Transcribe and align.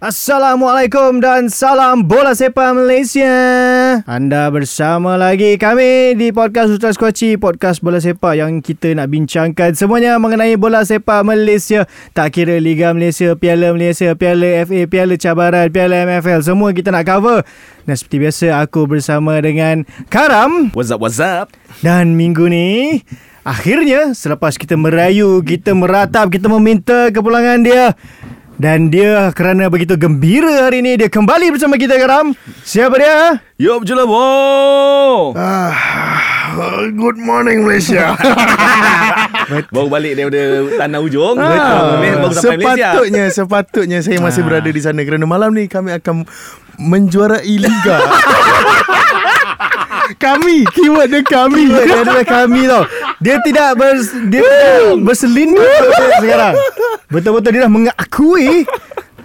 Assalamualaikum 0.00 1.20
dan 1.20 1.52
salam 1.52 2.08
bola 2.08 2.32
sepak 2.32 2.72
Malaysia. 2.72 3.28
Anda 4.08 4.48
bersama 4.48 5.20
lagi 5.20 5.60
kami 5.60 6.16
di 6.16 6.32
podcast 6.32 6.72
Ustaz 6.72 6.96
Kuaci, 6.96 7.36
podcast 7.36 7.84
bola 7.84 8.00
sepak 8.00 8.32
yang 8.32 8.64
kita 8.64 8.96
nak 8.96 9.12
bincangkan 9.12 9.76
semuanya 9.76 10.16
mengenai 10.16 10.56
bola 10.56 10.88
sepak 10.88 11.20
Malaysia. 11.20 11.84
Tak 12.16 12.32
kira 12.32 12.56
Liga 12.56 12.96
Malaysia, 12.96 13.36
Piala 13.36 13.76
Malaysia, 13.76 14.16
Piala 14.16 14.64
FA, 14.64 14.88
Piala 14.88 15.20
Cabaran, 15.20 15.68
Piala 15.68 16.08
MFL, 16.08 16.48
semua 16.48 16.72
kita 16.72 16.88
nak 16.88 17.04
cover. 17.04 17.44
Dan 17.84 17.92
seperti 17.92 18.24
biasa 18.24 18.46
aku 18.56 18.88
bersama 18.88 19.36
dengan 19.44 19.84
Karam 20.08 20.72
What's 20.72 20.88
up, 20.88 21.04
what's 21.04 21.20
up? 21.20 21.52
dan 21.84 22.16
minggu 22.16 22.48
ni 22.48 23.04
Akhirnya 23.44 24.16
selepas 24.16 24.56
kita 24.56 24.80
merayu, 24.80 25.44
kita 25.44 25.76
meratap, 25.76 26.32
kita 26.32 26.48
meminta 26.48 27.12
kepulangan 27.12 27.60
dia 27.64 27.96
dan 28.60 28.92
dia 28.92 29.32
kerana 29.32 29.72
begitu 29.72 29.96
gembira 29.96 30.68
hari 30.68 30.84
ini 30.84 31.00
Dia 31.00 31.08
kembali 31.08 31.56
bersama 31.56 31.80
kita 31.80 31.96
Karam 31.96 32.36
Siapa 32.60 32.92
dia? 33.00 33.40
Yo, 33.56 33.80
lah, 33.80 34.06
bo. 34.08 34.28
Ah, 35.36 35.76
good 36.96 37.20
morning 37.20 37.60
Malaysia. 37.60 38.16
Baru 39.74 39.92
balik 39.92 40.16
daripada 40.16 40.64
tanah 40.80 41.00
ujung. 41.04 41.36
Ah, 41.36 41.44
Betul. 41.44 41.84
Baru 42.24 42.32
sampai 42.32 42.56
Malaysia. 42.56 42.88
sepatutnya 42.88 43.24
sepatutnya 43.28 43.98
saya 44.00 44.18
masih 44.24 44.42
berada 44.48 44.70
di 44.70 44.80
sana 44.80 45.04
kerana 45.04 45.28
malam 45.28 45.52
ni 45.52 45.68
kami 45.68 45.92
akan 45.92 46.24
menjuarai 46.80 47.52
liga. 47.60 47.96
kami, 50.16 50.66
keyword 50.72 51.08
dia 51.12 51.22
kami. 51.22 51.68
Dia 51.70 52.02
adalah 52.02 52.26
kami 52.26 52.60
tau. 52.66 52.82
Dia 53.20 53.36
tidak 53.44 53.68
bers, 53.76 54.10
dia 54.26 54.40
tidak 54.40 55.04
berselindung 55.04 55.66
sekarang. 56.22 56.54
Betul-betul 57.10 57.50
dia 57.54 57.62
dah 57.66 57.72
mengakui 57.72 58.64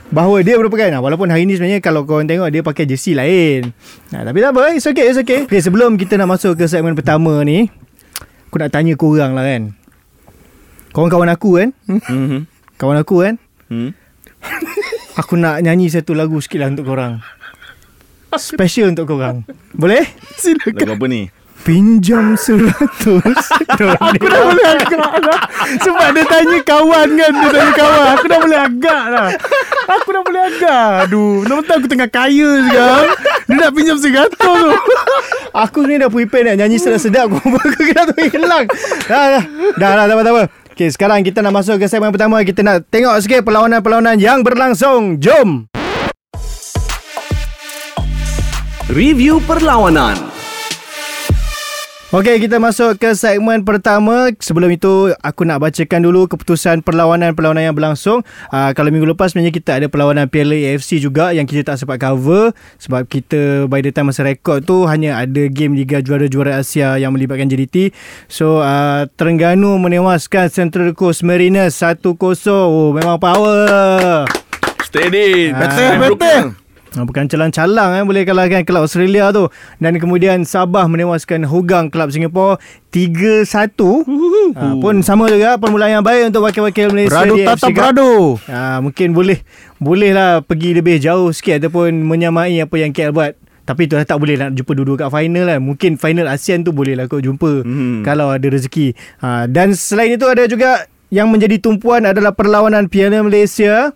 bahawa 0.09 0.38
dia 0.41 0.56
merupakan. 0.58 0.88
Nah, 0.89 1.02
Walaupun 1.03 1.28
hari 1.28 1.44
ni 1.44 1.59
sebenarnya 1.59 1.83
Kalau 1.83 2.08
korang 2.08 2.23
tengok 2.23 2.47
Dia 2.47 2.63
pakai 2.63 2.88
jersey 2.88 3.11
lain. 3.11 3.75
Nah, 4.16 4.23
Tapi 4.23 4.38
tak 4.39 4.56
apa 4.56 4.72
It's 4.72 4.88
okay, 4.88 5.11
it's 5.11 5.19
okay. 5.19 5.44
okay 5.44 5.59
Sebelum 5.59 6.00
kita 6.00 6.16
nak 6.16 6.31
masuk 6.39 6.56
ke 6.56 6.66
segmen 6.72 6.95
pertama 6.95 7.44
ni 7.44 7.67
Aku 8.47 8.63
nak 8.63 8.72
tanya 8.72 8.95
korang 8.95 9.36
lah 9.36 9.44
kan. 9.44 9.75
Korang 10.95 11.11
kawan 11.11 11.28
aku 11.28 11.59
kan? 11.59 11.69
Mhm. 11.91 12.47
Kawan 12.80 13.03
aku 13.03 13.16
kan? 13.19 13.36
Hmm. 13.67 13.91
Aku 15.19 15.36
nak 15.36 15.59
nyanyi 15.59 15.91
satu 15.91 16.16
lagu 16.16 16.39
sikit 16.39 16.63
lah 16.63 16.72
untuk 16.72 16.88
korang 16.88 17.19
Special 18.36 18.91
untuk 18.91 19.16
korang. 19.16 19.47
Boleh? 19.72 20.03
Lagu 20.44 20.94
apa 20.95 21.05
ni? 21.08 21.31
Pinjam 21.66 22.38
seratus. 22.38 23.41
Aku 24.14 24.25
dah 24.30 24.41
boleh 24.45 24.67
agak 24.78 25.11
dah. 25.17 25.39
Sebab 25.81 26.14
dia 26.14 26.23
tanya 26.30 26.58
kawan 26.61 27.09
kan 27.17 27.33
Dia 27.33 27.50
tanya 27.50 27.73
kawan. 27.73 28.06
Aku 28.13 28.25
dah 28.30 28.39
boleh 28.45 28.59
agak 28.61 29.03
dah 29.09 29.28
Aku 29.97 30.09
dah 30.13 30.22
boleh 30.22 30.44
agak. 30.45 30.89
Aduh 31.09 31.41
Betul-betul 31.41 31.75
aku 31.81 31.88
tengah 31.89 32.09
kaya 32.13 32.50
sekarang. 32.69 33.06
Dia 33.50 33.56
nak 33.58 33.72
pinjam 33.73 33.97
seratus 33.97 34.38
tu. 34.38 34.56
Aku 35.58 35.80
ni 35.89 35.97
dah 35.97 36.09
prepare 36.13 36.53
nak 36.53 36.56
nyanyi 36.61 36.78
sedap-sedap. 36.78 37.33
Kau 37.33 37.41
kena 37.41 38.02
tu 38.13 38.16
hilang. 38.30 38.66
Dah 39.09 39.25
dah. 39.41 39.44
Dah 39.73 39.89
dah 39.97 40.06
tak 40.06 40.13
apa 40.13 40.22
tak 40.22 40.33
apa. 40.38 40.44
Okay 40.75 40.89
sekarang 40.94 41.25
kita 41.25 41.41
nak 41.41 41.66
masuk 41.66 41.81
ke 41.81 41.89
segmen 41.89 42.13
pertama. 42.13 42.45
Kita 42.45 42.61
nak 42.61 42.86
tengok 42.94 43.17
sikit 43.25 43.41
perlawanan-perlawanan 43.41 44.22
yang 44.22 44.45
berlangsung. 44.45 45.17
Jom 45.17 45.66
Review 48.86 49.41
perlawanan. 49.50 50.14
Okey, 52.14 52.38
kita 52.38 52.61
masuk 52.61 53.02
ke 53.02 53.17
segmen 53.17 53.66
pertama. 53.66 54.29
Sebelum 54.38 54.69
itu, 54.69 55.09
aku 55.25 55.41
nak 55.41 55.57
bacakan 55.57 56.06
dulu 56.06 56.29
keputusan 56.29 56.85
perlawanan-perlawanan 56.85 57.66
yang 57.66 57.74
berlangsung. 57.74 58.22
Uh, 58.53 58.78
kalau 58.78 58.94
minggu 58.94 59.09
lepas 59.09 59.34
sebenarnya 59.34 59.57
kita 59.57 59.81
ada 59.81 59.90
perlawanan 59.90 60.29
Piala 60.29 60.53
AFC 60.53 61.01
juga 61.01 61.34
yang 61.34 61.50
kita 61.50 61.74
tak 61.74 61.81
sempat 61.81 61.97
cover 61.97 62.53
sebab 62.78 63.09
kita 63.09 63.66
by 63.66 63.81
the 63.81 63.90
time 63.90 64.13
masa 64.13 64.22
rekod 64.22 64.62
tu 64.69 64.85
hanya 64.85 65.18
ada 65.18 65.50
game 65.50 65.74
Liga 65.74 65.97
Juara-Juara 66.06 66.62
Asia 66.62 66.94
yang 67.01 67.09
melibatkan 67.09 67.50
JDT. 67.50 67.90
So, 68.29 68.62
uh, 68.62 69.09
Terengganu 69.18 69.81
menewaskan 69.81 70.53
Central 70.53 70.94
Coast 70.94 71.25
Mariners 71.25 71.74
1-0. 71.74 72.06
Oh, 72.53 72.94
memang 72.94 73.18
power. 73.18 74.29
Steady. 74.85 75.50
Ah. 75.57 75.74
Betul, 75.74 76.22
Time 76.22 76.65
Ha, 76.95 77.03
bukan 77.03 77.28
calang-calang 77.28 77.91
eh, 77.94 78.03
boleh 78.03 78.23
kalahkan 78.23 78.63
kelab 78.63 78.88
Australia 78.88 79.29
tu. 79.29 79.51
Dan 79.78 80.00
kemudian 80.00 80.41
Sabah 80.41 80.88
menewaskan 80.88 81.44
Hogang 81.44 81.91
kelab 81.91 82.09
Singapura 82.09 82.56
3-1. 82.89 83.75
Ha, 84.56 84.79
pun 84.79 85.03
sama 85.03 85.28
juga 85.28 85.56
permulaan 85.56 86.00
yang 86.00 86.06
baik 86.06 86.31
untuk 86.31 86.44
wakil-wakil 86.44 86.89
Malaysia 86.89 87.28
di 87.28 87.44
Tata. 87.44 87.67
Prado 87.69 88.39
Ha, 88.47 88.79
mungkin 88.79 89.11
boleh 89.11 89.44
boleh 89.75 90.11
lah 90.11 90.39
pergi 90.39 90.72
lebih 90.73 90.97
jauh 90.97 91.29
sikit 91.29 91.59
ataupun 91.59 91.91
menyamai 92.00 92.56
apa 92.57 92.75
yang 92.75 92.89
KL 92.89 93.12
buat. 93.12 93.35
Tapi 93.66 93.89
tu 93.89 93.97
tak 93.97 94.16
boleh 94.16 94.38
nak 94.38 94.53
jumpa 94.53 94.72
dua-dua 94.72 94.95
kat 94.95 95.09
final 95.09 95.44
lah. 95.44 95.57
Mungkin 95.57 95.97
final 95.97 96.29
ASEAN 96.29 96.62
tu 96.62 96.69
boleh 96.69 96.94
lah 96.94 97.09
kau 97.09 97.17
jumpa 97.17 97.66
Hmm. 97.66 98.06
kalau 98.06 98.29
ada 98.29 98.45
rezeki. 98.45 98.94
Ha, 99.19 99.50
dan 99.50 99.73
selain 99.73 100.13
itu 100.13 100.23
ada 100.23 100.45
juga 100.45 100.85
yang 101.09 101.27
menjadi 101.27 101.57
tumpuan 101.57 102.06
adalah 102.06 102.31
perlawanan 102.31 102.88
Piala 102.88 103.19
Malaysia. 103.19 103.91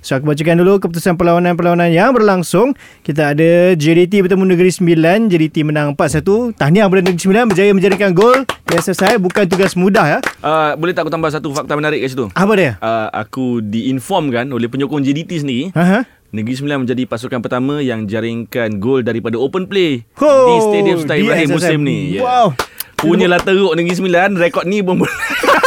So 0.00 0.16
aku 0.16 0.24
bacakan 0.32 0.64
dulu 0.64 0.80
keputusan 0.80 1.20
perlawanan-perlawanan 1.20 1.92
yang 1.92 2.16
berlangsung. 2.16 2.72
Kita 3.04 3.36
ada 3.36 3.76
JDT 3.76 4.24
bertemu 4.24 4.56
Negeri 4.56 4.72
Sembilan. 4.72 5.28
JDT 5.28 5.60
menang 5.60 5.92
4-1. 5.92 6.56
Tahniah 6.56 6.88
kepada 6.88 7.02
Negeri 7.04 7.20
Sembilan 7.20 7.44
berjaya 7.52 7.70
menjadikan 7.76 8.10
gol. 8.16 8.48
Biasa 8.64 8.96
saya 8.96 9.20
bukan 9.20 9.44
tugas 9.44 9.76
mudah 9.76 10.06
ya. 10.08 10.18
Uh, 10.40 10.72
boleh 10.80 10.96
tak 10.96 11.04
aku 11.04 11.12
tambah 11.12 11.28
satu 11.28 11.52
fakta 11.52 11.76
menarik 11.76 12.00
kat 12.00 12.16
situ? 12.16 12.26
Apa 12.32 12.52
dia? 12.56 12.80
Uh, 12.80 13.12
aku 13.12 13.60
diinformkan 13.60 14.48
oleh 14.50 14.72
penyokong 14.72 15.04
JDT 15.04 15.44
sendiri 15.44 15.72
Ha? 15.76 16.04
Negeri 16.30 16.54
Sembilan 16.54 16.86
menjadi 16.86 17.02
pasukan 17.10 17.42
pertama 17.42 17.82
yang 17.82 18.06
jaringkan 18.06 18.78
gol 18.78 19.02
daripada 19.02 19.34
open 19.34 19.66
play 19.66 20.06
Ho, 20.22 20.30
di 20.46 20.54
Stadium 20.62 20.96
Sultan 21.02 21.16
Ibrahim 21.26 21.48
musim 21.50 21.78
ni. 21.82 21.98
Ya. 22.16 22.22
Wow. 22.22 22.46
Punyalah 22.94 23.42
teruk 23.42 23.74
Negeri 23.74 23.98
Sembilan, 23.98 24.38
rekod 24.38 24.64
ni 24.70 24.78
pun 24.78 25.02
boleh. 25.02 25.10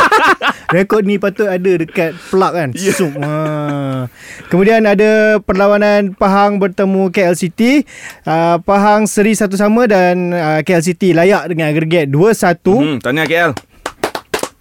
Rekod 0.73 1.05
ni 1.05 1.21
patut 1.21 1.47
ada 1.47 1.71
dekat 1.77 2.17
plug 2.31 2.53
kan. 2.53 2.69
Ya. 2.73 2.91
Sup. 2.93 3.13
Ha. 3.19 4.09
Kemudian 4.49 4.83
ada 4.83 5.37
perlawanan 5.43 6.17
Pahang 6.17 6.57
bertemu 6.57 7.13
KL 7.13 7.35
City. 7.37 7.85
Uh, 8.25 8.59
Pahang 8.63 9.05
seri 9.05 9.37
satu 9.37 9.55
sama 9.55 9.85
dan 9.85 10.33
uh, 10.33 10.59
KL 10.65 10.83
City 10.83 11.13
layak 11.13 11.51
dengan 11.51 11.69
agregat 11.69 12.09
2-1. 12.09 12.63
Hmm, 12.65 12.97
tahniah 12.99 13.27
KL. 13.27 13.51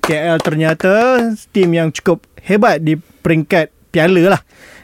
KL 0.02 0.38
ternyata 0.42 0.92
tim 1.54 1.70
yang 1.70 1.94
cukup 1.94 2.26
hebat 2.42 2.82
di 2.82 2.98
peringkat 2.98 3.70
piala 3.94 4.34
lah. 4.36 4.42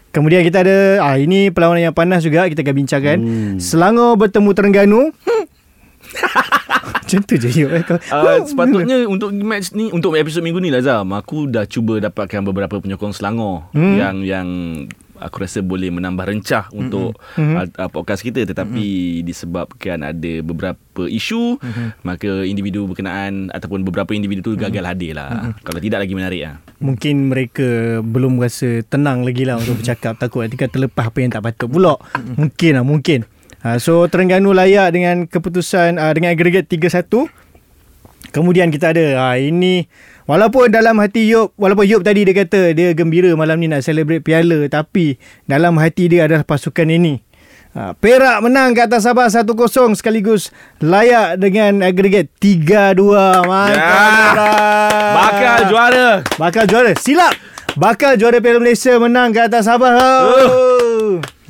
Kemudian 0.08 0.40
kita 0.40 0.64
ada 0.64 1.04
ah 1.04 1.16
ini 1.20 1.52
perlawanan 1.52 1.92
yang 1.92 1.96
panas 1.96 2.24
juga 2.24 2.48
kita 2.48 2.64
akan 2.64 2.74
bincangkan. 2.74 3.18
Hmm. 3.20 3.56
Selangor 3.60 4.16
bertemu 4.16 4.50
Terengganu. 4.56 5.02
Macam 7.08 7.20
tu 7.24 7.34
je 7.36 7.48
kau. 7.82 7.96
Uh, 8.12 8.44
sepatutnya 8.44 9.04
untuk 9.04 9.32
match 9.32 9.72
ni 9.72 9.88
untuk 9.88 10.12
episod 10.14 10.40
minggu 10.40 10.60
ni 10.60 10.68
lah 10.68 10.80
Zam 10.80 11.08
aku 11.10 11.46
dah 11.46 11.64
cuba 11.64 11.96
dapatkan 11.98 12.40
beberapa 12.42 12.76
penyokong 12.76 13.12
Selangor 13.12 13.70
Hmm. 13.70 13.96
yang 13.96 14.16
yang 14.20 14.48
aku 15.16 15.42
rasa 15.42 15.58
boleh 15.60 15.88
menambah 15.88 16.22
rencah 16.22 16.70
untuk 16.70 17.16
Hmm. 17.32 17.58
uh, 17.58 17.88
podcast 17.88 18.20
kita 18.20 18.44
tetapi 18.44 18.84
disebabkan 19.22 20.04
ada 20.04 20.32
beberapa 20.40 20.78
isu 21.00 21.58
maka 22.02 22.44
individu 22.44 22.84
berkenaan 22.84 23.48
ataupun 23.48 23.82
beberapa 23.82 24.12
individu 24.12 24.44
tu 24.44 24.52
gagal 24.54 24.84
hadir 24.84 25.16
lah 25.16 25.54
kalau 25.60 25.80
tidak 25.80 26.04
lagi 26.04 26.12
menarik 26.12 26.42
lah 26.44 26.56
Mungkin 26.78 27.26
mereka 27.26 27.66
belum 28.00 28.38
rasa 28.38 28.86
tenang 28.86 29.26
lagi 29.26 29.42
lah 29.42 29.58
untuk 29.58 29.82
bercakap. 29.82 30.14
Takut 30.14 30.46
nanti 30.46 30.54
kan 30.54 30.70
terlepas 30.70 31.10
apa 31.10 31.18
yang 31.18 31.26
tak 31.28 31.42
patut 31.42 31.66
pula. 31.66 31.98
Mungkin 32.38 32.78
lah, 32.78 32.86
mungkin. 32.86 33.26
Ha, 33.58 33.82
so 33.82 34.06
Terengganu 34.06 34.54
layak 34.54 34.94
dengan 34.94 35.26
keputusan 35.26 35.98
uh, 35.98 36.12
dengan 36.14 36.30
agregat 36.30 36.70
3-1. 36.70 37.10
Kemudian 38.30 38.70
kita 38.70 38.94
ada 38.94 39.06
ha, 39.18 39.26
ini 39.40 39.88
walaupun 40.28 40.70
dalam 40.70 40.94
hati 41.00 41.26
Yop 41.32 41.56
walaupun 41.58 41.88
Yop 41.88 42.02
tadi 42.04 42.28
dia 42.28 42.36
kata 42.36 42.76
dia 42.76 42.92
gembira 42.92 43.32
malam 43.34 43.56
ni 43.58 43.66
nak 43.66 43.80
celebrate 43.82 44.20
piala 44.20 44.68
tapi 44.68 45.16
dalam 45.48 45.74
hati 45.80 46.12
dia 46.12 46.28
adalah 46.30 46.44
pasukan 46.46 46.86
ini. 46.86 47.24
Ha, 47.74 47.98
Perak 47.98 48.46
menang 48.46 48.78
ke 48.78 48.86
atas 48.86 49.04
Sabah 49.04 49.26
1-0 49.26 49.44
sekaligus 49.98 50.54
layak 50.78 51.42
dengan 51.42 51.82
agregat 51.82 52.30
3-2. 52.38 53.42
Mantap. 53.42 53.74
Ya. 53.74 55.14
Bakal 55.18 55.58
juara 55.66 56.08
Bakal 56.38 56.64
juara. 56.70 56.92
Silap. 56.94 57.34
Bakal 57.74 58.18
juara 58.18 58.38
Piala 58.38 58.62
Malaysia 58.62 58.94
menang 59.02 59.34
ke 59.34 59.40
atas 59.50 59.66
Sabah. 59.66 59.94
Oh. 59.98 60.77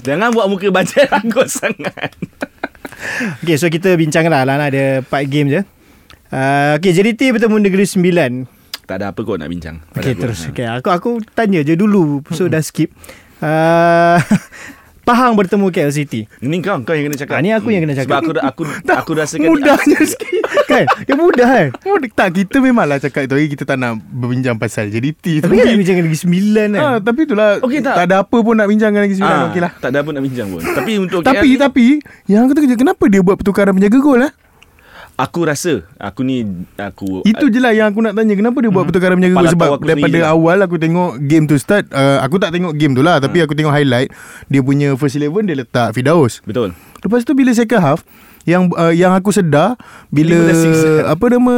Jangan 0.00 0.30
buat 0.30 0.46
muka 0.46 0.68
baca 0.68 0.98
ragut 1.10 1.46
sangat 1.46 2.12
Okay, 3.38 3.54
so 3.54 3.66
kita 3.66 3.94
bincang 3.94 4.26
lah. 4.26 4.42
Lana 4.42 4.66
ada 4.66 5.00
4 5.00 5.22
game 5.24 5.48
je. 5.48 5.60
Uh, 6.28 6.74
okay, 6.74 6.90
JDT 6.90 7.30
bertemu 7.30 7.56
Negeri 7.60 7.86
Sembilan. 7.86 8.42
tak 8.84 8.98
ada 8.98 9.12
apa 9.12 9.20
kot 9.20 9.36
nak 9.36 9.46
bincang 9.46 9.78
Okay, 9.92 10.12
aku. 10.12 10.22
terus. 10.24 10.50
Okay, 10.50 10.64
aku 10.64 10.88
aku 10.88 11.10
tanya 11.30 11.62
je 11.62 11.74
dulu. 11.74 12.24
So, 12.32 12.48
dah 12.48 12.58
skip. 12.58 12.90
Uh, 13.38 14.18
Pahang 15.08 15.32
bertemu 15.40 15.72
KL 15.72 15.88
City. 15.88 16.28
Ini 16.44 16.60
kau 16.60 16.76
kau 16.84 16.92
yang 16.92 17.08
kena 17.08 17.16
cakap. 17.16 17.34
Ah, 17.36 17.40
ni 17.40 17.48
aku 17.48 17.72
yang 17.72 17.80
kena 17.88 17.96
cakap. 17.96 18.20
Sebab 18.20 18.44
aku 18.44 18.62
aku 18.68 18.92
aku 19.00 19.10
rasakan 19.16 19.48
Mudahnya 19.48 19.98
sikit 20.04 20.44
kan? 20.68 20.84
Dia 21.08 21.14
mudah 21.16 21.48
kan? 21.48 21.66
Mudah 21.80 22.10
tak 22.12 22.28
kita 22.36 22.60
memanglah 22.60 23.00
cakap 23.00 23.24
tu 23.24 23.40
Kita 23.40 23.64
tak 23.64 23.80
nak 23.80 23.96
berbincang 24.04 24.60
pasal 24.60 24.92
JDT 24.92 25.40
tu 25.40 25.48
Tapi 25.48 25.64
kan 25.64 25.74
bincang 25.80 25.96
lagi 26.04 26.20
sembilan 26.20 26.68
kan? 26.76 26.82
Ah, 26.84 26.96
tapi 27.00 27.20
itulah 27.24 27.56
Okey, 27.64 27.80
tak? 27.80 27.94
tak 27.96 28.04
ada 28.04 28.16
apa 28.20 28.36
pun 28.36 28.52
nak 28.52 28.68
bincangkan 28.68 29.00
lagi 29.00 29.16
sembilan 29.16 29.38
Ah, 29.40 29.48
okey 29.48 29.60
lah. 29.64 29.72
Tak 29.80 29.88
ada 29.88 29.98
apa 30.04 30.10
nak 30.12 30.22
bincang 30.28 30.48
pun. 30.52 30.60
Tapi 30.60 30.92
untuk 31.00 31.20
Tapi 31.24 31.48
KL, 31.56 31.60
tapi 31.64 31.86
yang 32.28 32.40
aku 32.44 32.52
terkejut 32.52 32.78
kenapa 32.78 33.04
dia 33.08 33.20
buat 33.24 33.36
pertukaran 33.40 33.72
penjaga 33.72 33.98
gol 34.04 34.20
eh? 34.28 34.32
Aku 35.18 35.40
rasa 35.42 35.82
aku 35.98 36.22
ni 36.22 36.46
aku 36.72 37.26
Itu 37.26 37.50
je 37.50 37.58
lah 37.58 37.74
yang 37.74 37.90
aku 37.90 37.98
nak 38.00 38.14
tanya 38.14 38.32
Kenapa 38.32 38.54
dia 38.56 38.70
buat 38.70 38.86
pertukaran 38.86 39.18
penjaga 39.18 39.34
gol 39.34 39.42
Kepala 39.42 39.52
Sebab 39.52 39.68
aku 39.74 39.84
daripada 39.84 40.18
lah. 40.20 40.30
awal 40.30 40.58
aku 40.62 40.76
tengok 40.78 41.10
game 41.20 41.44
tu 41.44 41.58
start 41.58 41.90
uh, 41.90 42.22
Aku 42.22 42.38
tak 42.38 42.50
tengok 42.50 42.72
game 42.72 42.94
tu 42.94 43.02
lah 43.02 43.18
Tapi 43.18 43.42
aku 43.42 43.52
tengok 43.52 43.70
highlight 43.70 44.14
Dia 44.46 44.62
punya 44.62 44.94
first 44.94 45.18
eleven 45.18 45.42
dia 45.42 45.58
letak 45.58 45.90
Fidaus 45.90 46.38
betul. 46.40 46.70
Lepas 46.98 47.22
tu 47.22 47.34
bila 47.34 47.50
second 47.50 47.78
half 47.78 48.00
yang 48.44 48.72
uh, 48.72 48.88
yang 48.90 49.12
aku 49.12 49.28
sedar 49.28 49.76
bila 50.08 50.32
15-6. 50.48 51.04
apa 51.04 51.24
nama 51.28 51.54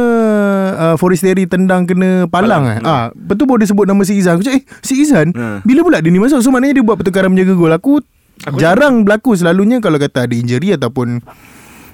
uh, 0.75 0.95
Forestieri 0.97 1.47
tendang 1.47 1.87
kena 1.87 2.27
palang, 2.27 2.67
Palang, 2.67 2.75
eh. 2.75 2.79
Ah, 2.83 3.07
betul 3.15 3.47
baru 3.47 3.63
dia 3.63 3.71
sebut 3.71 3.87
nama 3.87 4.03
si 4.03 4.19
Izan. 4.19 4.35
Aku 4.35 4.43
cakap 4.43 4.59
eh 4.59 4.63
si 4.81 4.99
Izan 4.99 5.31
Ha. 5.31 5.63
bila 5.63 5.81
pula 5.81 6.03
dia 6.03 6.11
ni 6.11 6.19
masuk? 6.19 6.43
So 6.43 6.51
maknanya 6.51 6.75
dia 6.75 6.83
buat 6.83 6.99
pertukaran 6.99 7.31
menjaga 7.31 7.55
gol. 7.55 7.71
Aku, 7.71 8.03
Aku- 8.43 8.59
jarang 8.59 9.01
berlaku 9.01 9.33
selalunya 9.33 9.79
kalau 9.79 9.95
kata 9.95 10.27
ada 10.27 10.35
injury 10.35 10.75
ataupun 10.75 11.23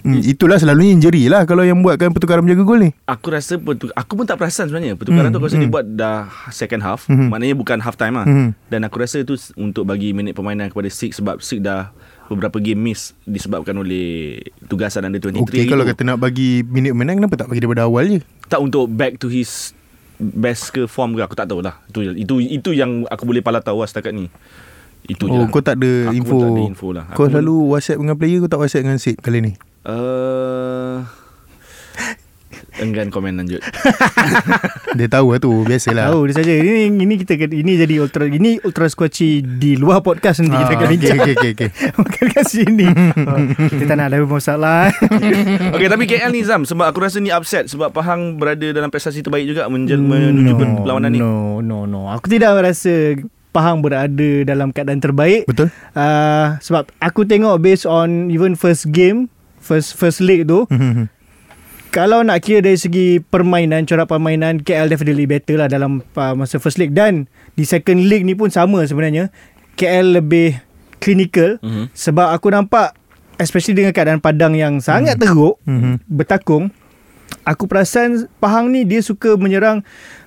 Hmm, 0.09 0.23
itulah 0.23 0.55
selalunya 0.55 0.91
injury 0.93 1.25
lah 1.25 1.43
kalau 1.43 1.61
yang 1.61 1.77
buatkan 1.77 2.09
pertukaran 2.09 2.39
menjaga 2.39 2.63
gol 2.63 2.79
ni. 2.79 2.91
Aku 3.03 3.27
rasa 3.27 3.55
pertu- 3.55 3.91
aku 3.91 4.11
pun 4.13 4.23
tak 4.23 4.35
perasan 4.35 4.65
sebenarnya. 4.65 4.93
Pertukaran 4.93 5.25
Hmm, 5.25 5.33
tu 5.33 5.37
aku 5.37 5.45
rasa 5.45 5.55
hmm. 5.55 5.63
dia 5.63 5.71
buat 5.71 5.85
dah 5.89 6.17
second 6.49 6.81
half. 6.81 7.05
Hmm. 7.05 7.27
Maknanya 7.27 7.53
bukan 7.53 7.77
half 7.77 7.93
time 7.93 8.15
lah. 8.15 8.23
Hmm. 8.23 8.55
Dan 8.65 8.81
aku 8.81 8.97
rasa 8.97 9.21
tu 9.21 9.33
s- 9.33 9.51
untuk 9.53 9.83
bagi 9.83 10.11
minit 10.11 10.31
permainan 10.31 10.67
kepada 10.67 10.87
Six 10.87 11.17
sebab 11.17 11.39
Six 11.39 11.59
dah 11.59 11.91
beberapa 12.25 12.57
game 12.57 12.81
miss 12.81 13.15
disebabkan 13.21 13.71
oleh 13.73 14.39
tugasan 14.63 15.03
under 15.03 15.17
23 15.17 15.41
Okey 15.41 15.61
itu. 15.61 15.69
kalau 15.69 15.83
kata 15.83 16.01
nak 16.03 16.17
bagi 16.17 16.59
minit 16.61 16.91
menang 16.91 17.17
kenapa 17.17 17.35
tak 17.37 17.47
bagi 17.47 17.59
daripada 17.59 17.83
awal 17.83 18.03
je? 18.05 18.19
tak 18.45 18.59
untuk 18.59 18.87
back 18.87 19.15
to 19.15 19.27
his 19.27 19.71
best 20.17 20.71
ke 20.71 20.85
form 20.85 21.13
ke 21.13 21.21
aku 21.21 21.33
tak 21.33 21.45
tahulah. 21.45 21.77
Itu 21.85 22.01
itu 22.09 22.35
itu 22.41 22.69
yang 22.71 23.05
aku 23.05 23.23
boleh 23.23 23.39
pala 23.39 23.59
tahu 23.59 23.79
lah 23.79 23.87
setakat 23.87 24.11
ni. 24.11 24.27
Itu 25.03 25.23
je 25.25 25.31
Oh 25.31 25.39
lah. 25.39 25.47
kau 25.47 25.61
tak 25.61 25.77
ada 25.77 25.91
Aku 26.05 26.17
info. 26.17 26.35
tak 26.37 26.49
ada 26.49 26.61
info 26.65 26.87
lah. 26.89 27.05
Kau 27.09 27.23
Aku 27.23 27.31
selalu 27.31 27.55
WhatsApp 27.69 27.97
dengan 27.97 28.15
player 28.15 28.37
kau 28.37 28.49
tak 28.49 28.59
WhatsApp 28.59 28.83
dengan 28.83 28.97
Sid 28.97 29.15
kali 29.17 29.39
ni? 29.39 29.51
Uh, 29.87 31.07
enggan 32.77 33.07
komen 33.07 33.39
lanjut. 33.39 33.63
Dia 34.97 35.07
tahu 35.07 35.31
lah 35.31 35.39
tu 35.39 35.63
biasalah. 35.63 36.09
Tahu 36.09 36.27
dia 36.27 36.35
saja. 36.35 36.53
Ini 36.53 36.89
ini 36.91 37.15
kita 37.15 37.39
ini 37.39 37.77
jadi 37.77 37.95
ultra 37.97 38.25
ini 38.25 38.59
ultra 38.59 38.85
squatchy 38.85 39.39
di 39.39 39.73
luar 39.73 40.01
podcast 40.01 40.41
nanti 40.41 40.57
kita 40.57 40.65
Ah, 40.65 40.75
akan 40.75 40.83
okey, 40.83 40.93
bincang. 40.93 41.17
okey, 41.17 41.33
okey, 41.33 41.51
okey. 41.53 41.69
Bukan 41.99 42.25
kat 42.29 42.45
sini. 42.45 42.87
Oh, 43.27 43.39
kita 43.69 43.83
tak 43.85 43.95
nak 43.95 44.07
ada 44.09 44.17
masalah. 44.23 44.91
Okay 45.69 45.87
tapi 45.87 46.03
KL 46.03 46.31
ni 46.31 46.41
Zam 46.41 46.63
Sebab 46.63 46.85
aku 46.85 46.99
rasa 46.99 47.19
ni 47.19 47.27
upset 47.27 47.67
Sebab 47.67 47.91
Pahang 47.91 48.35
berada 48.35 48.63
dalam 48.71 48.87
prestasi 48.87 49.19
terbaik 49.19 49.43
juga 49.45 49.67
menjel, 49.67 49.99
Menuju 49.99 50.53
perlawanan 50.55 51.11
ni 51.11 51.19
No, 51.19 51.59
no, 51.59 51.83
no. 51.83 52.07
Aku 52.09 52.27
tidak 52.27 52.55
rasa 52.57 53.19
Pahang 53.49 53.81
berada 53.81 54.29
dalam 54.45 54.69
keadaan 54.69 55.01
terbaik. 55.01 55.49
Betul? 55.49 55.73
Uh, 55.91 56.55
sebab 56.61 56.87
aku 56.99 57.25
tengok 57.25 57.57
based 57.57 57.83
on 57.83 58.29
even 58.29 58.53
first 58.53 58.85
game, 58.91 59.25
first 59.67 59.93
first 59.93 60.23
leg 60.23 60.47
tu, 60.47 60.63
kalau 61.89 62.21
nak 62.21 62.39
kira 62.39 62.59
dari 62.61 62.75
segi 62.75 63.19
permainan, 63.19 63.83
corak 63.83 64.07
permainan, 64.07 64.59
KL 64.59 64.87
definitely 64.87 65.25
better 65.25 65.57
lah 65.57 65.67
dalam 65.67 66.03
uh, 66.13 66.33
masa 66.33 66.55
first 66.57 66.77
leg 66.77 66.91
dan 66.91 67.27
di 67.53 67.63
second 67.63 68.05
leg 68.05 68.23
ni 68.23 68.31
pun 68.31 68.47
sama 68.47 68.83
sebenarnya. 68.83 69.27
KL 69.75 70.15
lebih 70.15 70.57
clinical 70.97 71.59
Mhm. 71.59 71.91
sebab 71.91 72.31
aku 72.31 72.49
nampak 72.49 72.97
especially 73.37 73.77
dengan 73.77 73.93
keadaan 73.93 74.17
padang 74.17 74.57
yang 74.57 74.81
sangat 74.81 75.21
teruk, 75.21 75.61
Mhm. 75.63 76.01
bertakung, 76.07 76.73
aku 77.47 77.65
perasan 77.65 78.27
Pahang 78.43 78.71
ni 78.71 78.83
dia 78.83 78.99
suka 78.99 79.39
menyerang 79.39 79.83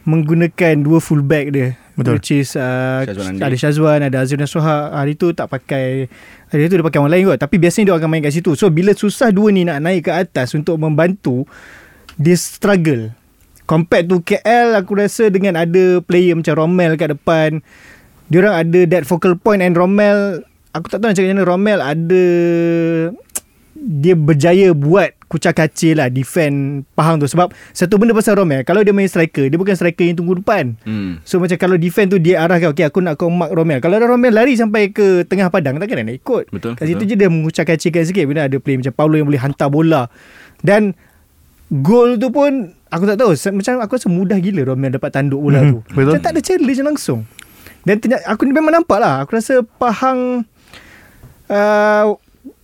menggunakan 0.08 0.80
dua 0.80 0.98
fullback 0.98 1.52
dia. 1.52 1.68
Betul. 1.94 2.16
Which 2.16 2.32
is 2.32 2.56
uh, 2.56 3.04
Syazwan 3.04 3.36
Andi. 3.36 3.42
ada 3.44 3.56
Syazwan, 3.60 4.00
ada 4.00 4.16
Azrul 4.24 4.40
Nasuha. 4.40 4.96
Hari 4.96 5.20
tu 5.20 5.36
tak 5.36 5.52
pakai 5.52 6.08
hari 6.48 6.72
tu 6.72 6.80
dia 6.80 6.86
pakai 6.86 6.98
orang 6.98 7.12
lain 7.12 7.24
kot. 7.34 7.38
Tapi 7.44 7.56
biasanya 7.60 7.92
dia 7.92 7.94
akan 8.00 8.08
main 8.08 8.24
kat 8.24 8.32
situ. 8.32 8.56
So 8.56 8.72
bila 8.72 8.96
susah 8.96 9.28
dua 9.28 9.52
ni 9.52 9.68
nak 9.68 9.84
naik 9.84 10.08
ke 10.08 10.12
atas 10.16 10.56
untuk 10.56 10.80
membantu, 10.80 11.44
dia 12.16 12.36
struggle. 12.40 13.12
Compared 13.68 14.08
to 14.08 14.24
KL 14.24 14.74
aku 14.80 14.98
rasa 14.98 15.28
dengan 15.28 15.60
ada 15.60 16.00
player 16.02 16.34
macam 16.34 16.56
Romel 16.56 16.96
kat 16.96 17.14
depan, 17.14 17.60
dia 18.32 18.38
orang 18.42 18.56
ada 18.66 18.80
that 18.88 19.04
focal 19.04 19.36
point 19.36 19.60
and 19.60 19.76
Romel 19.76 20.42
aku 20.70 20.86
tak 20.86 21.02
tahu 21.02 21.10
nak 21.10 21.14
cakap 21.18 21.26
macam 21.30 21.38
mana 21.38 21.50
Romel 21.50 21.80
ada 21.82 22.24
dia 23.74 24.14
berjaya 24.14 24.70
buat 24.74 25.19
kucak 25.30 25.54
kacir 25.54 25.94
lah 25.94 26.10
defend 26.10 26.82
Pahang 26.90 27.16
tu. 27.16 27.24
Sebab 27.24 27.54
satu 27.70 27.96
benda 27.96 28.10
pasal 28.10 28.34
Romel 28.34 28.66
kalau 28.66 28.82
dia 28.82 28.90
main 28.90 29.06
striker 29.06 29.46
dia 29.46 29.54
bukan 29.54 29.72
striker 29.72 30.02
yang 30.02 30.18
tunggu 30.18 30.34
depan. 30.36 30.74
Hmm. 30.82 31.22
So 31.22 31.38
macam 31.38 31.54
kalau 31.54 31.78
defend 31.78 32.10
tu 32.10 32.18
dia 32.18 32.42
arahkan 32.42 32.74
Okay 32.74 32.82
aku 32.82 32.98
nak 32.98 33.14
kau 33.14 33.30
mark 33.30 33.54
Romel. 33.54 33.78
Kalau 33.78 33.94
Romel 33.96 34.34
lari 34.34 34.54
sampai 34.54 34.90
ke 34.90 35.22
tengah 35.24 35.46
padang 35.48 35.78
Takkan 35.78 36.02
nak 36.02 36.12
ikut. 36.12 36.50
Betul, 36.50 36.74
Kat 36.74 36.84
situ 36.84 36.98
betul. 36.98 37.08
je 37.08 37.14
dia 37.16 37.28
mengucap 37.30 37.64
kacirkan 37.64 38.02
sikit. 38.02 38.26
Bila 38.26 38.44
ada 38.44 38.58
play 38.58 38.74
macam 38.74 38.90
Paulo 38.90 39.14
yang 39.14 39.24
boleh 39.24 39.38
hantar 39.38 39.70
bola. 39.70 40.10
Dan 40.60 40.98
Gol 41.70 42.18
tu 42.18 42.28
pun 42.28 42.74
Aku 42.90 43.06
tak 43.06 43.14
tahu. 43.16 43.30
Macam 43.54 43.78
aku 43.78 43.94
rasa 43.94 44.10
mudah 44.10 44.34
gila 44.36 44.66
Romel 44.66 44.90
dapat 44.90 45.14
tanduk 45.14 45.38
bola 45.38 45.62
Mhm, 45.62 45.70
tu. 45.70 45.78
betul. 45.94 46.10
Macam 46.10 46.20
tak 46.20 46.32
ada 46.34 46.40
challenge 46.42 46.82
langsung. 46.82 47.22
Dan 47.80 47.96
ternyata, 47.96 48.26
aku 48.26 48.42
ni 48.42 48.50
memang 48.50 48.74
nampak 48.74 48.98
lah. 48.98 49.22
Aku 49.22 49.32
rasa 49.32 49.62
Pahang 49.62 50.42
uh, 51.46 52.04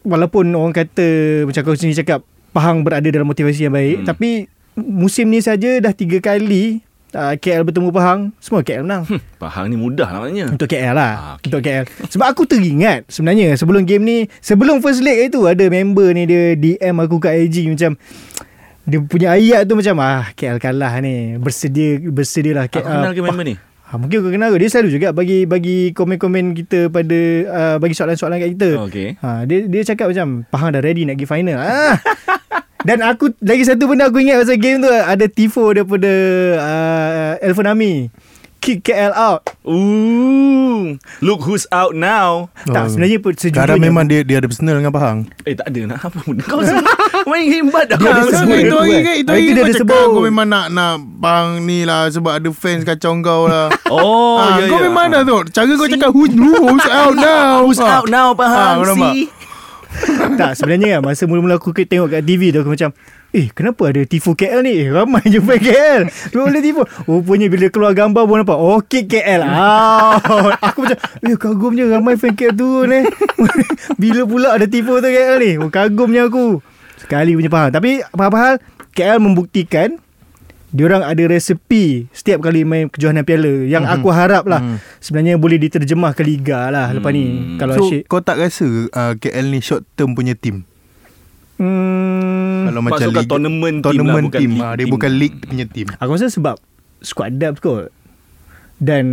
Walaupun 0.02 0.50
orang 0.50 0.70
kata 0.72 1.06
Macam 1.42 1.60
kau 1.62 1.74
sendiri 1.74 2.02
cakap 2.02 2.26
Pahang 2.56 2.80
berada 2.80 3.04
dalam 3.04 3.28
motivasi 3.28 3.68
yang 3.68 3.76
baik. 3.76 3.96
Hmm. 4.00 4.06
Tapi 4.08 4.30
Musim 4.76 5.32
ni 5.32 5.40
saja 5.40 5.80
dah 5.80 5.88
tiga 5.96 6.20
kali 6.20 6.84
uh, 7.16 7.32
KL 7.40 7.64
bertemu 7.64 7.88
Pahang. 7.88 8.28
Semua 8.44 8.60
KL 8.60 8.84
menang. 8.84 9.08
Pahang 9.40 9.72
ni 9.72 9.76
mudah 9.80 10.04
lah 10.04 10.20
maknanya. 10.20 10.52
Untuk 10.52 10.68
KL 10.68 10.92
lah. 10.92 11.12
Ah, 11.16 11.32
okey. 11.40 11.48
Untuk 11.48 11.60
KL 11.64 11.84
Sebab 12.12 12.26
aku 12.28 12.44
teringat 12.44 13.08
Sebenarnya 13.08 13.56
Sebelum 13.56 13.88
game 13.88 14.04
ni 14.04 14.18
Sebelum 14.44 14.84
first 14.84 15.00
leg 15.00 15.32
itu 15.32 15.48
Ada 15.48 15.64
member 15.72 16.12
ni 16.12 16.28
Dia 16.28 16.52
DM 16.52 16.96
aku 17.00 17.16
kat 17.16 17.40
IG 17.48 17.72
Macam 17.72 17.96
Dia 18.84 18.98
punya 19.00 19.28
ayat 19.32 19.64
tu 19.64 19.80
macam 19.80 19.96
Ah 20.04 20.28
KL 20.36 20.60
kalah 20.60 21.00
ni. 21.00 21.40
Bersedia 21.40 21.96
Bersedia 22.12 22.52
lah 22.52 22.68
Aku 22.68 22.84
kenal 22.84 23.16
ke 23.16 23.24
member 23.24 23.48
ni 23.48 23.56
Ha, 23.86 23.94
mungkin 24.02 24.18
kau 24.18 24.34
kenal 24.34 24.50
ke 24.50 24.58
Dia 24.66 24.70
selalu 24.74 24.98
juga 24.98 25.08
bagi 25.14 25.46
bagi 25.46 25.94
komen-komen 25.94 26.58
kita 26.58 26.90
pada 26.90 27.18
uh, 27.46 27.76
bagi 27.78 27.94
soalan-soalan 27.94 28.42
kat 28.42 28.50
kita. 28.58 28.70
Okay. 28.90 29.08
Ha, 29.22 29.46
dia 29.46 29.70
dia 29.70 29.82
cakap 29.86 30.10
macam 30.10 30.42
Pahang 30.50 30.74
dah 30.74 30.82
ready 30.82 31.06
nak 31.06 31.14
pergi 31.22 31.30
final. 31.30 31.58
Ah. 31.62 31.94
Dan 32.86 33.02
aku 33.02 33.34
lagi 33.42 33.66
satu 33.66 33.90
benda 33.90 34.06
aku 34.06 34.22
ingat 34.22 34.46
pasal 34.46 34.62
game 34.62 34.78
tu 34.78 34.86
ada 34.86 35.26
tifo 35.26 35.74
daripada 35.74 36.12
uh, 36.58 37.32
Elfonami. 37.42 38.10
Kick 38.66 38.82
KL 38.82 39.14
out. 39.14 39.46
Ooh, 39.62 40.98
Look 41.20 41.42
who's 41.42 41.70
out 41.70 41.94
now 41.94 42.50
Tak 42.64 42.74
Oh. 42.76 42.88
sebenarnya 42.88 43.18
pun 43.18 43.30
sejujurnya 43.32 43.62
Sekarang 43.62 43.78
memang 43.78 44.04
dia 44.04 44.20
dia 44.20 44.36
ada 44.36 44.46
personal 44.46 44.74
dengan 44.74 44.90
Pahang. 44.90 45.30
Eh 45.42 45.54
tak 45.54 45.70
ada 45.70 45.80
nak 45.86 46.02
apa 46.02 46.18
benda 46.20 46.42
Kau 46.42 46.58
semua 46.60 46.82
Main 47.30 47.46
hebat 47.46 47.86
dah 47.86 47.96
Dia 47.96 48.08
ada 48.08 48.20
Ah, 48.20 48.26
sebut 48.36 48.42
kan, 48.48 48.58
itu 48.58 48.66
itu 48.66 48.74
hari 48.76 48.90
kan. 48.90 49.02
kan 49.04 49.14
Itu 49.16 49.30
Hari 49.30 49.38
dia 49.38 49.46
kau 49.46 49.54
ada 49.56 49.62
cakap 49.68 49.80
sebut. 49.80 50.06
Kau 50.10 50.22
memang 50.24 50.46
nak 50.46 50.66
nak 50.68 50.92
Pahang 51.16 51.50
ni 51.62 51.78
lah 51.82 52.10
Sebab 52.10 52.32
ada 52.32 52.48
fans 52.50 52.82
kacau 52.82 53.12
kau 53.20 53.42
lah 53.46 53.66
Oh 53.94 54.34
Ah, 54.36 54.58
ya, 54.58 54.66
Kau 54.66 54.78
ya. 54.78 54.84
memang 54.84 55.04
dah 55.08 55.22
tu 55.22 55.36
Cara 55.48 55.70
kau 55.72 55.86
cakap 55.88 56.10
Who's, 56.10 56.34
who's 56.34 56.86
out 56.88 57.14
now 57.14 57.62
Who's 57.62 57.78
Ah. 57.78 57.90
out 57.96 58.06
now 58.08 58.28
Ah, 58.28 58.36
Pahang 58.36 58.76
kau? 58.82 58.96
See 58.96 59.30
tak 60.36 60.52
sebenarnya 60.52 61.00
masa 61.00 61.24
mula-mula 61.24 61.56
aku 61.56 61.72
tengok 61.72 62.12
kat 62.12 62.20
TV 62.20 62.52
tu 62.52 62.60
aku 62.60 62.68
macam 62.68 62.92
Eh 63.36 63.52
kenapa 63.52 63.92
ada 63.92 64.00
tifo 64.02 64.32
KL 64.32 64.64
ni? 64.64 64.80
Eh, 64.80 64.88
Ramai 64.88 65.20
je 65.22 65.36
fan 65.38 65.60
KL 65.60 66.08
boleh 66.32 66.58
tifo 66.58 66.82
Rupanya 67.04 67.46
bila 67.46 67.68
keluar 67.68 67.92
gambar 67.92 68.24
pun 68.24 68.40
nampak 68.40 68.56
Oh 68.56 68.80
kick 68.80 69.06
KL 69.06 69.44
ah, 69.44 70.16
Aku 70.66 70.82
macam 70.82 70.96
Eh 71.20 71.36
kagumnya 71.36 71.84
ramai 71.86 72.16
fan 72.16 72.32
KL 72.32 72.56
turun 72.56 72.88
eh 72.96 73.04
Bila 73.94 74.24
pula 74.24 74.48
ada 74.50 74.64
tifo 74.64 74.96
tu 74.96 75.06
KL 75.06 75.36
ni? 75.36 75.50
Oh, 75.56 75.68
Kagumnya 75.68 76.24
aku. 76.24 76.64
Sekali 76.96 77.36
punya 77.36 77.52
faham. 77.52 77.68
Tapi 77.70 78.00
apa-apa 78.02 78.36
hal 78.38 78.54
KL 78.90 79.20
membuktikan 79.20 80.00
Diorang 80.66 81.04
ada 81.04 81.22
resepi 81.22 82.08
Setiap 82.10 82.40
kali 82.40 82.64
main 82.64 82.88
kejohanan 82.88 83.20
piala 83.22 83.52
Yang 83.62 83.84
Mhm. 83.84 83.94
aku 83.94 84.08
harap 84.10 84.44
lah 84.44 84.60
Mhm. 84.60 84.76
Sebenarnya 84.98 85.34
boleh 85.36 85.60
diterjemah 85.60 86.16
ke 86.16 86.24
Liga 86.24 86.72
lah 86.72 86.88
Lepas 86.88 87.12
ni 87.12 87.24
Hmm. 87.26 87.56
Kalau 87.56 87.74
So 87.76 87.84
Syed 87.86 88.08
kau 88.08 88.18
tak 88.18 88.40
rasa 88.40 88.64
uh, 88.86 89.12
KL 89.14 89.46
ni 89.46 89.60
short 89.60 89.84
term 89.92 90.16
punya 90.16 90.32
team 90.32 90.64
hmm, 91.58 92.62
Kalau 92.66 92.80
macam 92.80 93.08
league- 93.10 93.26
tournament 93.26 93.76
team 93.78 93.86
Tournament 93.94 94.14
lah, 94.18 94.26
bukan 94.26 94.40
team, 94.40 94.50
league 94.50 94.62
ah, 94.62 94.72
Dia 94.72 94.80
team. 94.80 94.92
bukan 94.92 95.10
league 95.12 95.36
punya 95.42 95.66
team 95.66 95.86
Aku 95.94 96.10
rasa 96.10 96.28
sebab 96.28 96.56
squad 96.98 97.32
depth 97.34 97.60
kot. 97.60 97.92
Dan 98.76 99.04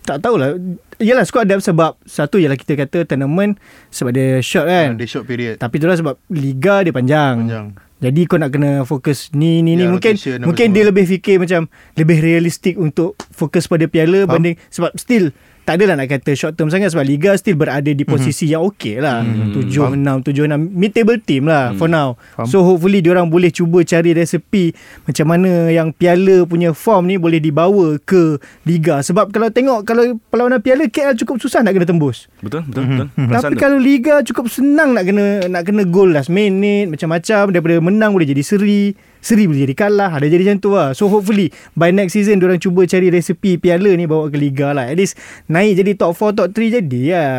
tak 0.00 0.20
tahulah. 0.20 0.58
Yalah 0.96 1.22
squad 1.22 1.46
depth 1.46 1.64
sebab 1.64 1.96
satu 2.02 2.36
ialah 2.36 2.54
kita 2.54 2.74
kata 2.76 3.04
tournament 3.04 3.56
sebab 3.88 4.10
dia 4.10 4.38
short 4.38 4.64
Ah, 4.64 4.86
kan. 4.86 4.88
Dia 4.94 5.06
short 5.06 5.24
period 5.24 5.56
Tapi 5.56 5.74
itulah 5.74 5.94
sebab 5.94 6.14
liga 6.28 6.80
dia 6.80 6.90
panjang. 6.90 7.36
Panjang 7.40 7.66
Jadi 7.96 8.20
kau 8.24 8.36
nak 8.36 8.50
kena 8.50 8.70
fokus 8.82 9.32
ni 9.32 9.58
ni 9.60 9.74
ni 9.74 9.80
Ya, 9.80 9.88
mungkin 9.88 10.12
rotation 10.12 10.36
apa 10.36 10.44
mungkin 10.44 10.66
semua. 10.66 10.76
dia 10.76 10.84
lebih 10.84 11.04
fikir 11.08 11.36
macam 11.38 11.60
lebih 11.94 12.18
realistik 12.20 12.74
untuk 12.76 13.16
fokus 13.30 13.64
pada 13.64 13.86
piala 13.86 14.22
Faham. 14.22 14.32
banding 14.34 14.56
sebab 14.68 14.92
still 14.94 15.32
tak 15.64 15.80
adalah 15.80 15.96
nak 15.96 16.12
kata 16.12 16.36
short 16.36 16.54
term 16.54 16.68
sangat 16.68 16.92
sebab 16.92 17.08
Liga 17.08 17.32
still 17.40 17.56
berada 17.56 17.88
di 17.88 18.04
posisi 18.04 18.52
yang 18.52 18.68
okey 18.68 19.00
lah. 19.00 19.24
Mhm. 19.24 19.64
7-6, 19.64 20.20
7-6. 20.20 20.60
Mid 20.60 20.92
table 20.92 21.16
team 21.18 21.48
lah 21.48 21.72
for 21.74 21.88
now. 21.88 22.20
Faham. 22.36 22.44
So 22.44 22.60
hopefully 22.60 23.00
diorang 23.00 23.32
boleh 23.32 23.48
cuba 23.48 23.80
cari 23.80 24.12
resepi 24.12 24.76
macam 25.08 25.26
mana 25.32 25.72
yang 25.72 25.90
piala 25.90 26.44
punya 26.44 26.76
form 26.76 27.08
ni 27.08 27.16
boleh 27.16 27.40
dibawa 27.40 27.96
ke 27.96 28.36
Liga. 28.68 29.00
Sebab 29.00 29.32
kalau 29.32 29.48
tengok 29.48 29.88
kalau 29.88 30.20
perlawanan 30.28 30.60
piala 30.60 30.84
KL 30.84 31.16
cukup 31.16 31.40
susah 31.40 31.64
nak 31.64 31.72
kena 31.72 31.88
tembus. 31.88 32.28
Betul, 32.44 32.68
betul, 32.68 32.84
betul. 32.84 33.06
Perasan 33.16 33.40
Tapi 33.48 33.54
tu. 33.56 33.60
kalau 33.64 33.78
Liga 33.80 34.14
cukup 34.20 34.52
senang 34.52 34.92
nak 34.92 35.08
kena 35.08 35.48
nak 35.48 35.64
kena 35.64 35.82
gol 35.88 36.12
last 36.12 36.28
minute 36.28 36.92
macam-macam 36.92 37.48
daripada 37.48 37.80
menang 37.80 38.12
boleh 38.12 38.28
jadi 38.28 38.44
seri, 38.44 38.92
seri 39.24 39.48
boleh 39.48 39.64
jadi 39.64 39.72
kalah, 39.72 40.20
ada 40.20 40.28
jadi 40.28 40.44
macam 40.44 40.58
tu 40.60 40.70
lah. 40.76 40.92
So 40.92 41.08
hopefully 41.08 41.48
by 41.72 41.88
next 41.88 42.12
season 42.12 42.36
diorang 42.36 42.60
cuba 42.60 42.84
cari 42.84 43.08
resepi 43.08 43.56
piala 43.56 43.88
ni 43.96 44.04
bawa 44.04 44.28
ke 44.28 44.36
Liga 44.36 44.76
lah. 44.76 44.92
At 44.92 45.00
least 45.00 45.16
naik 45.48 45.80
jadi 45.80 45.96
top 45.96 46.12
4, 46.12 46.36
top 46.36 46.48
3 46.52 46.84
jadi 46.84 47.02
lah. 47.16 47.36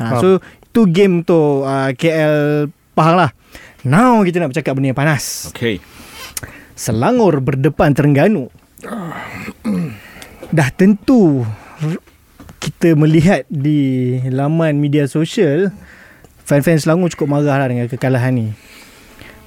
Ha, 0.00 0.16
so 0.16 0.40
tu 0.72 0.88
game 0.88 1.20
tu 1.20 1.36
uh, 1.60 1.92
KL 1.92 2.64
Pahang 2.96 3.20
lah. 3.20 3.30
Now 3.84 4.24
kita 4.24 4.40
nak 4.40 4.56
bercakap 4.56 4.72
benda 4.72 4.96
yang 4.96 4.98
panas. 4.98 5.52
Okay. 5.52 5.76
Selangor 6.72 7.44
berdepan 7.44 7.92
Terengganu. 7.92 8.48
Dah 10.48 10.68
tentu 10.72 11.44
kita 12.60 12.96
melihat 12.96 13.44
di 13.48 14.16
laman 14.28 14.80
media 14.80 15.04
sosial 15.04 15.68
fan-fan 16.48 16.80
Selangor 16.80 17.12
cukup 17.12 17.36
marah 17.36 17.60
lah 17.60 17.68
dengan 17.68 17.88
kekalahan 17.88 18.32
ni. 18.32 18.48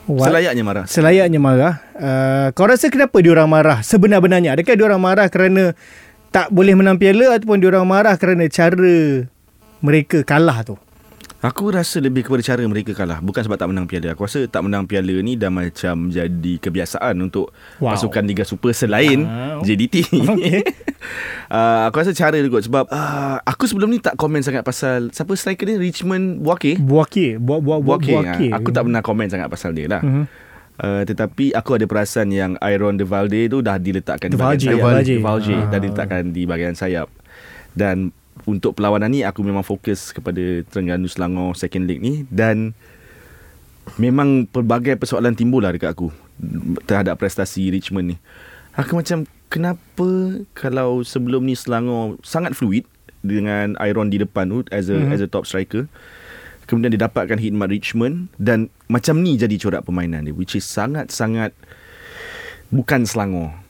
Wa- 0.03 0.27
Selayaknya 0.27 0.63
marah. 0.67 0.85
Selayaknya 0.85 1.39
marah. 1.39 1.73
Uh, 1.95 2.47
kau 2.51 2.67
rasa 2.67 2.91
kenapa 2.91 3.15
diorang 3.23 3.47
marah 3.47 3.79
sebenar-benarnya? 3.79 4.59
Adakah 4.59 4.75
diorang 4.75 4.99
marah 4.99 5.31
kerana 5.31 5.71
tak 6.33 6.51
boleh 6.51 6.75
menang 6.75 6.99
piala 6.99 7.39
ataupun 7.39 7.61
diorang 7.63 7.87
marah 7.87 8.19
kerana 8.19 8.43
cara 8.51 9.23
mereka 9.79 10.25
kalah 10.27 10.65
tu? 10.67 10.75
Aku 11.43 11.67
rasa 11.67 11.99
lebih 11.99 12.23
kepada 12.23 12.39
cara 12.41 12.63
mereka 12.63 12.91
kalah 12.93 13.19
Bukan 13.19 13.41
sebab 13.41 13.55
tak 13.55 13.67
menang 13.67 13.83
piala 13.83 14.11
Aku 14.11 14.23
rasa 14.23 14.47
tak 14.47 14.63
menang 14.63 14.83
piala 14.83 15.11
ni 15.19 15.35
Dah 15.35 15.47
macam 15.47 16.07
jadi 16.07 16.53
kebiasaan 16.57 17.19
Untuk 17.19 17.51
Wow. 17.77 17.91
pasukan 17.91 18.23
Liga 18.23 18.41
Super 18.41 18.71
Selain 18.71 19.19
Wow. 19.19 19.59
JDT 19.59 20.07
Okey. 20.07 20.63
uh, 21.49 21.83
Aku 21.87 21.99
rasa 21.99 22.11
cara 22.11 22.33
dia 22.33 22.47
kot 22.47 22.63
Sebab 22.63 22.87
uh, 22.87 23.43
Aku 23.43 23.63
sebelum 23.65 23.87
ni 23.87 23.99
tak 23.99 24.15
komen 24.15 24.39
sangat 24.39 24.63
pasal 24.63 25.11
Siapa 25.11 25.31
striker 25.33 25.65
dia 25.65 25.75
Richmond 25.75 26.39
Buake 26.39 26.79
Buaki, 26.79 27.35
buak 27.35 27.59
buak 27.59 27.79
buak 27.81 27.99
Buake 27.99 28.15
buaki. 28.15 28.47
uh, 28.47 28.57
Aku 28.57 28.71
tak 28.71 28.83
pernah 28.83 29.01
komen 29.01 29.27
sangat 29.27 29.47
pasal 29.47 29.71
dia 29.71 29.87
lah 29.89 29.99
Mhm. 29.99 30.25
Uh, 30.73 31.05
tetapi 31.05 31.53
aku 31.53 31.77
ada 31.77 31.85
perasan 31.85 32.33
yang 32.33 32.57
Iron 32.65 32.97
De 32.97 33.05
Valde 33.05 33.45
tu 33.45 33.61
dah 33.61 33.77
diletakkan 33.77 34.25
di 34.25 34.33
bahagian 34.33 34.73
sayap. 34.73 34.73
De 34.73 34.81
Valde. 34.81 35.05
De 35.05 35.21
Valde 35.21 35.53
Ah. 35.53 35.63
dah 35.69 35.77
diletakkan 35.77 36.21
di 36.27 36.41
bahagian 36.43 36.73
sayap. 36.73 37.07
Dan 37.71 38.09
untuk 38.43 38.75
perlawanan 38.75 39.07
ni 39.07 39.23
aku 39.23 39.39
memang 39.41 39.63
fokus 39.63 40.11
kepada 40.11 40.63
Terengganu 40.67 41.07
Selangor 41.07 41.55
Second 41.55 41.87
League 41.87 42.03
ni 42.03 42.27
dan 42.27 42.75
memang 43.95 44.47
pelbagai 44.47 44.95
persoalan 44.95 45.35
timbul 45.35 45.63
lah 45.63 45.75
dekat 45.75 45.91
aku 45.91 46.11
terhadap 46.83 47.19
prestasi 47.19 47.71
Richmond 47.71 48.15
ni. 48.15 48.17
Aku 48.73 48.97
macam 48.97 49.23
kenapa 49.47 50.09
kalau 50.57 51.05
sebelum 51.05 51.45
ni 51.45 51.53
Selangor 51.53 52.17
sangat 52.25 52.57
fluid 52.57 52.83
dengan 53.23 53.79
Iron 53.79 54.11
di 54.11 54.19
depan 54.19 54.51
tu 54.51 54.67
as 54.73 54.91
a 54.91 54.97
Mhm. 54.99 55.13
as 55.15 55.23
a 55.23 55.29
top 55.29 55.47
striker. 55.47 55.87
Kemudian 56.63 56.95
dia 56.95 57.07
dapatkan 57.07 57.39
khidmat 57.39 57.67
Richmond 57.67 58.31
dan 58.39 58.71
macam 58.87 59.19
ni 59.19 59.35
jadi 59.35 59.55
corak 59.59 59.83
permainan 59.83 60.27
dia 60.27 60.35
which 60.35 60.55
is 60.55 60.63
sangat-sangat 60.63 61.51
bukan 62.71 63.03
Selangor. 63.03 63.62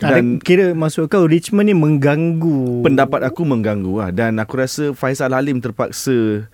Dan 0.00 0.10
Dan 0.10 0.24
kira 0.40 0.72
maksud 0.72 1.06
kau 1.06 1.28
Richmond 1.28 1.68
ni 1.68 1.76
mengganggu? 1.76 2.80
Pendapat 2.80 3.20
aku 3.22 3.44
mengganggu 3.44 4.00
lah 4.00 4.10
dan 4.10 4.40
aku 4.40 4.56
rasa 4.56 4.90
Faisal 4.90 5.30
Halim 5.30 5.60
terpaksa 5.60 6.48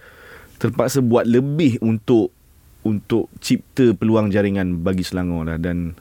terpaksa 0.56 0.98
buat 0.98 1.22
lebih 1.24 1.78
untuk 1.78 2.34
untuk 2.82 3.30
cipta 3.38 3.94
peluang 3.94 4.28
jaringan 4.28 4.82
bagi 4.82 5.02
Selangor 5.02 5.46
lah. 5.46 5.58
Dan 5.58 5.94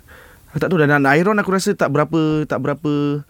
aku 0.49 0.57
tak 0.57 0.69
tahu 0.69 0.81
dan 0.81 1.05
Iron 1.13 1.37
aku 1.37 1.53
rasa 1.53 1.71
tak 1.71 1.89
berapa 1.89 2.43
tak 2.43 2.57
berapa 2.59 3.21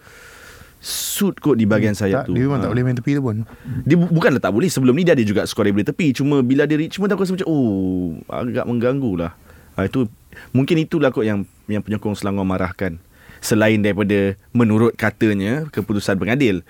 suit 0.76 1.36
kot 1.36 1.56
di 1.56 1.64
bahagian 1.64 1.92
sayap 1.92 2.24
tak, 2.24 2.26
tu. 2.30 2.32
Dia 2.36 2.46
memang 2.46 2.60
tak 2.60 2.68
Ha. 2.68 2.72
boleh 2.72 2.84
main 2.84 2.94
tepi 2.94 3.16
tu 3.16 3.22
pun. 3.24 3.42
Dia 3.82 3.96
bu- 3.96 4.12
bukanlah 4.12 4.38
tak 4.38 4.52
boleh. 4.52 4.68
Sebelum 4.68 4.92
ni 4.92 5.02
dia 5.02 5.12
ada 5.12 5.24
juga 5.24 5.42
skor 5.42 5.66
daripada 5.66 5.90
tepi. 5.90 6.14
Cuma 6.14 6.40
bila 6.40 6.64
dia 6.64 6.78
Richmond 6.78 7.10
Aku 7.10 7.24
rasa 7.24 7.32
macam 7.32 7.48
Oh 7.48 8.16
Agak 8.28 8.64
mengganggu 8.64 9.12
lah. 9.18 9.32
Ha, 9.74 9.84
Itu 9.84 10.06
Mungkin 10.52 10.76
itulah 10.78 11.10
kot 11.10 11.24
yang 11.24 11.42
Yang 11.66 11.82
penyokong 11.84 12.14
Selangor 12.14 12.44
marahkan 12.44 12.96
Selain 13.40 13.80
daripada 13.80 14.34
Menurut 14.56 14.94
katanya 14.94 15.68
Keputusan 15.68 16.16
pengadil 16.16 16.64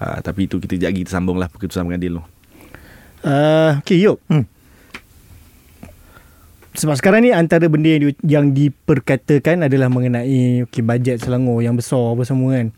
ha, 0.00 0.20
Tapi 0.20 0.46
itu 0.50 0.60
kita 0.60 0.76
lagi 0.78 1.04
Kita 1.04 1.18
sambung 1.18 1.36
lah 1.40 1.48
Keputusan 1.48 1.88
pengadil 1.88 2.20
tu 2.20 2.24
Uh, 3.22 3.78
okay, 3.78 4.02
Yop. 4.02 4.18
Hmm. 4.26 4.50
Sebab 6.72 6.98
sekarang 6.98 7.22
ni 7.22 7.30
antara 7.30 7.68
benda 7.70 7.94
yang, 7.94 8.02
di, 8.02 8.10
yang 8.26 8.46
diperkatakan 8.50 9.62
adalah 9.62 9.86
mengenai 9.92 10.66
okay, 10.66 10.82
bajet 10.82 11.22
Selangor 11.22 11.62
yang 11.62 11.78
besar 11.78 12.16
apa 12.16 12.26
semua 12.26 12.58
kan. 12.58 12.68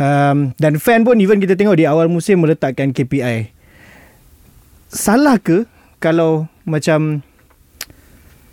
Um, 0.00 0.38
dan 0.62 0.78
fan 0.78 1.02
pun 1.02 1.18
even 1.18 1.42
kita 1.42 1.58
tengok 1.58 1.76
di 1.76 1.88
awal 1.88 2.06
musim 2.06 2.38
meletakkan 2.38 2.94
KPI. 2.94 3.50
Salah 4.92 5.40
ke 5.42 5.66
kalau 5.98 6.46
macam 6.62 7.24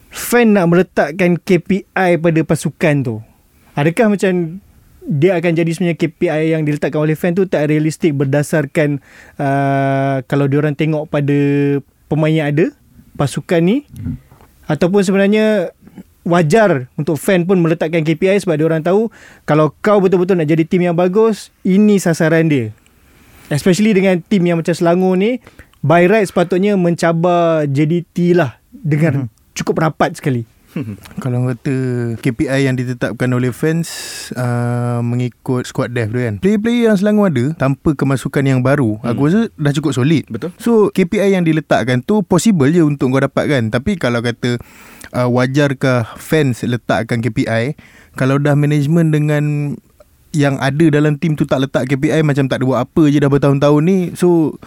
fan 0.09 0.57
nak 0.57 0.73
meletakkan 0.73 1.37
KPI 1.37 2.17
pada 2.17 2.39
pasukan 2.47 2.95
tu? 3.03 3.15
Adakah 3.77 4.17
macam 4.17 4.57
dia 5.05 5.37
akan 5.37 5.53
jadi 5.53 5.69
sebenarnya 5.69 6.01
KPI 6.01 6.57
yang 6.57 6.65
diletakkan 6.65 6.97
oleh 6.97 7.13
fan 7.13 7.37
tu 7.37 7.45
tak 7.45 7.69
realistik 7.69 8.17
berdasarkan 8.17 8.97
uh, 9.37 10.25
kalau 10.25 10.49
diorang 10.49 10.73
tengok 10.73 11.05
pada 11.07 11.37
pemain 12.09 12.33
yang 12.33 12.49
ada 12.49 12.73
pasukan 13.13 13.61
ni? 13.61 13.77
Ataupun 14.65 15.05
sebenarnya 15.05 15.71
wajar 16.25 16.89
untuk 16.97 17.21
fan 17.21 17.45
pun 17.45 17.61
meletakkan 17.61 18.01
KPI 18.01 18.41
sebab 18.41 18.57
diorang 18.57 18.81
tahu 18.81 19.13
kalau 19.45 19.71
kau 19.79 20.01
betul-betul 20.01 20.41
nak 20.41 20.49
jadi 20.49 20.65
tim 20.65 20.89
yang 20.89 20.97
bagus 20.97 21.53
ini 21.61 22.01
sasaran 22.01 22.49
dia. 22.49 22.73
Especially 23.53 23.93
dengan 23.93 24.19
tim 24.25 24.41
yang 24.41 24.57
macam 24.57 24.73
Selangor 24.73 25.15
ni 25.21 25.37
by 25.85 26.09
right 26.09 26.25
sepatutnya 26.25 26.73
mencabar 26.75 27.69
JDT 27.69 28.33
lah 28.33 28.57
dengan 28.73 29.29
cukup 29.53 29.85
rapat 29.85 30.17
sekali 30.17 30.56
Kalau 31.23 31.47
kata 31.49 31.75
KPI 32.21 32.69
yang 32.69 32.75
ditetapkan 32.77 33.29
oleh 33.33 33.51
fans 33.53 33.87
uh, 34.35 34.99
Mengikut 35.01 35.65
squad 35.67 35.93
depth 35.93 36.13
tu 36.13 36.19
kan. 36.21 36.35
Player-player 36.41 36.91
yang 36.91 36.97
Selangor 36.97 37.29
ada 37.33 37.45
Tanpa 37.57 37.93
kemasukan 37.93 38.43
yang 38.45 38.59
baru 38.61 38.99
hmm. 39.01 39.09
Aku 39.09 39.21
rasa 39.29 39.41
dah 39.57 39.73
cukup 39.73 39.91
solid. 39.95 40.23
Betul. 40.29 40.53
So 40.61 40.93
KPI 40.93 41.37
yang 41.37 41.45
diletakkan 41.45 42.03
tu 42.03 42.21
Possible 42.23 42.69
je 42.71 42.83
untuk 42.83 43.13
kau 43.13 43.21
dapatkan. 43.21 43.73
Tapi 43.73 43.97
kalau 43.97 44.21
kata 44.21 44.59
uh, 45.13 45.27
Wajarkah 45.29 46.17
fans 46.17 46.63
letakkan 46.63 47.21
KPI 47.23 47.77
Kalau 48.17 48.37
dah 48.37 48.53
management 48.53 49.13
dengan 49.13 49.43
Yang 50.35 50.55
ada 50.61 50.85
dalam 50.91 51.17
tim 51.17 51.33
tu 51.33 51.47
tak 51.47 51.65
letak 51.65 51.89
KPI 51.89 52.21
Macam 52.21 52.45
tak 52.45 52.61
ada 52.61 52.65
buat 52.67 52.79
apa 52.83 53.03
je 53.09 53.17
dah 53.17 53.31
bertahun-tahun 53.31 53.81
ni 53.85 53.97
So 54.13 54.57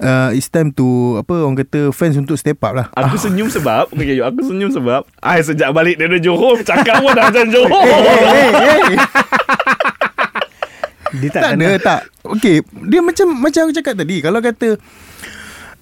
uh, 0.00 0.30
It's 0.34 0.50
time 0.50 0.74
to 0.74 1.18
Apa 1.22 1.44
orang 1.44 1.58
kata 1.60 1.90
Fans 1.94 2.16
untuk 2.18 2.34
step 2.38 2.58
up 2.64 2.72
lah 2.74 2.86
Aku 2.94 3.18
senyum 3.20 3.50
sebab 3.50 3.90
okay, 3.92 4.18
Aku 4.22 4.40
senyum 4.42 4.70
sebab 4.72 5.06
I 5.20 5.42
sejak 5.44 5.70
balik 5.74 6.00
dari 6.00 6.18
Johor 6.18 6.62
Cakap 6.62 7.02
pun 7.04 7.12
dah 7.14 7.30
macam 7.30 7.46
Johor 7.50 7.70
hey, 7.94 8.48
hey. 8.50 8.96
dia 11.20 11.28
tak, 11.30 11.42
Tak 11.42 11.52
ada 11.58 11.68
tak 11.78 12.00
Okay 12.40 12.64
Dia 12.90 13.00
macam 13.04 13.26
Macam 13.38 13.60
aku 13.68 13.74
cakap 13.76 13.94
tadi 13.94 14.16
Kalau 14.24 14.40
kata 14.42 14.80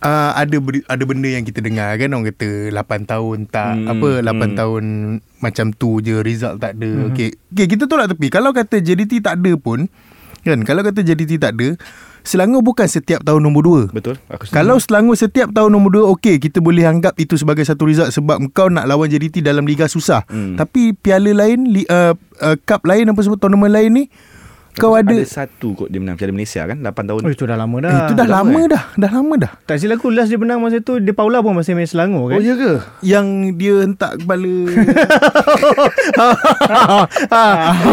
uh, 0.02 0.30
ada 0.36 0.56
ada 0.90 1.04
benda 1.06 1.28
yang 1.30 1.46
kita 1.46 1.62
dengar 1.62 1.94
kan 1.96 2.10
orang 2.12 2.28
kata 2.34 2.74
8 2.74 3.10
tahun 3.10 3.38
tak 3.48 3.72
Hmm, 3.72 3.88
apa 3.88 4.08
8 4.20 4.26
hmm. 4.26 4.36
hmm. 4.36 4.52
tahun 4.58 4.84
macam 5.42 5.66
tu 5.74 5.98
je 6.02 6.22
result 6.22 6.58
tak 6.62 6.78
ada. 6.78 6.90
Hmm. 6.90 7.08
Okey. 7.14 7.34
Okey 7.54 7.66
kita 7.66 7.86
tolak 7.86 8.10
tepi. 8.14 8.28
Kalau 8.30 8.50
kata 8.54 8.78
JDT 8.82 9.22
tak 9.22 9.40
ada 9.40 9.52
pun 9.56 9.86
kan 10.42 10.58
kalau 10.66 10.82
kata 10.82 11.06
JDT 11.06 11.38
tak 11.38 11.54
ada 11.54 11.78
Selangor 12.22 12.62
bukan 12.62 12.86
setiap 12.86 13.22
tahun 13.26 13.42
nombor 13.42 13.90
2. 13.90 13.96
Betul 13.96 14.16
aku 14.30 14.46
setuju. 14.46 14.56
Kalau 14.56 14.76
Selangor 14.78 15.16
setiap 15.18 15.48
tahun 15.50 15.70
nombor 15.74 15.90
2 16.02 16.14
okey 16.18 16.36
kita 16.38 16.58
boleh 16.62 16.86
anggap 16.86 17.14
itu 17.18 17.34
sebagai 17.34 17.66
satu 17.66 17.86
result 17.86 18.10
sebab 18.14 18.38
kau 18.54 18.70
nak 18.70 18.86
lawan 18.86 19.10
JDT 19.10 19.42
dalam 19.42 19.66
liga 19.66 19.90
susah. 19.90 20.22
Hmm. 20.30 20.54
Tapi 20.54 20.94
piala 20.94 21.34
lain 21.34 21.66
li, 21.70 21.82
uh, 21.86 22.14
uh, 22.42 22.56
cup 22.62 22.86
lain 22.86 23.10
apa 23.10 23.20
sebut 23.22 23.38
tournament 23.38 23.70
lain 23.70 23.90
ni 23.92 24.04
kau 24.74 24.92
ada, 24.92 25.04
Ada 25.10 25.22
satu 25.22 25.74
kot 25.74 25.86
dia 25.86 25.96
menang 25.96 26.14
Piala 26.14 26.30
Malaysia 26.30 26.62
kan 26.62 26.76
8 26.76 26.88
tahun 27.04 27.20
Oh, 27.20 27.30
itu 27.30 27.44
dah 27.44 27.54
lama 27.54 27.76
dah. 27.78 27.88
eh, 27.88 28.00
itu 28.02 28.14
dah 28.14 28.18
dah 28.18 28.28
lama 28.34 28.48
lama, 28.50 28.60
dah. 28.66 28.82
Dah 28.94 29.10
lama 29.10 29.34
dah. 29.36 29.52
Tak 29.62 29.76
silap 29.76 29.96
aku 29.96 30.08
last 30.08 30.26
dia 30.26 30.36
menang 30.36 30.58
masa 30.58 30.78
tu 30.78 30.96
De 30.96 31.12
Paula 31.12 31.38
pun 31.38 31.52
masih 31.52 31.72
main 31.72 31.84
Selangor 31.84 32.28
kan. 32.28 32.36
Oh 32.36 32.42
ya 32.42 32.54
ke? 32.54 32.72
Yang 33.02 33.26
dia 33.54 33.74
hentak 33.82 34.12
kepala 34.18 34.48
ha, 37.28 37.42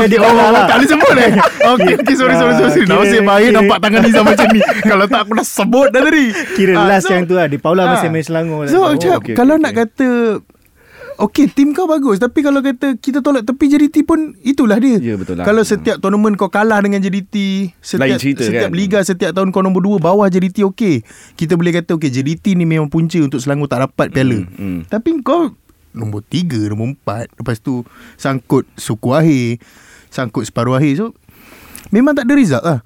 dia 0.05 0.19
Paula 0.19 0.45
lah. 0.49 0.63
Tak 0.65 0.75
boleh 0.77 0.89
sebut 0.89 1.13
eh 1.15 1.31
Okay, 1.69 1.93
okay 1.95 2.15
sorry 2.15 2.35
sorry 2.35 2.53
sorry, 2.55 2.71
sorry. 2.71 2.85
Kira- 2.85 2.97
Nasib 2.97 3.21
baik 3.23 3.49
nampak 3.51 3.77
tangan 3.79 3.99
Nizam 4.01 4.23
macam 4.23 4.47
ni 4.49 4.61
Kalau 4.81 5.05
tak 5.05 5.19
aku 5.21 5.31
dah 5.33 5.45
sebut 5.45 5.87
dah 5.89 6.01
tadi 6.01 6.25
Kira 6.55 6.73
Ah, 6.75 6.85
last 6.87 7.05
so- 7.05 7.13
yang 7.13 7.23
tu 7.23 7.33
lah 7.33 7.45
De 7.45 7.57
Paula 7.57 7.81
Ah. 7.81 7.87
masih 7.93 8.07
main 8.07 8.23
Selangor 8.23 8.65
So 8.65 8.79
Oh, 8.81 8.93
macam 8.93 9.19
okay, 9.19 9.33
Kalau 9.33 9.55
okay, 9.55 9.63
nak 9.63 9.73
kata 9.75 10.07
Okay 11.19 11.51
tim 11.51 11.75
kau 11.75 11.83
bagus 11.83 12.15
Tapi 12.15 12.39
kalau 12.39 12.63
kata 12.63 12.95
Kita 12.95 13.19
tolak 13.19 13.43
tepi 13.43 13.67
JDT 13.67 14.07
pun 14.07 14.39
Itulah 14.39 14.79
dia 14.79 14.95
Ya, 15.03 15.19
betul 15.19 15.35
lah. 15.35 15.43
Kalau 15.43 15.67
setiap 15.67 15.99
tournament 15.99 16.39
kau 16.39 16.47
kalah 16.47 16.79
dengan 16.79 17.03
JDT 17.03 17.35
Setiap, 17.83 17.99
Lain 17.99 18.15
cerita 18.15 18.47
setiap 18.47 18.71
kan? 18.71 18.79
liga 18.79 18.99
Setiap 19.03 19.31
tahun 19.35 19.51
kau 19.51 19.59
nombor 19.59 19.83
2 19.83 19.99
Bawah 19.99 20.31
JDT 20.31 20.63
okay 20.63 21.03
Kita 21.35 21.59
boleh 21.59 21.75
kata 21.75 21.99
Okay 21.99 22.07
JDT 22.07 22.55
ni 22.55 22.63
memang 22.63 22.87
punca 22.87 23.19
Untuk 23.19 23.43
Selangor 23.43 23.67
tak 23.67 23.83
dapat 23.83 24.15
piala 24.15 24.47
hmm. 24.47 24.87
Tapi 24.87 25.19
kau 25.19 25.51
Nombor 25.91 26.23
3 26.23 26.71
Nombor 26.71 26.95
4 27.03 27.35
Lepas 27.43 27.59
tu 27.59 27.83
Sangkut 28.15 28.63
suku 28.79 29.11
akhir 29.11 29.59
Sangkut 30.07 30.47
separuh 30.47 30.79
akhir 30.79 31.03
So 31.03 31.05
Memang 31.91 32.15
tak 32.15 32.31
ada 32.31 32.33
result 32.39 32.63
lah 32.63 32.79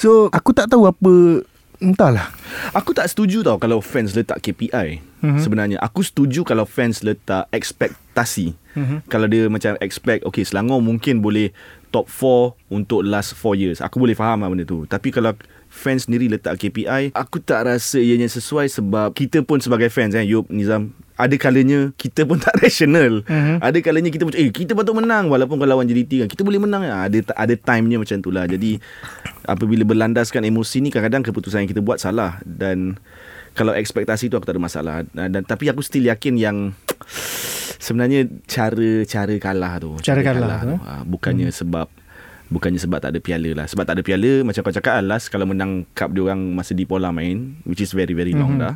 So 0.00 0.32
aku 0.32 0.56
tak 0.56 0.72
tahu 0.72 0.88
apa 0.88 1.44
Entahlah 1.80 2.28
Aku 2.76 2.92
tak 2.92 3.08
setuju 3.08 3.40
tau 3.40 3.56
kalau 3.56 3.80
fans 3.80 4.12
letak 4.12 4.38
KPI 4.44 5.00
Mhm. 5.20 5.36
mm-hmm. 5.36 5.42
sebenarnya. 5.44 5.78
Aku 5.84 6.00
setuju 6.00 6.48
kalau 6.48 6.64
fans 6.64 7.04
letak 7.04 7.44
ekspektasi. 7.52 8.56
Mhm. 8.72 8.80
Mm-hmm. 8.80 8.98
Kalau 9.08 9.26
dia 9.28 9.44
macam 9.52 9.72
expect 9.84 10.24
okay 10.24 10.44
Selangor 10.48 10.80
mungkin 10.80 11.20
boleh 11.20 11.52
top 11.92 12.08
4 12.08 12.56
untuk 12.72 13.04
last 13.04 13.36
4 13.36 13.52
years. 13.56 13.78
Aku 13.84 14.00
boleh 14.00 14.16
faham 14.16 14.40
lah 14.40 14.48
benda 14.48 14.64
tu. 14.64 14.88
Tapi 14.88 15.12
kalau 15.12 15.36
fans 15.80 16.04
sendiri 16.04 16.28
letak 16.28 16.60
KPI, 16.60 17.16
aku 17.16 17.40
tak 17.40 17.64
rasa 17.64 17.96
ianya 17.96 18.28
sesuai 18.28 18.68
sebab 18.68 19.16
kita 19.16 19.40
pun 19.40 19.64
sebagai 19.64 19.88
fans 19.88 20.12
eh 20.12 20.28
Yop 20.28 20.52
Nizam 20.52 20.92
ada 21.20 21.36
kalanya 21.36 21.92
kita 22.00 22.24
pun 22.24 22.40
tak 22.44 22.56
rational. 22.64 23.20
Mhm. 23.24 23.28
Mm-hmm. 23.28 23.56
Ada 23.60 23.78
kalanya 23.84 24.10
kita 24.12 24.24
macam 24.24 24.40
eh 24.40 24.48
kita 24.48 24.72
patut 24.72 24.96
menang 24.96 25.28
walaupun 25.28 25.60
kau 25.60 25.68
lawan 25.68 25.84
JDT 25.84 26.24
kan. 26.24 26.28
Kita 26.32 26.42
boleh 26.44 26.56
menang 26.56 26.80
ya. 26.80 27.04
Ada 27.04 27.36
ada 27.36 27.54
time-nya 27.60 28.00
macam 28.00 28.16
tu 28.24 28.32
lah. 28.32 28.48
Jadi 28.48 28.80
apabila 29.44 29.84
berlandaskan 29.84 30.48
emosi 30.48 30.80
ni 30.80 30.88
kadang-kadang 30.88 31.28
keputusan 31.28 31.64
yang 31.64 31.70
kita 31.70 31.84
buat 31.84 32.00
salah 32.00 32.40
dan 32.48 32.96
kalau 33.52 33.74
ekspektasi 33.74 34.30
tu 34.30 34.38
aku 34.38 34.46
tak 34.46 34.56
ada 34.56 34.62
masalah 34.62 34.94
dan, 35.10 35.42
tapi 35.42 35.66
aku 35.66 35.82
still 35.82 36.06
yakin 36.06 36.38
yang 36.38 36.56
sebenarnya 37.82 38.30
cara 38.46 39.02
cara 39.04 39.34
kalah 39.42 39.72
tu 39.82 39.90
Cara 40.06 40.20
kalah 40.22 40.62
tu, 40.62 40.70
tu 40.70 40.74
eh? 40.78 40.80
ha, 40.86 41.02
bukannya 41.02 41.50
hmm. 41.50 41.58
sebab 41.58 41.86
bukannya 42.50 42.82
sebab 42.82 42.98
tak 42.98 43.14
ada 43.14 43.20
piala 43.22 43.50
lah 43.54 43.66
sebab 43.70 43.86
tak 43.86 43.94
ada 43.96 44.02
piala 44.02 44.42
macam 44.42 44.60
kau 44.66 44.74
cakap 44.74 44.98
last 45.06 45.30
kalau 45.30 45.46
menang 45.46 45.86
cup 45.94 46.10
dia 46.10 46.26
orang 46.26 46.50
masa 46.50 46.74
di 46.74 46.82
Pola 46.82 47.14
main 47.14 47.54
which 47.62 47.78
is 47.78 47.94
very 47.94 48.12
very 48.12 48.34
long 48.34 48.58
Mhm. 48.58 48.62
dah 48.66 48.74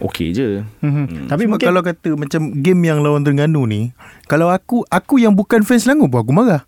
okey 0.00 0.32
je 0.32 0.64
Mm-hmm. 0.80 1.28
Tapi 1.28 1.44
Sebab 1.44 1.50
mungkin 1.50 1.66
kalau 1.68 1.82
kata 1.84 2.10
macam 2.16 2.40
game 2.56 2.80
yang 2.88 3.04
lawan 3.04 3.20
Terengganu 3.20 3.68
ni, 3.68 3.92
kalau 4.24 4.48
aku 4.48 4.80
aku 4.88 5.20
yang 5.20 5.36
bukan 5.36 5.60
fans 5.60 5.84
Selangor 5.84 6.08
pun 6.08 6.24
aku 6.24 6.32
marah. 6.32 6.64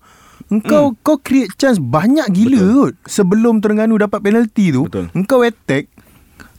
Engkau 0.52 0.92
mm. 0.92 0.96
kau 1.00 1.16
create 1.16 1.54
chance 1.56 1.80
banyak 1.80 2.28
gila 2.28 2.60
kot 2.60 2.94
sebelum 3.08 3.64
Terengganu 3.64 3.96
dapat 3.96 4.20
penalti 4.20 4.68
tu. 4.68 4.84
Betul. 4.84 5.08
Engkau 5.16 5.40
attack 5.48 5.88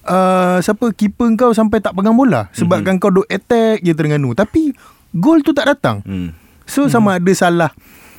uh, 0.10 0.58
siapa 0.66 0.90
keeper 0.98 1.30
kau 1.38 1.54
sampai 1.54 1.78
tak 1.78 1.94
pegang 1.94 2.18
bola 2.18 2.50
sebabkan 2.58 2.98
mm-hmm. 2.98 3.06
kau 3.06 3.22
duk 3.22 3.28
attack 3.30 3.86
je 3.86 3.94
Terengganu 3.94 4.34
tapi 4.34 4.74
gol 5.14 5.46
tu 5.46 5.54
tak 5.54 5.70
datang. 5.70 6.02
hmm. 6.02 6.34
So 6.66 6.88
sama 6.88 7.20
ada 7.20 7.32
salah 7.36 7.70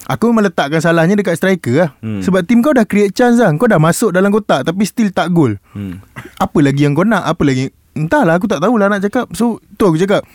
Aku 0.04 0.28
memang 0.28 0.44
letakkan 0.44 0.84
salahnya 0.84 1.16
dekat 1.16 1.40
striker 1.40 1.74
lah. 1.74 1.90
Hmm. 2.04 2.20
Sebab 2.20 2.44
tim 2.44 2.60
kau 2.60 2.76
dah 2.76 2.84
create 2.84 3.16
chance 3.16 3.40
lah. 3.40 3.48
Kau 3.56 3.64
dah 3.64 3.80
masuk 3.80 4.12
dalam 4.12 4.28
kotak 4.28 4.68
Tapi 4.68 4.84
still 4.84 5.08
tak 5.08 5.32
gol. 5.32 5.56
Hmm. 5.72 6.04
Apa 6.36 6.60
lagi 6.60 6.84
yang 6.84 6.92
kau 6.92 7.08
nak? 7.08 7.24
Apa 7.24 7.40
lagi? 7.42 7.72
Entahlah 7.96 8.36
aku 8.36 8.44
tak 8.44 8.60
tahulah 8.60 8.92
nak 8.92 9.00
cakap. 9.00 9.32
So 9.32 9.64
tu 9.80 9.88
aku 9.88 9.96
cakap. 9.96 10.28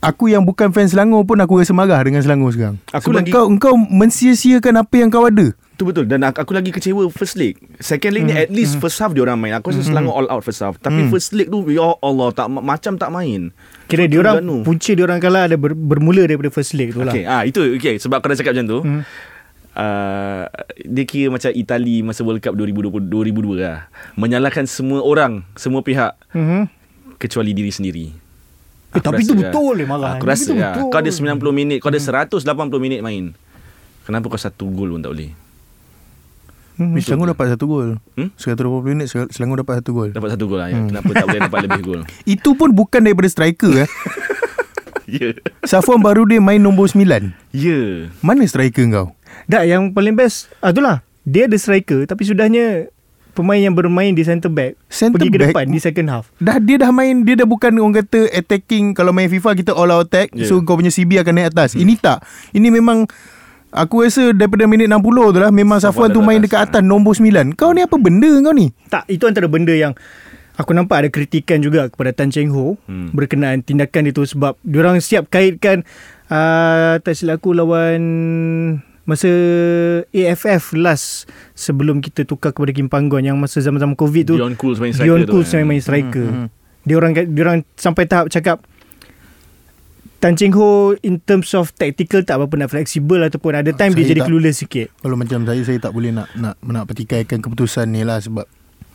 Aku 0.00 0.30
yang 0.30 0.46
bukan 0.46 0.70
fans 0.70 0.92
Selangor 0.94 1.24
pun 1.26 1.40
Aku 1.40 1.58
rasa 1.58 1.74
marah 1.74 1.98
dengan 2.00 2.22
Selangor 2.24 2.54
sekarang. 2.54 2.76
Aku 2.94 3.10
Sebab 3.12 3.20
lagi- 3.20 3.32
kau, 3.32 3.44
kau 3.58 3.74
mensia-siakan 3.76 4.80
apa 4.80 4.94
yang 4.96 5.08
kau 5.12 5.26
ada 5.26 5.52
Tu 5.76 5.84
betul 5.84 6.08
Dan 6.08 6.24
aku, 6.24 6.40
aku 6.40 6.52
lagi 6.56 6.72
kecewa 6.72 7.04
first 7.12 7.36
leg 7.36 7.60
Second 7.78 8.12
leg 8.16 8.24
ni 8.24 8.32
at 8.32 8.48
least 8.48 8.80
First 8.80 8.96
half 8.96 9.12
dia 9.12 9.20
orang 9.20 9.36
main 9.36 9.52
Aku 9.52 9.68
rasa 9.68 9.84
Selangor 9.84 10.16
all 10.16 10.28
out 10.32 10.40
first 10.40 10.64
half 10.64 10.80
Tapi 10.80 11.12
first 11.12 11.36
leg 11.36 11.52
tu 11.52 11.68
Ya 11.68 11.92
Allah 12.00 12.32
tak 12.32 12.48
Macam 12.48 12.96
tak 12.96 13.12
main 13.12 13.52
Kira 13.86 14.08
So, 14.08 14.10
dia 14.10 14.18
orang 14.18 14.36
punca 14.66 14.90
dia 14.90 15.04
orang 15.06 15.20
kalah 15.22 15.46
ada 15.46 15.54
ber, 15.54 15.76
bermula 15.78 16.26
daripada 16.26 16.50
first 16.50 16.74
leg 16.74 16.90
tu 16.90 17.06
lah. 17.06 17.14
Okay, 17.14 17.22
ah 17.22 17.46
itu 17.46 17.78
okay. 17.78 18.02
sebab 18.02 18.18
dah 18.18 18.34
cakap 18.34 18.58
macam 18.58 18.66
tu. 18.66 18.78
Hmm. 18.82 19.02
Uh, 19.76 20.42
dia 20.88 21.04
kira 21.06 21.30
macam 21.30 21.52
Itali 21.54 22.02
masa 22.02 22.26
World 22.26 22.42
Cup 22.42 22.58
2020 22.58 23.06
2002 23.06 23.62
lah. 23.62 23.86
Menyalahkan 24.18 24.66
semua 24.66 25.06
orang, 25.06 25.46
semua 25.54 25.86
pihak 25.86 26.18
Mm-hmm. 26.34 26.62
kecuali 27.22 27.54
diri 27.54 27.70
sendiri. 27.70 28.06
Eh, 28.90 29.02
tapi 29.04 29.22
rasa 29.22 29.30
tu 29.30 29.34
lah. 29.38 29.40
betul 29.54 29.76
eh, 29.78 29.86
Marah. 29.86 30.10
Aku 30.18 30.24
rasa 30.26 30.50
lah. 30.50 30.74
betul. 30.74 30.90
Kau 30.90 30.98
ada 30.98 31.10
90 31.12 31.54
minit, 31.54 31.78
kau 31.78 31.92
ada 31.92 32.00
180 32.02 32.42
minit 32.82 33.00
main. 33.06 33.36
Kenapa 34.02 34.26
kau 34.26 34.40
satu 34.40 34.66
gol 34.74 34.98
pun 34.98 35.00
tak 35.04 35.14
boleh? 35.14 35.30
Hmm, 36.76 36.96
Selangor 37.00 37.28
dapat 37.30 37.46
satu 37.52 37.64
gol 37.66 37.88
Hmm? 38.14 38.28
180 38.32 38.84
minit 38.84 39.06
Sel- 39.06 39.28
Selangor 39.28 39.60
dapat 39.60 39.80
satu 39.80 39.90
gol 39.92 40.10
Dapat 40.10 40.36
satu 40.36 40.44
gol 40.46 40.60
lah. 40.60 40.68
Hmm. 40.68 40.88
Kenapa 40.88 41.10
tak 41.10 41.24
boleh 41.26 41.40
dapat 41.42 41.60
lebih 41.64 41.82
gol? 41.82 42.00
Itu 42.38 42.54
pun 42.54 42.72
bukan 42.72 43.00
daripada 43.02 43.26
striker 43.26 43.72
eh. 43.78 43.90
Ya. 45.06 45.30
Yeah. 45.30 45.34
Safwan 45.62 46.02
baru 46.02 46.26
dia 46.26 46.42
main 46.42 46.58
nombor 46.58 46.90
9 46.90 46.98
Ya. 46.98 47.22
Yeah. 47.54 48.10
Mana 48.20 48.42
striker 48.42 48.82
kau? 48.90 49.14
Tak, 49.46 49.62
yang 49.62 49.94
paling 49.94 50.18
best, 50.18 50.50
ah, 50.58 50.74
itulah. 50.74 51.06
Dia 51.22 51.46
ada 51.46 51.54
striker 51.54 52.06
tapi 52.06 52.26
sudahnya 52.26 52.90
pemain 53.30 53.60
yang 53.60 53.70
bermain 53.70 54.10
di 54.10 54.24
centre 54.24 54.48
back 54.48 54.74
Centre 54.88 55.20
pergi 55.20 55.28
ke 55.28 55.38
back? 55.38 55.46
depan 55.54 55.66
di 55.70 55.78
second 55.78 56.08
half. 56.08 56.26
Dah 56.38 56.56
dia 56.56 56.80
dah 56.80 56.90
main 56.90 57.22
Dia 57.22 57.36
dah 57.36 57.44
bukan 57.44 57.76
orang 57.76 58.00
kata 58.00 58.32
Attacking 58.32 58.96
Kalau 58.96 59.12
main 59.12 59.28
FIFA 59.28 59.52
Kita 59.54 59.76
all 59.76 59.92
out 59.92 60.08
attack. 60.08 60.32
Yeah. 60.32 60.48
So 60.48 60.64
kau 60.64 60.74
punya 60.74 60.88
CB 60.88 61.20
akan 61.20 61.32
naik 61.36 61.52
atas 61.52 61.76
hmm. 61.76 61.84
Ini 61.84 61.92
tak 62.00 62.24
Ini 62.50 62.68
memang 62.72 63.04
Aku 63.76 64.00
rasa 64.00 64.32
daripada 64.32 64.64
minit 64.64 64.88
60 64.88 65.04
tu 65.04 65.38
lah 65.38 65.52
Memang 65.52 65.76
Safwan 65.76 66.08
tu 66.08 66.24
main 66.24 66.40
atas. 66.40 66.48
dekat 66.48 66.60
atas 66.66 66.82
Nombor 66.82 67.12
9 67.12 67.52
Kau 67.52 67.76
ni 67.76 67.84
apa 67.84 67.96
benda 68.00 68.30
kau 68.40 68.56
ni 68.56 68.72
Tak, 68.88 69.04
itu 69.06 69.28
antara 69.28 69.44
benda 69.46 69.76
yang 69.76 69.92
aku 70.56 70.72
nampak 70.72 71.04
ada 71.04 71.08
kritikan 71.12 71.60
juga 71.60 71.92
kepada 71.92 72.16
Tan 72.16 72.32
Cheng 72.32 72.48
Ho 72.48 72.80
hmm. 72.80 72.88
Hmm. 72.88 73.08
berkenaan 73.12 73.60
tindakan 73.60 74.08
itu 74.08 74.24
sebab 74.24 74.56
diorang 74.64 75.04
siap 75.04 75.28
kaitkan 75.28 75.84
uh, 76.32 76.96
tak 76.96 77.12
silap 77.12 77.44
aku 77.44 77.52
lawan 77.52 78.00
masa 79.04 79.28
AFF 80.10 80.74
last 80.74 81.28
sebelum 81.52 82.00
kita 82.00 82.24
tukar 82.24 82.50
kepada 82.50 82.72
Kim 82.72 82.88
Panggon 82.88 83.22
yang 83.22 83.36
masa 83.36 83.60
zaman-zaman 83.60 83.94
Covid 83.94 84.32
tu 84.32 84.34
Dion 84.34 84.56
Cools 84.56 84.80
main 84.80 84.90
striker 84.90 85.06
Dion 85.06 85.22
tu, 85.22 85.32
Cools 85.36 85.50
eh. 85.52 85.56
yang 85.60 85.68
main 85.68 85.82
striker. 85.84 86.26
Hmm, 86.26 86.48
Hmm, 86.48 86.48
Dia 86.82 86.94
orang 86.96 87.12
dia 87.14 87.42
orang 87.44 87.58
sampai 87.76 88.08
tahap 88.08 88.32
cakap 88.32 88.64
Tan 90.16 90.32
Cheng 90.32 90.52
Ho 90.52 90.68
in 90.98 91.18
terms 91.18 91.52
of 91.52 91.70
tactical 91.72 92.20
tak 92.20 92.36
berapa 92.36 92.54
nak 92.56 92.70
fleksibel 92.70 93.20
ataupun 93.20 93.52
ada 93.54 93.70
time 93.70 93.92
dia 93.92 94.00
Saya 94.00 94.10
jadi 94.10 94.20
tak- 94.20 94.28
clueless 94.28 94.56
sikit. 94.58 94.88
Kalau 94.96 95.14
macam 95.14 95.38
saya 95.42 95.60
Saya 95.60 95.78
tak 95.78 95.92
boleh 95.92 96.10
nak 96.10 96.32
Nak, 96.32 96.56
nak 96.58 96.84
pertikaikan 96.84 97.38
keputusan 97.38 97.84
ni 97.86 98.00
lah 98.00 98.16
Sebab 98.16 98.48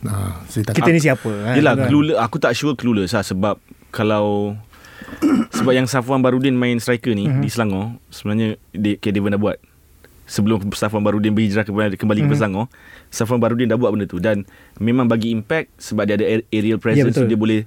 ah, 0.04 0.42
Saya 0.46 0.66
tak 0.66 0.74
Kita 0.74 0.90
ni 0.90 0.98
siapa? 0.98 1.30
kan? 1.30 1.54
Yelah 1.54 1.74
Kan? 1.76 1.86
clueless, 1.86 2.18
Aku 2.18 2.36
tak 2.36 2.52
sure 2.52 2.74
clueless 2.74 3.12
lah 3.12 3.22
Sebab 3.22 3.54
Kalau 3.88 4.58
Sebab 5.56 5.72
yang 5.72 5.86
Safwan 5.86 6.18
Barudin 6.18 6.52
main 6.52 6.76
striker 6.76 7.10
ni 7.10 7.22
Mhm. 7.22 7.30
mm-hmm. 7.30 7.42
Di 7.42 7.48
Selangor 7.48 7.86
Sebenarnya 8.08 8.48
dia. 8.72 8.98
Devon 8.98 9.30
dah 9.30 9.38
buat 9.38 9.56
Sebelum 10.24 10.70
Safwan 10.70 11.02
Barudin 11.02 11.30
berhijrah 11.30 11.62
kembali, 11.62 11.94
kembali 11.94 12.18
mm-hmm. 12.18 12.26
ke 12.26 12.34
Mhm. 12.34 12.40
Selangor 12.40 12.66
Safwan 13.08 13.38
Barudin 13.38 13.66
dah 13.66 13.76
buat 13.76 13.90
benda 13.90 14.04
tu 14.04 14.18
Dan 14.18 14.42
memang 14.76 15.06
bagi 15.06 15.28
impact 15.28 15.70
Sebab 15.78 16.02
dia 16.02 16.16
ada 16.16 16.26
aer- 16.26 16.46
aerial 16.48 16.76
presence 16.76 17.14
betul. 17.14 17.26
Dia 17.26 17.36
boleh 17.36 17.60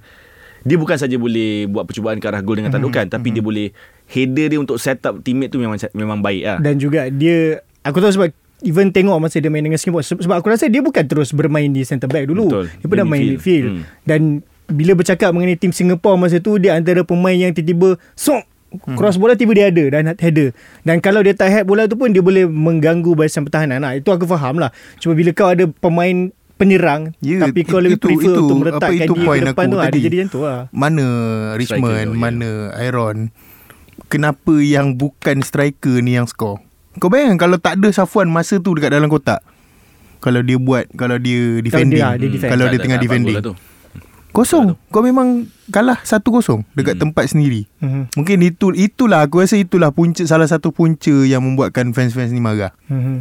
Dia 0.66 0.76
bukan 0.76 0.96
saja 0.96 1.14
boleh 1.14 1.64
Buat 1.66 1.86
percubaan 1.86 2.18
ke 2.18 2.26
arah 2.26 2.40
gol 2.40 2.58
dengan 2.58 2.68
tandukan 2.70 3.06
Mhm. 3.06 3.12
Tapi 3.12 3.28
dia 3.30 3.40
boleh 3.40 3.66
Header 4.06 4.46
dia 4.48 4.58
untuk 4.58 4.76
set 4.76 4.98
up 5.02 5.18
teammate 5.20 5.48
tu 5.48 5.56
Memang 5.56 5.78
memang 5.92 6.18
baik 6.18 6.42
lah 6.42 6.58
Dan 6.58 6.76
juga 6.76 7.06
dia 7.06 7.62
Aku 7.80 7.96
tahu 7.96 8.10
sebab 8.12 8.28
Even 8.60 8.88
tengok 8.88 9.16
masa 9.18 9.36
dia 9.36 9.46
main 9.46 9.60
dengan 9.60 9.76
Singapore 9.76 10.02
Se- 10.02 10.18
Sebab 10.18 10.36
aku 10.36 10.48
rasa 10.48 10.66
dia 10.66 10.80
bukan 10.80 11.02
terus 11.02 11.30
bermain 11.30 11.68
di 11.68 11.82
centre 11.82 12.06
back 12.06 12.26
dulu 12.26 12.48
Betul. 12.48 12.66
Dia 12.74 12.86
pernah 12.88 13.06
main 13.06 13.22
midfield. 13.30 13.66
Hmm. 13.68 13.82
Dan 14.02 14.20
bila 14.66 14.92
bercakap 14.94 15.30
mengenai 15.30 15.54
tim 15.54 15.70
Singapore 15.70 16.16
masa 16.16 16.36
tu 16.36 16.56
Dia 16.56 16.74
antara 16.74 17.00
pemain 17.00 17.36
yang 17.36 17.52
tiba-tiba 17.52 17.94
Sok 18.12 18.42
Cross 18.88 19.16
bola 19.16 19.32
tiba 19.32 19.52
dia 19.52 19.68
ada 19.68 19.84
Dan 19.88 20.10
header 20.12 20.50
Dan 20.82 20.98
kalau 20.98 21.20
dia 21.20 21.32
tak 21.32 21.48
head 21.48 21.64
bola 21.64 21.84
tu 21.84 21.94
pun 21.94 22.08
Dia 22.08 22.18
boleh 22.18 22.44
mengganggu 22.44 23.12
barisan 23.12 23.40
pertahanan 23.40 23.78
lah. 23.78 23.94
Itu 23.94 24.08
aku 24.08 24.24
faham 24.24 24.58
lah 24.58 24.74
Cuma 24.96 25.12
bila 25.12 25.30
kau 25.30 25.46
ada 25.46 25.70
pemain 25.70 26.34
penyerang 26.56 27.12
Ya, 27.18 27.40
Tapi 27.42 27.62
kau 27.62 27.76
itu- 27.76 27.84
lebih 27.86 28.00
prefer 28.00 28.24
itu- 28.26 28.40
untuk 28.42 28.48
apa 28.48 28.60
meletakkan 28.62 28.96
itu 28.98 29.12
dia 29.12 29.22
point 29.22 29.38
ke 29.38 29.46
depan 29.46 29.62
aku 29.62 29.68
tu 29.68 29.76
lah. 29.76 29.84
tadi. 29.86 29.92
Dia 29.94 30.04
jadi 30.04 30.16
macam 30.16 30.28
tu 30.28 30.40
lah 30.40 30.60
Mana 30.70 31.06
Richmond 31.54 31.80
Striker 31.86 32.02
tu, 32.02 32.10
ya. 32.10 32.18
Mana 32.18 32.50
Aaron 32.74 33.18
Kenapa 34.06 34.54
yang 34.56 34.86
bukan 34.92 35.36
striker 35.40 35.96
ni 35.98 36.12
yang 36.12 36.24
score 36.24 36.62
Kau 36.96 37.06
bayangkan 37.06 37.36
Kalau 37.38 37.56
tak 37.56 37.76
ada 37.76 37.88
Safwan 37.90 38.26
Masa 38.26 38.56
tu 38.56 38.72
dekat 38.72 38.90
dalam 38.90 39.06
kotak 39.06 39.40
Kalau 40.18 40.40
dia 40.40 40.56
buat 40.56 40.88
Kalau 40.90 41.16
dia 41.16 41.58
defending 41.58 41.98
dia- 41.98 42.16
dia 42.16 42.28
defend. 42.28 42.50
Kalau 42.50 42.64
Tak- 42.64 42.72
dia 42.72 42.80
tengah 42.80 42.98
defending. 42.98 43.36
Kosong 44.30 44.76
Kau 44.86 45.00
memang 45.00 45.44
Kalah 45.66 45.98
1-0 46.00 46.62
Dekat 46.72 46.94
Hmm. 46.94 47.08
tempat 47.08 47.24
sendiri 47.26 47.66
Mhm. 47.78 48.14
Mungkin 48.14 48.38
itu 48.40 48.70
itulah 48.72 49.20
aku 49.20 49.40
rasa 49.40 49.56
itulah 49.56 49.90
punca 49.90 50.22
salah 50.22 50.46
satu 50.46 50.70
punca 50.70 51.12
yang 51.22 51.42
membuatkan 51.42 51.90
fans-fans 51.90 52.30
ni 52.30 52.38
marah. 52.38 52.70
Mm-hmm. 52.86 53.16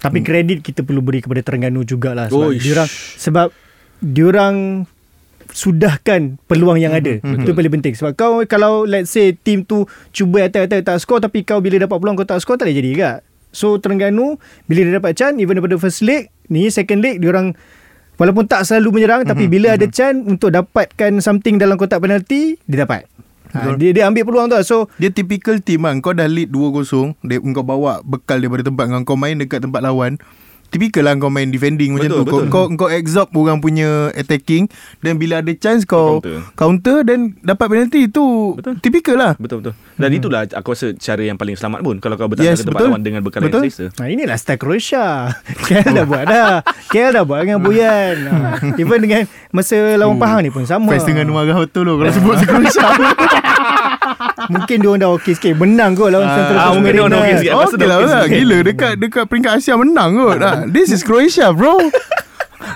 Tapi 0.00 0.24
kredit 0.24 0.64
kita 0.64 0.80
perlu 0.80 1.04
beri 1.04 1.20
kepada 1.20 1.44
Terengganu 1.44 1.84
jugalah 1.84 2.32
sebab 2.32 2.48
Oish. 2.56 2.64
diorang 2.64 2.88
sebab 3.20 3.48
diorang 4.00 4.56
sudahkan 5.52 6.38
peluang 6.46 6.78
yang 6.80 6.94
ada. 6.94 7.20
Mhm. 7.20 7.44
Itu 7.44 7.52
paling 7.52 7.72
penting. 7.80 7.94
Sebab 7.98 8.12
kau 8.16 8.40
kalau 8.46 8.88
let's 8.88 9.12
say 9.12 9.34
team 9.34 9.66
tu 9.66 9.84
cuba 10.14 10.46
attack-attack 10.46 10.86
tak 10.86 10.98
score 11.02 11.20
tapi 11.20 11.42
kau 11.42 11.60
bila 11.60 11.76
dapat 11.76 11.96
peluang 12.00 12.16
kau 12.16 12.26
tak 12.26 12.40
score 12.40 12.56
tak 12.56 12.70
boleh 12.70 12.76
jadi 12.80 12.88
juga. 12.96 13.10
So 13.50 13.76
Terengganu 13.82 14.38
bila 14.70 14.86
dia 14.86 14.94
dapat 14.96 15.18
chance 15.18 15.36
even 15.42 15.58
daripada 15.58 15.76
first 15.76 16.06
leg 16.06 16.30
ni 16.48 16.70
second 16.70 17.02
leg 17.02 17.18
diorang 17.18 17.52
walaupun 18.14 18.46
tak 18.46 18.62
selalu 18.62 19.02
menyerang 19.02 19.26
tapi 19.26 19.50
bila 19.50 19.74
ada 19.74 19.86
chance 19.90 20.22
untuk 20.22 20.54
dapatkan 20.54 21.18
something 21.18 21.58
dalam 21.58 21.74
kotak 21.74 21.98
penalti 21.98 22.56
dia 22.70 22.86
dapat. 22.86 23.10
Ha, 23.54 23.74
dia, 23.76 23.90
dia 23.94 24.04
ambil 24.06 24.22
peluang 24.26 24.46
tu 24.50 24.56
lah. 24.56 24.64
So 24.66 24.86
Dia 25.00 25.10
typical 25.10 25.58
team 25.62 25.86
kan. 25.86 25.98
Kau 26.02 26.14
dah 26.14 26.26
lead 26.26 26.50
2-0 26.52 27.14
dia, 27.26 27.38
Kau 27.40 27.64
bawa 27.66 28.02
bekal 28.02 28.42
daripada 28.42 28.66
tempat 28.66 28.90
kau 29.04 29.14
Kau 29.14 29.18
main 29.18 29.38
dekat 29.38 29.64
tempat 29.64 29.80
lawan 29.82 30.18
Typical 30.70 31.02
lah 31.02 31.14
kau 31.16 31.26
main 31.26 31.46
defending 31.46 31.92
macam 31.92 32.06
Betul, 32.06 32.16
tu 32.16 32.24
kau, 32.24 32.40
betul. 32.40 32.48
kau 32.48 32.64
kau 32.78 32.88
absorb 32.88 33.28
orang 33.34 33.58
punya 33.58 33.88
attacking 34.12 34.70
Dan 34.98 35.16
bila 35.16 35.38
ada 35.38 35.50
chance 35.52 35.82
kau 35.82 36.18
Counter. 36.18 36.46
counter, 36.54 36.96
Dan 37.02 37.18
dapat 37.40 37.66
penalty 37.68 38.06
Itu 38.06 38.54
Betul. 38.54 38.78
typical 38.78 39.16
lah 39.16 39.32
Betul 39.34 39.60
betul. 39.60 39.74
Dan 39.94 40.10
itulah 40.12 40.46
aku 40.46 40.70
rasa 40.70 40.94
cara 40.94 41.20
yang 41.20 41.34
paling 41.34 41.52
selamat 41.52 41.80
pun 41.80 41.96
kalau 41.98 42.14
kau 42.14 42.24
bertanding 42.24 42.48
Yes, 42.48 42.60
ke 42.60 42.66
tempat 42.66 42.80
betul. 42.80 42.88
lawan 42.88 43.02
dengan 43.02 43.20
bekal 43.20 43.40
Betul. 43.42 43.62
yang 43.62 43.74
selesa. 43.74 43.98
Ha, 43.98 44.08
inilah 44.08 44.36
style 44.36 44.56
Croatia. 44.56 45.04
KL 45.66 45.90
dah 45.92 46.04
buat 46.04 46.24
dah. 46.24 46.52
KL 46.88 47.10
dah 47.12 47.24
buat 47.24 47.40
dengan 47.40 47.60
Boyan. 47.60 48.16
Ha, 48.22 48.36
even 48.76 48.98
dengan 48.98 49.22
masa 49.50 49.76
lawan 49.94 50.16
Pahang 50.16 50.40
ni 50.40 50.48
pun 50.48 50.64
sama. 50.64 50.88
Fans 50.88 51.04
dengan 51.04 51.28
marah 51.28 51.58
betul 51.58 51.84
tu 51.84 51.94
Kalau 51.94 52.12
sebut 52.12 52.36
Croatia 52.48 52.88
Mungkin 54.50 54.76
dia 54.76 54.88
orang 54.88 55.00
dah 55.00 55.10
okey 55.14 55.32
sikit. 55.32 55.54
Menang 55.54 55.90
kot 55.92 56.10
lawan 56.10 56.26
Central 56.28 56.52
ah, 56.52 56.62
Coast 56.64 56.74
mungkin 56.76 56.92
dia 56.92 57.00
orang 57.00 57.10
dah 57.10 57.20
okey 57.20 57.34
sikit. 57.36 57.52
Okay 57.52 57.56
lah 57.80 57.96
okey 57.96 58.08
lah 58.08 58.20
sikit. 58.20 58.34
Gila 58.34 58.58
dekat 58.62 58.92
dekat 58.96 59.24
peringkat 59.24 59.52
Asia 59.54 59.74
menang 59.74 60.10
kot 60.12 60.38
ha. 60.38 60.52
This 60.66 60.88
is 60.88 61.00
Croatia 61.00 61.50
bro 61.50 61.78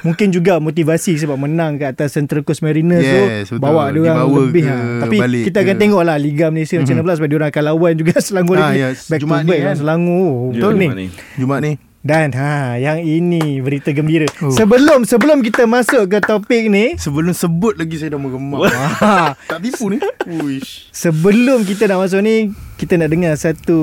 Mungkin 0.00 0.28
juga 0.30 0.56
motivasi 0.58 1.16
sebab 1.16 1.36
menang 1.38 1.76
kat 1.76 1.92
atas 1.94 2.12
Central 2.12 2.40
Coast 2.40 2.60
Mariners 2.60 3.00
Yes, 3.00 3.48
tu 3.48 3.56
betul. 3.56 3.64
bawa 3.64 3.88
dia 3.88 4.00
orang 4.06 4.16
lebih 4.28 4.62
ke 4.62 4.70
ha. 4.70 5.00
Tapi 5.02 5.16
kita 5.44 5.58
akan 5.60 5.76
ke. 5.76 5.80
tengok 5.80 6.02
lah 6.02 6.16
Liga 6.16 6.46
Malaysia 6.48 6.76
macam 6.76 6.92
mana 6.92 7.02
pula 7.02 7.14
sebab 7.14 7.28
dia 7.28 7.38
orang 7.38 7.50
akan 7.50 7.64
lawan 7.64 7.92
juga 7.94 8.14
Selangor 8.24 8.56
Ah, 8.56 8.62
lagi. 8.66 8.80
yes. 8.80 8.98
Back 9.08 9.20
Jumaat 9.20 9.40
to 9.40 9.44
ni 9.44 9.50
back 9.50 9.58
kan. 9.58 9.66
kan 9.66 9.76
Selangor. 9.76 10.28
Ya, 10.28 10.52
Betul 10.52 10.72
ni. 10.74 10.84
Jumaat 10.84 10.96
ni. 10.96 11.06
Jumat 11.36 11.58
ni 11.60 11.72
Dan 12.04 12.36
ha 12.36 12.76
yang 12.76 13.00
ini 13.00 13.64
berita 13.64 13.88
gembira. 13.96 14.28
Oh. 14.44 14.52
Sebelum 14.52 15.08
sebelum 15.08 15.40
kita 15.40 15.64
masuk 15.64 16.04
ke 16.04 16.20
topik 16.20 16.68
ni, 16.68 17.00
Sebelum 17.00 17.32
sebut 17.32 17.80
lagi 17.80 17.96
saya 17.96 18.12
dah 18.12 18.20
meremang 18.20 18.68
ha, 19.00 19.32
Tak 19.48 19.64
tipu 19.64 19.88
ni 19.88 19.96
Uish. 20.28 20.92
sebelum 20.92 21.64
kita 21.64 21.88
nak 21.88 22.04
masuk 22.04 22.20
ni, 22.20 22.52
kita 22.74 22.98
nak 22.98 23.10
dengar 23.14 23.32
satu 23.38 23.78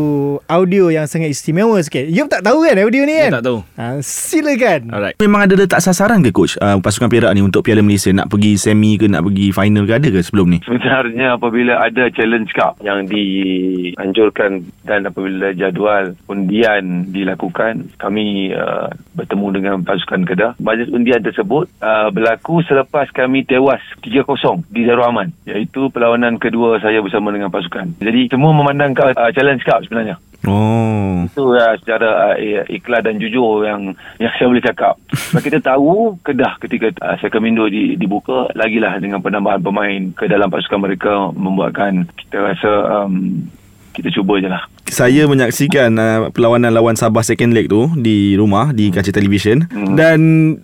audio 0.52 0.92
yang 0.92 1.08
sangat 1.08 1.32
istimewa 1.32 1.80
sikit. 1.80 2.04
Yop 2.12 2.28
tak 2.28 2.44
tahu 2.44 2.68
kan 2.68 2.76
audio 2.76 3.08
ni 3.08 3.16
Dia 3.16 3.32
kan? 3.32 3.40
tak 3.40 3.46
tahu. 3.48 3.60
Ha, 3.80 3.84
silakan. 4.04 4.92
Alright. 4.92 5.16
Memang 5.24 5.48
ada 5.48 5.54
letak 5.56 5.80
sasaran 5.80 6.20
ke 6.20 6.36
coach 6.36 6.60
uh, 6.60 6.76
pasukan 6.84 7.08
Perak 7.08 7.32
ni 7.32 7.40
untuk 7.40 7.64
Piala 7.64 7.80
Malaysia 7.80 8.12
nak 8.12 8.28
pergi 8.28 8.60
semi 8.60 9.00
ke 9.00 9.08
nak 9.08 9.24
pergi 9.24 9.56
final 9.56 9.88
ke 9.88 9.94
ada 9.96 10.08
ke 10.12 10.20
sebelum 10.20 10.48
ni? 10.52 10.60
Sebenarnya 10.68 11.40
apabila 11.40 11.80
ada 11.80 12.12
challenge 12.12 12.52
cup 12.52 12.76
yang 12.84 13.08
dianjurkan 13.08 14.68
dan 14.84 15.08
apabila 15.08 15.56
jadual 15.56 16.14
undian 16.28 17.08
dilakukan, 17.16 17.96
kami 17.96 18.52
uh, 18.52 18.92
bertemu 19.16 19.48
dengan 19.56 19.76
pasukan 19.88 20.28
Kedah. 20.28 20.52
Majlis 20.60 20.92
undian 20.92 21.24
tersebut 21.24 21.72
uh, 21.80 22.12
berlaku 22.12 22.60
selepas 22.68 23.08
kami 23.16 23.48
tewas 23.48 23.80
3-0 24.04 24.68
di 24.68 24.84
Darul 24.84 25.08
Aman, 25.08 25.32
iaitu 25.48 25.88
perlawanan 25.90 26.38
kedua 26.38 26.78
saya 26.84 27.00
bersama 27.00 27.32
dengan 27.32 27.48
pasukan. 27.48 27.96
Jadi 28.04 28.28
semua 28.28 28.52
memandangkan 28.82 29.14
uh, 29.14 29.32
challenge 29.34 29.64
cup 29.64 29.86
sebenarnya. 29.86 30.18
Oh. 30.50 31.30
Itu 31.30 31.54
uh, 31.54 31.78
secara 31.78 32.34
uh, 32.34 32.66
ikhlas 32.66 33.06
dan 33.06 33.22
jujur 33.22 33.62
yang 33.62 33.94
yang 34.18 34.32
saya 34.34 34.50
boleh 34.50 34.66
cakap. 34.66 34.98
Sebab 35.14 35.42
kita 35.46 35.60
tahu 35.62 36.18
Kedah 36.26 36.58
ketika 36.58 36.90
uh, 37.06 37.16
Second 37.22 37.46
Window 37.46 37.70
di, 37.70 37.94
dibuka 37.94 38.50
lagilah 38.58 38.98
dengan 38.98 39.22
penambahan 39.22 39.62
pemain 39.62 40.02
ke 40.18 40.26
dalam 40.26 40.50
pasukan 40.50 40.82
mereka 40.82 41.30
membuatkan 41.30 42.10
kita 42.18 42.42
rasa 42.42 42.72
um, 43.06 43.46
kita 43.92 44.10
cuba 44.10 44.38
je 44.38 44.48
lah. 44.48 44.64
Saya 44.88 45.24
menyaksikan 45.24 45.96
uh, 45.96 46.20
perlawanan 46.30 46.72
lawan 46.72 46.96
Sabah 46.96 47.24
second 47.24 47.52
leg 47.52 47.68
tu 47.68 47.88
di 47.96 48.36
rumah 48.36 48.72
di 48.72 48.92
kaca 48.92 49.08
televisyen 49.08 49.64
Hmm. 49.72 49.96
dan 49.96 50.20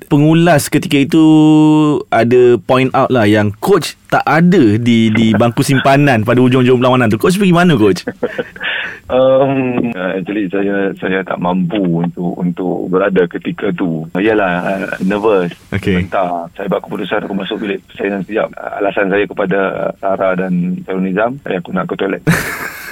pengulas 0.06 0.68
ketika 0.68 0.98
itu 0.98 1.24
ada 2.10 2.60
point 2.60 2.92
out 2.92 3.08
lah 3.08 3.24
yang 3.24 3.56
coach 3.58 3.96
tak 4.08 4.24
ada 4.24 4.76
di 4.76 5.08
di 5.10 5.32
bangku 5.40 5.62
simpanan 5.62 6.24
pada 6.24 6.40
hujung-hujung 6.40 6.78
perlawanan 6.78 7.08
tu. 7.08 7.16
Coach 7.16 7.36
pergi 7.36 7.52
mana 7.52 7.76
coach? 7.76 8.04
Um, 9.08 9.88
actually 9.96 10.52
saya 10.52 10.92
saya 11.00 11.24
tak 11.24 11.40
mampu 11.40 11.80
untuk 11.80 12.36
untuk 12.36 12.92
berada 12.92 13.24
ketika 13.32 13.72
tu. 13.72 14.04
Yalah 14.20 14.54
uh, 14.68 14.88
nervous. 15.00 15.56
Okey. 15.72 16.04
Bentar. 16.04 16.52
Saya 16.60 16.68
buat 16.68 16.84
keputusan 16.84 17.24
aku 17.24 17.32
masuk 17.32 17.64
bilik. 17.64 17.80
Saya 17.96 18.20
dan 18.20 18.28
sekejap. 18.28 18.52
Uh, 18.52 18.72
alasan 18.84 19.08
saya 19.08 19.24
kepada 19.24 19.60
Sarah 20.04 20.36
dan 20.36 20.52
Sarul 20.84 21.08
Nizam, 21.08 21.40
saya 21.40 21.64
aku 21.64 21.72
nak 21.72 21.88
ke 21.88 21.96
toilet. 21.96 22.20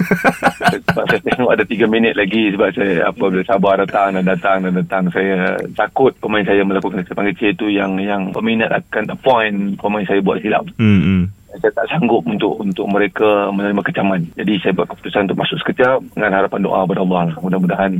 sebab 0.85 1.03
saya 1.07 1.21
tengok 1.23 1.51
ada 1.51 1.65
3 1.65 1.87
minit 1.87 2.13
lagi 2.15 2.51
sebab 2.51 2.67
saya 2.75 3.09
apa 3.09 3.23
bila 3.31 3.43
sabar 3.47 3.79
datang 3.79 4.19
dan 4.19 4.25
datang 4.25 4.57
dan 4.63 4.73
datang 4.79 5.03
saya 5.11 5.55
takut 5.73 6.11
pemain 6.19 6.43
saya 6.43 6.61
melakukan 6.67 7.03
kesalahan 7.03 7.31
kecil 7.35 7.49
itu 7.55 7.67
yang 7.71 7.97
yang 7.99 8.31
peminat 8.35 8.71
akan 8.71 9.15
appoint 9.15 9.79
pemain 9.79 10.05
saya 10.07 10.19
buat 10.21 10.39
silap 10.43 10.67
Hmm. 10.75 11.29
Saya 11.59 11.71
tak 11.71 11.87
sanggup 11.91 12.23
untuk 12.27 12.59
untuk 12.59 12.85
mereka 12.89 13.49
menerima 13.51 13.81
kecaman. 13.81 14.21
Jadi 14.35 14.53
saya 14.61 14.73
buat 14.75 14.87
keputusan 14.91 15.29
untuk 15.31 15.39
masuk 15.39 15.57
sekejap 15.63 15.97
dengan 16.15 16.31
harapan 16.35 16.59
doa 16.63 16.83
kepada 16.85 17.01
Allah. 17.01 17.21
lah. 17.31 17.35
Mudah-mudahan 17.41 17.91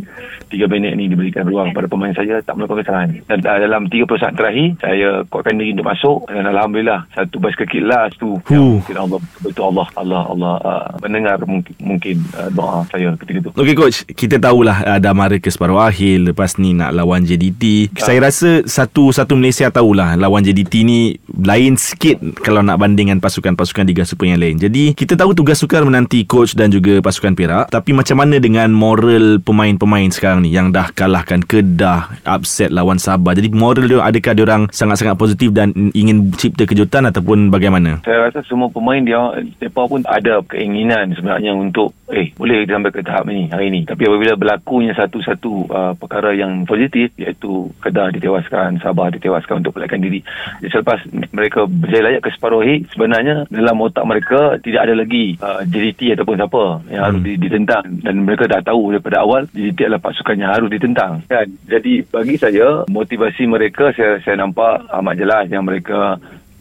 3 0.52 0.72
minit 0.72 0.94
ni 0.96 1.10
diberikan 1.10 1.48
ruang 1.48 1.72
pada 1.72 1.88
pemain 1.90 2.14
saya 2.14 2.42
tak 2.44 2.56
melakukan 2.56 2.84
kesalahan. 2.84 3.10
Dan 3.28 3.38
uh, 3.44 3.60
dalam 3.60 3.82
30 3.88 4.22
saat 4.22 4.34
terakhir 4.36 4.68
saya 4.80 5.08
kuatkan 5.28 5.56
diri 5.58 5.72
untuk 5.74 5.88
masuk 5.88 6.18
dan 6.30 6.44
alhamdulillah 6.46 7.00
satu 7.14 7.36
bicycle 7.40 7.70
kick 7.70 7.84
last 7.86 8.18
tu 8.20 8.38
Huh. 8.46 8.52
yang 8.52 8.78
mungkin 8.78 8.98
Allah 9.00 9.20
betul 9.42 9.64
Allah 9.72 9.88
Allah 9.96 10.22
Allah 10.28 10.54
uh, 10.62 10.88
mendengar 11.02 11.40
mungkin, 11.48 11.74
mungkin 11.82 12.16
uh, 12.36 12.50
doa 12.52 12.84
saya 12.92 13.16
ketika 13.18 13.48
itu. 13.48 13.50
Okey 13.56 13.76
coach, 13.76 13.98
kita 14.12 14.38
tahulah 14.38 14.78
uh, 14.86 15.00
dah 15.00 15.14
mara 15.16 15.40
ke 15.40 15.50
separuh 15.50 15.80
akhir 15.82 16.30
lepas 16.32 16.60
ni 16.60 16.76
nak 16.76 16.94
lawan 16.94 17.24
JDT. 17.26 17.96
Saya 17.98 18.22
rasa 18.22 18.62
satu 18.68 19.10
satu 19.16 19.34
Malaysia 19.40 19.72
tahulah 19.72 20.14
lawan 20.20 20.44
JDT 20.46 20.74
ni 20.86 21.00
lain 21.32 21.80
sikit 21.80 22.22
kalau 22.44 22.62
nak 22.62 22.78
bandingkan 22.78 23.18
pasukan-pasukan 23.46 23.86
Liga 23.86 24.02
Super 24.02 24.34
yang 24.34 24.42
lain. 24.42 24.58
Jadi 24.58 24.98
kita 24.98 25.14
tahu 25.14 25.38
tugas 25.38 25.62
sukar 25.62 25.86
menanti 25.86 26.26
coach 26.26 26.58
dan 26.58 26.74
juga 26.74 26.98
pasukan 26.98 27.38
Perak, 27.38 27.70
tapi 27.70 27.94
macam 27.94 28.18
mana 28.18 28.42
dengan 28.42 28.74
moral 28.74 29.38
pemain-pemain 29.38 30.10
sekarang 30.10 30.42
ni 30.42 30.50
yang 30.50 30.74
dah 30.74 30.90
kalahkan 30.90 31.46
Kedah, 31.46 32.26
upset 32.26 32.74
lawan 32.74 32.98
Sabah. 32.98 33.38
Jadi 33.38 33.54
moral 33.54 33.86
dia 33.86 34.02
adakah 34.02 34.34
dia 34.34 34.46
orang 34.50 34.64
sangat-sangat 34.74 35.14
positif 35.14 35.54
dan 35.54 35.70
ingin 35.94 36.34
cipta 36.34 36.66
kejutan 36.66 37.06
ataupun 37.06 37.54
bagaimana? 37.54 38.02
Saya 38.02 38.26
rasa 38.26 38.42
semua 38.50 38.74
pemain 38.74 39.06
dia 39.06 39.22
mereka 39.62 39.86
pun 39.86 40.02
ada 40.10 40.42
keinginan 40.50 41.14
sebenarnya 41.14 41.54
untuk 41.54 41.94
eh 42.10 42.34
boleh 42.34 42.66
sampai 42.66 42.90
ke 42.90 43.06
tahap 43.06 43.30
ni 43.30 43.46
hari 43.54 43.70
ni. 43.70 43.86
Tapi 43.86 44.10
apabila 44.10 44.34
berlakunya 44.34 44.98
satu-satu 44.98 45.52
uh, 45.70 45.94
perkara 45.94 46.34
yang 46.34 46.66
positif 46.66 47.14
iaitu 47.22 47.70
Kedah 47.84 48.10
ditewaskan, 48.10 48.82
Sabah 48.82 49.14
ditewaskan 49.14 49.62
untuk 49.62 49.78
pelakkan 49.78 50.02
diri. 50.02 50.26
Selepas 50.66 51.04
mereka 51.36 51.70
berjaya 51.70 52.10
layak 52.10 52.26
ke 52.26 52.30
separuh 52.34 52.64
akhir 52.64 52.88
sebenarnya 52.96 53.35
dalam 53.46 53.78
otak 53.78 54.04
mereka 54.04 54.40
tidak 54.58 54.82
ada 54.82 54.96
lagi 54.96 55.36
uh, 55.38 55.62
JDT 55.62 56.16
ataupun 56.16 56.36
siapa 56.36 56.64
yang 56.88 57.04
harus 57.04 57.14
Hmm. 57.16 57.28
di- 57.28 57.40
ditentang 57.40 57.86
dan 58.00 58.16
mereka 58.22 58.46
dah 58.46 58.62
tahu 58.62 58.92
daripada 58.92 59.18
awal 59.20 59.44
JDT 59.48 59.80
adalah 59.84 60.02
pasukan 60.02 60.36
yang 60.36 60.52
harus 60.52 60.70
ditentang. 60.70 61.20
Kan? 61.26 61.48
Jadi 61.66 62.04
bagi 62.06 62.36
saya 62.36 62.84
motivasi 62.86 63.44
mereka 63.46 63.92
saya 63.92 64.20
saya 64.20 64.36
nampak 64.38 64.88
amat 64.94 65.16
jelas 65.16 65.46
yang 65.48 65.64
mereka 65.64 66.16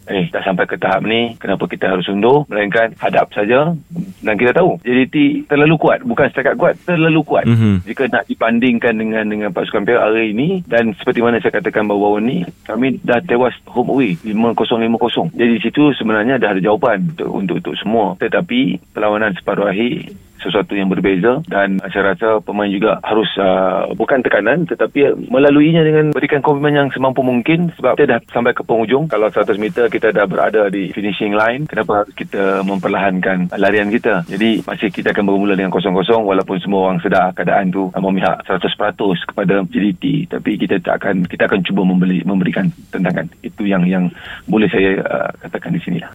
Eh, 0.04 0.28
dah 0.28 0.44
sampai 0.44 0.68
ke 0.68 0.76
tahap 0.76 1.00
ni, 1.08 1.32
kenapa 1.40 1.64
kita 1.64 1.88
harus 1.88 2.04
undur? 2.12 2.44
Melainkan 2.52 2.92
hadap 3.00 3.32
saja. 3.32 3.72
Dan 4.20 4.34
kita 4.36 4.52
tahu, 4.52 4.76
JDT 4.84 5.48
terlalu 5.48 5.80
kuat. 5.80 6.04
Bukan 6.04 6.28
setakat 6.28 6.60
kuat, 6.60 6.76
terlalu 6.84 7.24
kuat. 7.24 7.48
Mhm. 7.48 7.88
Jika 7.88 8.12
nak 8.12 8.28
dibandingkan 8.28 8.94
dengan 9.00 9.24
dengan 9.24 9.50
pasukan 9.52 9.84
Perak 9.84 10.04
hari 10.04 10.36
ini, 10.36 10.60
dan 10.68 10.92
seperti 10.96 11.24
mana 11.24 11.40
saya 11.40 11.56
katakan 11.56 11.88
baru-baru 11.88 12.20
ni, 12.20 12.36
kami 12.68 13.00
dah 13.00 13.20
tewas 13.24 13.56
home 13.68 13.96
away, 13.96 14.16
5-0-5-0. 14.20 15.32
Jadi 15.32 15.50
di 15.56 15.60
situ 15.60 15.92
sebenarnya 15.96 16.36
dah 16.36 16.52
ada 16.52 16.60
jawapan 16.60 17.16
untuk, 17.16 17.28
untuk, 17.32 17.56
untuk 17.64 17.74
semua. 17.80 18.16
Tetapi, 18.20 18.92
perlawanan 18.92 19.32
separuh 19.36 19.72
akhir, 19.72 20.12
sesuatu 20.44 20.76
yang 20.76 20.92
berbeza 20.92 21.40
dan 21.48 21.80
saya 21.88 22.12
rasa 22.12 22.38
pemain 22.44 22.68
juga 22.68 23.00
harus 23.00 23.28
uh, 23.40 23.88
bukan 23.96 24.20
tekanan 24.20 24.68
tetapi 24.68 25.16
melaluinya 25.32 25.80
dengan 25.80 26.12
berikan 26.12 26.44
komitmen 26.44 26.76
yang 26.76 26.88
semampu 26.92 27.24
mungkin 27.24 27.72
sebab 27.80 27.96
kita 27.96 28.18
dah 28.18 28.20
sampai 28.28 28.52
ke 28.52 28.60
penghujung. 28.60 29.08
Kalau 29.08 29.32
100 29.32 29.56
meter 29.56 29.88
kita 29.88 30.12
dah 30.12 30.28
berada 30.28 30.68
di 30.68 30.92
finishing 30.92 31.32
line 31.32 31.64
kenapa 31.64 32.04
harus 32.04 32.12
kita 32.12 32.60
memperlahankan 32.60 33.48
larian 33.56 33.88
kita? 33.88 34.28
Jadi 34.28 34.60
masih 34.68 34.92
kita 34.92 35.16
akan 35.16 35.24
bermula 35.24 35.56
dengan 35.56 35.72
kosong-kosong 35.72 36.28
walaupun 36.28 36.60
semua 36.60 36.92
orang 36.92 37.00
sedar 37.00 37.32
keadaan 37.32 37.72
tu 37.72 37.88
memihak 37.96 38.44
100% 38.44 39.32
kepada 39.32 39.64
JDT 39.64 40.28
tapi 40.28 40.60
kita 40.60 40.76
tak 40.84 41.00
akan 41.00 41.24
kita 41.24 41.48
akan 41.48 41.64
cuba 41.64 41.82
membeli 41.82 42.20
memberikan 42.28 42.68
tentangan 42.92 43.26
itu 43.40 43.64
yang 43.64 43.82
yang 43.88 44.04
boleh 44.44 44.68
saya 44.68 45.00
uh, 45.00 45.30
katakan 45.40 45.72
di 45.72 45.80
sini 45.80 45.98
lah 46.04 46.12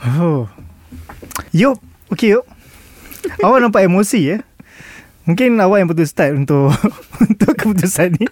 Oh. 0.00 0.48
Yop, 1.52 1.76
okey 2.08 2.32
yop. 2.32 2.48
Awak 3.44 3.58
nampak 3.60 3.84
emosi 3.84 4.20
ya? 4.34 4.38
Mungkin 5.28 5.60
awak 5.60 5.84
yang 5.84 5.88
betul 5.92 6.08
start 6.08 6.32
untuk 6.34 6.72
untuk 7.28 7.52
keputusan 7.54 8.16
ni. 8.18 8.26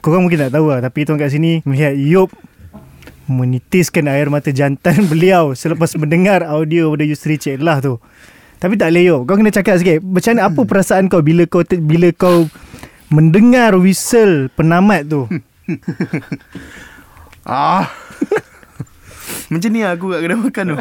Korang 0.00 0.24
mungkin 0.28 0.48
tak 0.48 0.52
tahu 0.54 0.68
lah 0.68 0.84
Tapi 0.84 1.08
tuan 1.08 1.16
kat 1.16 1.32
sini 1.32 1.64
Melihat 1.64 1.96
Yop 1.96 2.28
Menitiskan 3.24 4.04
air 4.04 4.28
mata 4.28 4.52
jantan 4.52 5.04
beliau 5.12 5.56
Selepas 5.56 5.96
mendengar 5.96 6.44
audio 6.44 6.92
Pada 6.92 7.08
Yusri 7.08 7.40
Cik 7.40 7.64
lah 7.64 7.80
tu 7.80 7.96
Tapi 8.60 8.76
tak 8.76 8.92
boleh 8.92 9.04
Yop 9.08 9.20
Kau 9.24 9.36
kena 9.40 9.48
cakap 9.48 9.80
sikit 9.80 10.04
Macam 10.04 10.36
mana 10.36 10.42
apa 10.52 10.60
perasaan 10.60 11.08
kau 11.08 11.24
Bila 11.24 11.48
kau 11.48 11.64
bila 11.64 12.08
kau 12.12 12.52
Mendengar 13.08 13.80
whistle 13.80 14.52
Penamat 14.52 15.08
tu 15.08 15.24
Ah. 17.48 17.88
Macam 19.48 19.68
ni 19.72 19.80
aku 19.80 20.06
kat 20.12 20.20
kedai 20.20 20.38
makan 20.38 20.64
tu. 20.68 20.76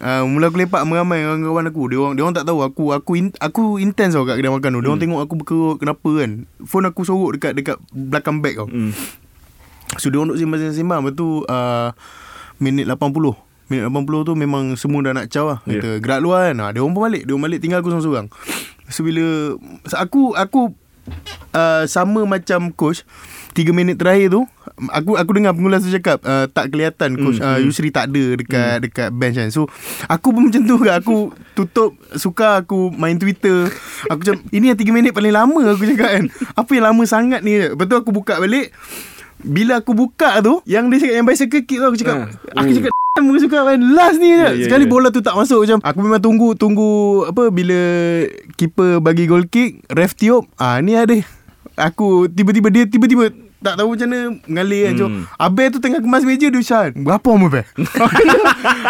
uh, 0.00 0.22
Mula 0.24 0.48
aku 0.48 0.58
lepak 0.60 0.82
meramai 0.88 1.20
dengan 1.20 1.44
kawan 1.44 1.68
aku. 1.68 1.82
Dia 1.92 1.98
orang, 2.00 2.14
dia 2.16 2.22
orang 2.24 2.36
tak 2.36 2.46
tahu. 2.48 2.58
Aku 2.64 2.84
aku 2.96 3.12
in, 3.20 3.26
aku 3.36 3.76
intense 3.76 4.16
tau 4.16 4.24
kat 4.24 4.40
kedai 4.40 4.52
makan 4.52 4.70
tu. 4.76 4.80
Dia 4.80 4.90
orang 4.90 5.02
tengok 5.02 5.20
aku 5.20 5.34
berkerut 5.44 5.76
Kenapa 5.76 6.10
kan. 6.16 6.30
Phone 6.64 6.86
aku 6.88 7.00
sorok 7.04 7.36
dekat 7.36 7.52
dekat 7.52 7.76
belakang 7.92 8.40
beg 8.40 8.56
tau. 8.56 8.68
Hmm. 8.68 8.96
So 10.00 10.08
dia 10.08 10.18
orang 10.22 10.32
duduk 10.32 10.40
sembang-sembang. 10.40 11.00
Lepas 11.04 11.14
tu 11.18 11.28
uh, 11.44 11.88
Minit 12.60 12.84
80 12.88 13.72
Minit 13.72 13.84
80 13.88 14.28
tu 14.28 14.32
memang 14.36 14.64
semua 14.80 15.00
dah 15.04 15.12
nak 15.12 15.28
caw 15.28 15.46
lah. 15.56 15.58
Kata 15.64 15.88
yeah. 15.96 15.98
gerak 16.00 16.20
luar 16.24 16.50
kan? 16.50 16.56
Ha, 16.64 16.72
Dia 16.72 16.80
orang 16.80 16.94
pun 16.96 17.02
balik. 17.04 17.22
Dia 17.28 17.32
orang 17.36 17.44
balik 17.50 17.60
tinggal 17.60 17.84
aku 17.84 17.92
seorang-seorang. 17.92 18.26
So 18.90 19.04
bila 19.04 19.54
Aku 20.00 20.34
Aku 20.34 20.74
uh, 21.54 21.84
Sama 21.86 22.26
macam 22.26 22.72
coach 22.74 23.04
3 23.54 23.74
minit 23.74 23.98
terakhir 23.98 24.30
tu 24.30 24.42
Aku 24.90 25.14
aku 25.14 25.30
dengar 25.32 25.52
pengulas 25.52 25.80
tu 25.80 25.90
cakap 25.90 26.22
uh, 26.22 26.46
Tak 26.46 26.68
kelihatan 26.68 27.14
coach 27.14 27.36
Hmm, 27.36 27.44
uh, 27.44 27.56
hmm. 27.56 27.64
Yusri 27.64 27.88
tak 27.88 28.08
ada 28.08 28.24
dekat 28.34 28.72
hmm. 28.72 28.82
dekat 28.82 29.08
bench 29.10 29.36
kan 29.36 29.48
So 29.48 29.68
aku 30.06 30.30
pun 30.30 30.48
macam 30.48 30.62
tu 30.62 30.76
ke 30.76 30.88
Aku 30.90 31.16
tutup 31.52 31.92
Suka 32.12 32.58
aku 32.58 32.88
main 32.90 33.14
Twitter 33.14 33.68
Aku 34.06 34.18
macam 34.18 34.40
Ini 34.48 34.72
yang 34.72 34.78
3 34.78 34.88
minit 34.90 35.12
paling 35.12 35.30
lama 35.30 35.60
Aku 35.68 35.84
cakap 35.86 36.08
kan 36.10 36.24
Apa 36.54 36.70
yang 36.72 36.84
lama 36.86 37.02
sangat 37.04 37.40
ni 37.40 37.60
Lepas 37.66 37.84
tu 37.84 37.94
aku 37.94 38.10
buka 38.10 38.38
balik 38.38 38.72
bila 39.40 39.80
aku 39.80 39.96
buka 39.96 40.36
tu 40.40 40.60
Yang 40.64 40.84
dia 40.86 40.96
cakap 41.00 41.14
Yang 41.14 41.26
bicycle 41.26 41.64
kick 41.64 41.78
tu 41.78 41.86
Aku 41.86 41.96
cakap 41.96 42.16
Ha. 42.20 42.24
Aku 42.56 42.68
Oh. 42.68 42.76
cakap 42.76 42.92
Aku 43.18 43.36
suka 43.36 43.58
kan 43.64 43.80
Last 43.90 44.16
ni 44.16 44.28
je 44.28 44.36
Ya, 44.36 44.48
ya, 44.50 44.64
Sekali 44.64 44.84
ya. 44.84 44.90
bola 44.90 45.08
tu 45.08 45.18
tak 45.18 45.32
masuk 45.32 45.64
Macam 45.64 45.80
Aku 45.80 45.98
memang 45.98 46.20
tunggu 46.20 46.52
Tunggu 46.52 46.90
Apa 47.24 47.48
Bila 47.48 47.80
Keeper 48.54 49.00
bagi 49.00 49.24
goal 49.24 49.44
kick 49.44 49.80
Ref 49.88 50.12
tiup 50.12 50.44
ah 50.54 50.76
Ni 50.78 50.92
ada 50.92 51.16
Aku 51.74 52.28
Tiba-tiba 52.28 52.68
dia 52.68 52.84
Tiba-tiba 52.84 53.32
tak 53.60 53.74
tahu 53.76 53.92
macam 53.92 54.06
mana 54.06 54.20
Mengalir 54.44 54.82
kan 54.82 54.94
Hmm. 55.00 55.24
Abel 55.36 55.68
tu 55.68 55.78
tengah 55.78 55.98
kemas 55.98 56.22
meja 56.22 56.46
Dia 56.46 56.56
ucap 56.56 56.92
Berapa 56.94 57.28
umur 57.28 57.48
Abel 57.54 57.64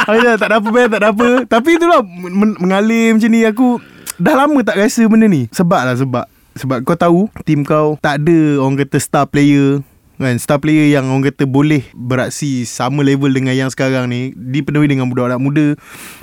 Ayah, 0.06 0.34
Tak 0.34 0.46
ada 0.46 0.56
apa 0.56 0.68
Abel 0.68 0.86
Tak 0.86 1.00
ada 1.00 1.08
apa. 1.10 1.28
Tapi 1.44 1.68
itulah 1.74 2.00
men- 2.02 2.54
Mengalir 2.56 3.12
macam 3.12 3.28
ni 3.28 3.42
Aku 3.42 3.82
Dah 4.16 4.34
lama 4.36 4.58
tak 4.60 4.76
rasa 4.76 5.02
benda 5.04 5.26
ni. 5.26 5.50
Sebab 5.50 5.80
lah 5.82 5.94
sebab 5.94 6.24
Sebab 6.54 6.78
kau 6.82 6.94
tahu 6.94 7.20
Tim 7.42 7.62
kau 7.62 7.98
Tak 7.98 8.20
ada 8.20 8.38
Orang 8.58 8.76
kata 8.76 8.96
star 8.96 9.24
player 9.24 9.82
kan? 10.16 10.36
Star 10.36 10.60
player 10.60 10.86
yang 10.86 11.08
orang 11.08 11.24
kata 11.26 11.44
boleh 11.44 11.88
beraksi 11.90 12.62
sama 12.62 13.00
level 13.00 13.32
dengan 13.32 13.56
yang 13.56 13.68
sekarang 13.68 14.04
ni 14.06 14.36
dipenuhi 14.36 14.84
dengan 14.84 15.08
budak-budak 15.08 15.40
muda. 15.40 15.66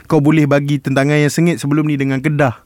Kau 0.06 0.22
boleh 0.22 0.46
bagi 0.46 0.78
tentangan 0.78 1.18
yang 1.18 1.34
sengit 1.34 1.58
sebelum 1.58 1.82
ni 1.84 1.98
dengan 1.98 2.22
Kedah 2.22 2.62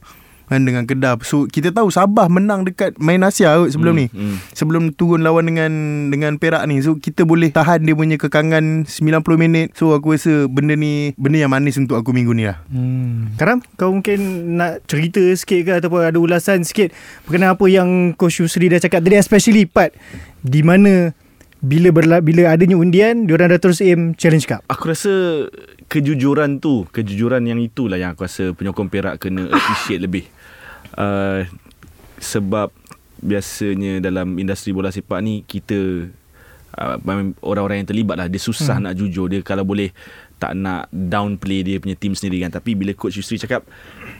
kan 0.46 0.62
dengan 0.62 0.84
Kedah. 0.84 1.18
So 1.22 1.44
kita 1.44 1.70
tahu 1.70 1.88
Sabah 1.88 2.26
menang 2.26 2.64
dekat 2.64 2.96
main 2.96 3.20
Asia 3.20 3.54
kot 3.54 3.70
sebelum 3.70 3.94
Hmm, 3.94 4.00
ni. 4.00 4.06
hmm. 4.08 4.36
sebelum 4.52 4.82
turun 4.90 5.20
lawan 5.20 5.44
dengan 5.44 5.72
dengan 6.08 6.36
Perak 6.36 6.64
ni. 6.64 6.80
So 6.80 6.96
kita 6.96 7.22
boleh 7.22 7.48
tahan 7.48 7.82
dia 7.82 7.92
punya 7.92 8.16
kekangan 8.16 8.84
90 8.84 8.90
minit. 9.36 9.74
So 9.74 9.92
aku 9.92 10.14
rasa 10.14 10.46
benda 10.46 10.72
ni 10.72 11.12
benda 11.14 11.38
yang 11.38 11.52
manis 11.52 11.76
untuk 11.76 11.96
aku 11.96 12.10
minggu 12.10 12.32
ni 12.32 12.44
lah. 12.44 12.60
Hmm. 12.68 13.34
Karam, 13.34 13.60
kau 13.74 13.90
mungkin 13.90 14.18
nak 14.54 14.84
cerita 14.84 15.20
sikit 15.32 15.60
ke 15.62 15.72
ataupun 15.76 16.04
ada 16.04 16.18
ulasan 16.18 16.62
sikit 16.62 16.92
berkenaan 17.24 17.54
apa 17.54 17.64
yang 17.66 17.88
Coach 18.12 18.40
Yusri 18.40 18.66
dah 18.66 18.78
cakap 18.78 19.00
tadi 19.00 19.16
especially 19.16 19.64
part 19.64 19.92
di 20.40 20.60
mana 20.60 21.14
bila 21.62 21.94
berla, 21.94 22.18
bila 22.18 22.50
adanya 22.50 22.74
undian 22.74 23.30
diorang 23.30 23.54
dah 23.54 23.60
terus 23.62 23.78
aim 23.78 24.18
challenge 24.18 24.50
cup. 24.50 24.66
Aku 24.66 24.90
rasa 24.90 25.46
kejujuran 25.86 26.58
tu, 26.58 26.90
kejujuran 26.90 27.46
yang 27.46 27.62
itulah 27.62 27.94
yang 27.94 28.18
aku 28.18 28.26
rasa 28.26 28.50
penyokong 28.50 28.90
Perak 28.90 29.22
kena 29.22 29.46
appreciate 29.54 30.02
lebih. 30.02 30.26
Uh, 30.98 31.46
sebab 32.18 32.74
biasanya 33.22 34.02
dalam 34.02 34.34
industri 34.42 34.74
bola 34.74 34.90
sepak 34.90 35.22
ni 35.22 35.46
kita 35.46 36.10
uh, 36.74 36.96
orang-orang 37.38 37.86
yang 37.86 37.88
terlibat 37.88 38.18
lah 38.18 38.26
dia 38.26 38.42
susah 38.42 38.82
hmm. 38.82 38.84
nak 38.90 38.94
jujur 38.98 39.30
dia 39.30 39.40
kalau 39.46 39.62
boleh 39.62 39.94
tak 40.42 40.58
nak 40.58 40.90
downplay 40.90 41.62
dia 41.62 41.78
punya 41.78 41.94
team 41.94 42.18
sendiri 42.18 42.42
kan. 42.42 42.50
Tapi 42.50 42.74
bila 42.74 42.90
coach 42.92 43.14
Yusri 43.14 43.38
cakap 43.38 43.62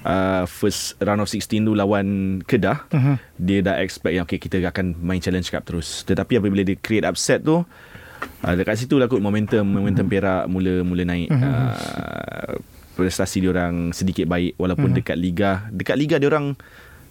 uh, 0.07 0.47
first 0.47 0.95
round 1.03 1.19
of 1.19 1.27
16 1.27 1.43
tu 1.59 1.75
lawan 1.75 2.07
Kedah 2.47 2.87
Mhm. 2.89 3.15
dia 3.35 3.59
dah 3.59 3.83
expect 3.83 4.15
yang 4.15 4.23
okay 4.23 4.39
kita 4.39 4.63
akan 4.63 4.95
main 4.97 5.19
challenge 5.19 5.51
cup 5.51 5.67
terus. 5.67 6.07
Tetapi 6.07 6.39
apabila 6.39 6.63
dia 6.63 6.79
create 6.79 7.03
upset 7.03 7.43
tu 7.43 7.59
uh, 7.59 8.55
dekat 8.55 8.79
situ 8.79 8.95
lah 8.97 9.11
kot 9.11 9.19
momentum 9.19 9.67
momentum 9.67 10.07
Perak 10.07 10.47
mula 10.47 10.87
mula 10.87 11.03
naik. 11.03 11.27
Uh, 11.27 12.63
prestasi 12.93 13.41
dia 13.41 13.51
orang 13.51 13.91
sedikit 13.91 14.29
baik 14.29 14.55
walaupun 14.55 14.95
dekat 14.95 15.17
liga. 15.17 15.67
Dekat 15.69 15.99
liga 15.99 16.23
dia 16.23 16.31
orang 16.31 16.55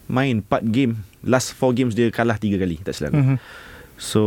main 0.08 0.39
4 0.39 0.63
game. 0.65 0.93
Last 1.21 1.52
4 1.54 1.74
games 1.74 1.93
dia 1.93 2.08
kalah 2.08 2.39
3 2.39 2.56
kali 2.56 2.80
tak 2.80 2.95
silap. 2.95 3.12
Mhm. 3.12 3.36
so 4.02 4.24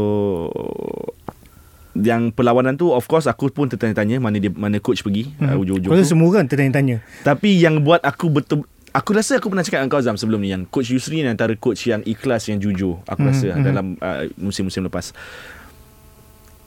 yang 1.94 2.34
perlawanan 2.34 2.74
tu 2.74 2.90
of 2.90 3.06
course 3.06 3.30
aku 3.30 3.54
pun 3.54 3.70
tertanya-tanya 3.70 4.18
mana 4.18 4.42
dia 4.42 4.50
mana 4.50 4.82
coach 4.82 5.06
pergi 5.06 5.30
uh, 5.38 5.54
ujung-ujung 5.54 5.94
Kau 5.94 6.02
semua 6.02 6.26
orang 6.26 6.50
tertanya-tanya. 6.50 7.06
Tapi 7.22 7.54
yang 7.54 7.78
buat 7.82 8.02
aku 8.02 8.28
betul 8.30 8.66
Aku 8.94 9.10
rasa 9.10 9.42
aku 9.42 9.50
pernah 9.50 9.66
cakap 9.66 9.82
dengan 9.82 9.90
kau 9.90 9.98
Zam 9.98 10.14
sebelum 10.14 10.38
ni 10.38 10.54
Yang 10.54 10.70
coach 10.70 10.94
Yusri 10.94 11.18
ni 11.18 11.26
antara 11.26 11.50
coach 11.58 11.82
yang 11.82 11.98
ikhlas 12.06 12.46
Yang 12.46 12.70
jujur 12.70 13.02
Aku 13.10 13.26
Mhm, 13.26 13.30
rasa 13.30 13.46
mhm. 13.50 13.64
dalam 13.66 13.86
uh, 13.98 14.30
musim-musim 14.38 14.86
lepas. 14.86 15.10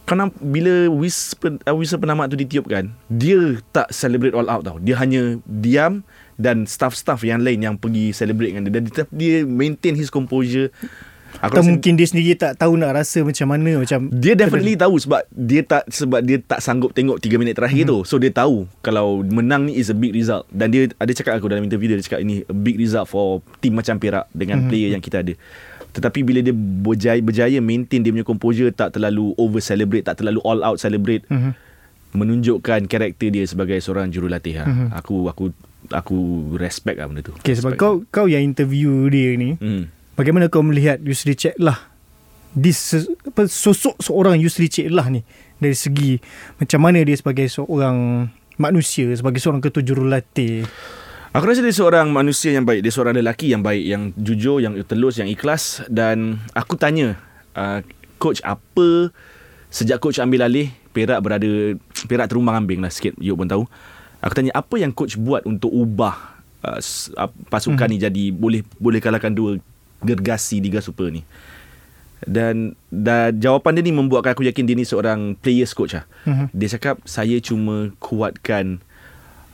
Kerana 0.04 0.32
bila 0.40 0.92
whisper, 0.92 1.56
uh, 1.64 1.72
whistle 1.72 2.00
penamat 2.00 2.28
tu 2.28 2.36
ditiupkan 2.36 2.92
Dia 3.08 3.64
tak 3.72 3.96
celebrate 3.96 4.36
all 4.36 4.52
out 4.52 4.68
tau. 4.68 4.76
Dia 4.80 5.00
hanya 5.00 5.40
diam 5.44 6.04
Dan 6.36 6.68
staff-staff 6.68 7.24
yang 7.24 7.40
lain 7.40 7.64
yang 7.64 7.76
pergi 7.80 8.12
celebrate 8.12 8.52
dengan 8.52 8.68
dia. 8.68 8.74
Dan 8.76 8.84
dia, 8.92 9.04
dia 9.08 9.36
maintain 9.48 9.96
his 9.96 10.12
composure 10.12 10.68
Aku 11.38 11.54
Atau 11.54 11.64
mungkin 11.64 11.94
dia 11.94 12.04
sendiri 12.04 12.34
tak 12.34 12.58
tahu 12.58 12.76
nak 12.76 12.98
rasa 12.98 13.22
macam 13.22 13.46
mana 13.48 13.78
macam 13.78 14.10
dia 14.10 14.34
definitely 14.34 14.74
tahu 14.74 14.98
sebab 14.98 15.22
dia 15.30 15.62
tak 15.62 15.86
sebab 15.86 16.20
dia 16.20 16.38
tak 16.40 16.58
sanggup 16.60 16.92
tengok 16.92 17.22
3 17.22 17.38
minit 17.38 17.54
terakhir 17.54 17.86
Hmm. 17.86 17.92
tu. 17.94 17.98
So 18.04 18.18
dia 18.18 18.30
tahu 18.30 18.66
kalau 18.82 19.22
menang 19.22 19.70
ni 19.70 19.78
is 19.78 19.88
a 19.88 19.96
big 19.96 20.12
result 20.12 20.50
dan 20.50 20.74
dia 20.74 20.90
ada 20.92 21.12
cakap 21.12 21.38
aku 21.38 21.46
dalam 21.46 21.62
interview 21.62 21.94
dia, 21.94 21.98
dia 21.98 22.06
cakap 22.10 22.22
ini 22.22 22.42
a 22.42 22.56
big 22.56 22.76
result 22.76 23.06
for 23.06 23.40
team 23.60 23.78
macam 23.78 23.98
Perak 23.98 24.26
dengan 24.32 24.66
Hmm. 24.66 24.70
player 24.70 24.90
yang 24.90 25.02
kita 25.02 25.22
ada. 25.22 25.38
Tetapi 25.88 26.20
bila 26.22 26.40
dia 26.40 26.54
berjaya, 26.54 27.18
berjaya 27.20 27.58
maintain 27.58 28.02
dia 28.02 28.10
punya 28.10 28.22
composure 28.22 28.70
tak 28.70 28.94
terlalu 28.94 29.34
over 29.34 29.58
celebrate, 29.58 30.06
tak 30.06 30.18
terlalu 30.18 30.38
all 30.42 30.62
out 30.62 30.78
celebrate. 30.78 31.26
Mhm. 31.26 31.58
Menunjukkan 32.14 32.86
karakter 32.86 33.30
dia 33.30 33.44
sebagai 33.44 33.78
seorang 33.78 34.10
jurulatih. 34.10 34.58
Ha. 34.58 34.66
Mhm. 34.66 34.88
Aku 34.96 35.26
aku 35.26 35.44
aku 35.90 36.18
respect 36.56 36.98
lah 36.98 37.06
benda 37.06 37.22
tu. 37.22 37.34
Okay, 37.38 37.54
sebab 37.54 37.74
Respect. 37.74 37.82
kau 37.82 37.94
kau 38.10 38.26
yang 38.26 38.42
interview 38.42 39.06
dia 39.08 39.34
ni, 39.36 39.54
hmm. 39.56 39.97
Bagaimana 40.18 40.50
kau 40.50 40.66
melihat 40.66 40.98
Yusri 41.06 41.38
Cik 41.38 41.62
lah 41.62 41.78
this 42.58 42.98
apa, 43.24 43.46
sosok 43.46 44.02
seorang 44.02 44.42
Yusri 44.42 44.68
Cik 44.68 44.90
lah 44.90 45.08
ni 45.14 45.22
dari 45.62 45.78
segi 45.78 46.18
macam 46.58 46.80
mana 46.82 47.06
dia 47.06 47.14
sebagai 47.14 47.46
seorang 47.48 48.28
manusia 48.58 49.14
sebagai 49.14 49.38
seorang 49.38 49.62
ketua 49.62 49.86
jurulatih 49.86 50.66
Aku 51.38 51.46
rasa 51.46 51.62
dia 51.62 51.70
seorang 51.70 52.10
manusia 52.10 52.50
yang 52.50 52.66
baik. 52.66 52.82
Dia 52.82 52.90
seorang 52.90 53.14
lelaki 53.14 53.54
yang 53.54 53.62
baik, 53.62 53.84
yang 53.86 54.10
jujur, 54.18 54.58
yang 54.58 54.74
telus, 54.82 55.22
yang 55.22 55.30
ikhlas. 55.30 55.86
Dan 55.86 56.42
aku 56.58 56.80
tanya, 56.82 57.14
uh, 57.54 57.86
coach 58.18 58.42
apa 58.42 59.14
sejak 59.70 60.02
coach 60.02 60.18
ambil 60.18 60.50
alih, 60.50 60.74
Perak 60.98 61.22
berada, 61.22 61.78
Perak 62.10 62.32
terumbang 62.32 62.58
ambing 62.58 62.82
lah 62.82 62.90
sikit, 62.90 63.14
you 63.22 63.38
pun 63.38 63.46
tahu. 63.46 63.70
Aku 64.24 64.34
tanya, 64.34 64.50
apa 64.58 64.82
yang 64.82 64.90
coach 64.90 65.14
buat 65.14 65.46
untuk 65.46 65.70
ubah 65.70 66.42
uh, 66.66 66.82
pasukan 67.54 67.86
ni 67.86 68.02
jadi 68.02 68.34
boleh 68.34 68.66
boleh 68.82 68.98
kalahkan 68.98 69.30
dua 69.30 69.62
gergasi 70.04 70.62
Liga 70.62 70.82
Super 70.84 71.10
ni. 71.10 71.24
Dan, 72.26 72.74
dan 72.90 73.38
jawapan 73.38 73.78
dia 73.78 73.84
ni 73.86 73.94
membuatkan 73.94 74.34
aku 74.34 74.42
yakin 74.42 74.66
dia 74.66 74.74
ni 74.74 74.86
seorang 74.86 75.38
players 75.38 75.78
coach 75.78 75.94
lah. 75.94 76.06
Mhm. 76.26 76.50
Dia 76.50 76.68
cakap, 76.78 76.96
saya 77.06 77.38
cuma 77.38 77.94
kuatkan 78.02 78.82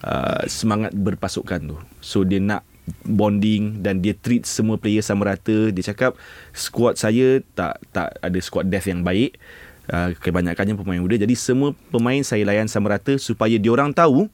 uh, 0.04 0.44
semangat 0.48 0.96
berpasukan 0.96 1.60
tu. 1.76 1.78
So 2.00 2.24
dia 2.24 2.40
nak 2.40 2.64
bonding 3.08 3.80
dan 3.80 4.04
dia 4.04 4.12
treat 4.12 4.44
semua 4.44 4.76
player 4.76 5.04
sama 5.04 5.32
rata. 5.32 5.72
Dia 5.72 5.84
cakap 5.92 6.20
squad 6.52 7.00
saya 7.00 7.40
tak 7.56 7.80
tak 7.96 8.16
ada 8.20 8.40
squad 8.44 8.68
depth 8.68 8.92
yang 8.92 9.04
baik. 9.04 9.40
Uh, 9.84 10.16
kebanyakannya 10.16 10.80
pemain 10.80 11.04
muda. 11.04 11.20
Jadi 11.20 11.36
semua 11.36 11.76
pemain 11.92 12.20
saya 12.24 12.48
layan 12.48 12.72
sama 12.72 12.96
rata 12.96 13.20
supaya 13.20 13.60
diorang 13.60 13.92
tahu 13.92 14.32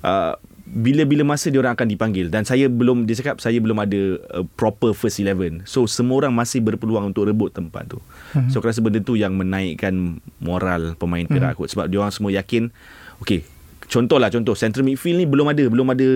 uh, 0.00 0.34
bila-bila 0.64 1.28
masa 1.28 1.52
diorang 1.52 1.76
akan 1.76 1.92
dipanggil 1.92 2.32
dan 2.32 2.48
saya 2.48 2.72
belum 2.72 3.04
dia 3.04 3.20
cakap 3.20 3.36
saya 3.36 3.60
belum 3.60 3.76
ada 3.84 4.16
uh, 4.32 4.44
proper 4.56 4.96
first 4.96 5.20
11. 5.20 5.68
So 5.68 5.84
semua 5.84 6.24
orang 6.24 6.32
masih 6.32 6.64
berpeluang 6.64 7.12
untuk 7.12 7.28
rebut 7.28 7.52
tempat 7.52 7.84
tu. 7.92 8.00
Mm-hmm. 8.00 8.48
So 8.48 8.64
aku 8.64 8.72
rasa 8.72 8.80
benda 8.80 9.04
tu 9.04 9.12
yang 9.12 9.36
menaikkan 9.36 10.24
moral 10.40 10.96
pemain 10.96 11.28
Perak 11.28 11.54
mm-hmm. 11.54 11.68
kot 11.68 11.68
sebab 11.68 11.86
diorang 11.92 12.10
semua 12.10 12.32
yakin 12.32 12.72
okey 13.20 13.44
contohlah 13.92 14.32
contoh 14.32 14.56
central 14.56 14.88
midfield 14.88 15.20
ni 15.20 15.28
belum 15.28 15.52
ada 15.52 15.68
belum 15.68 15.86
ada 15.92 16.08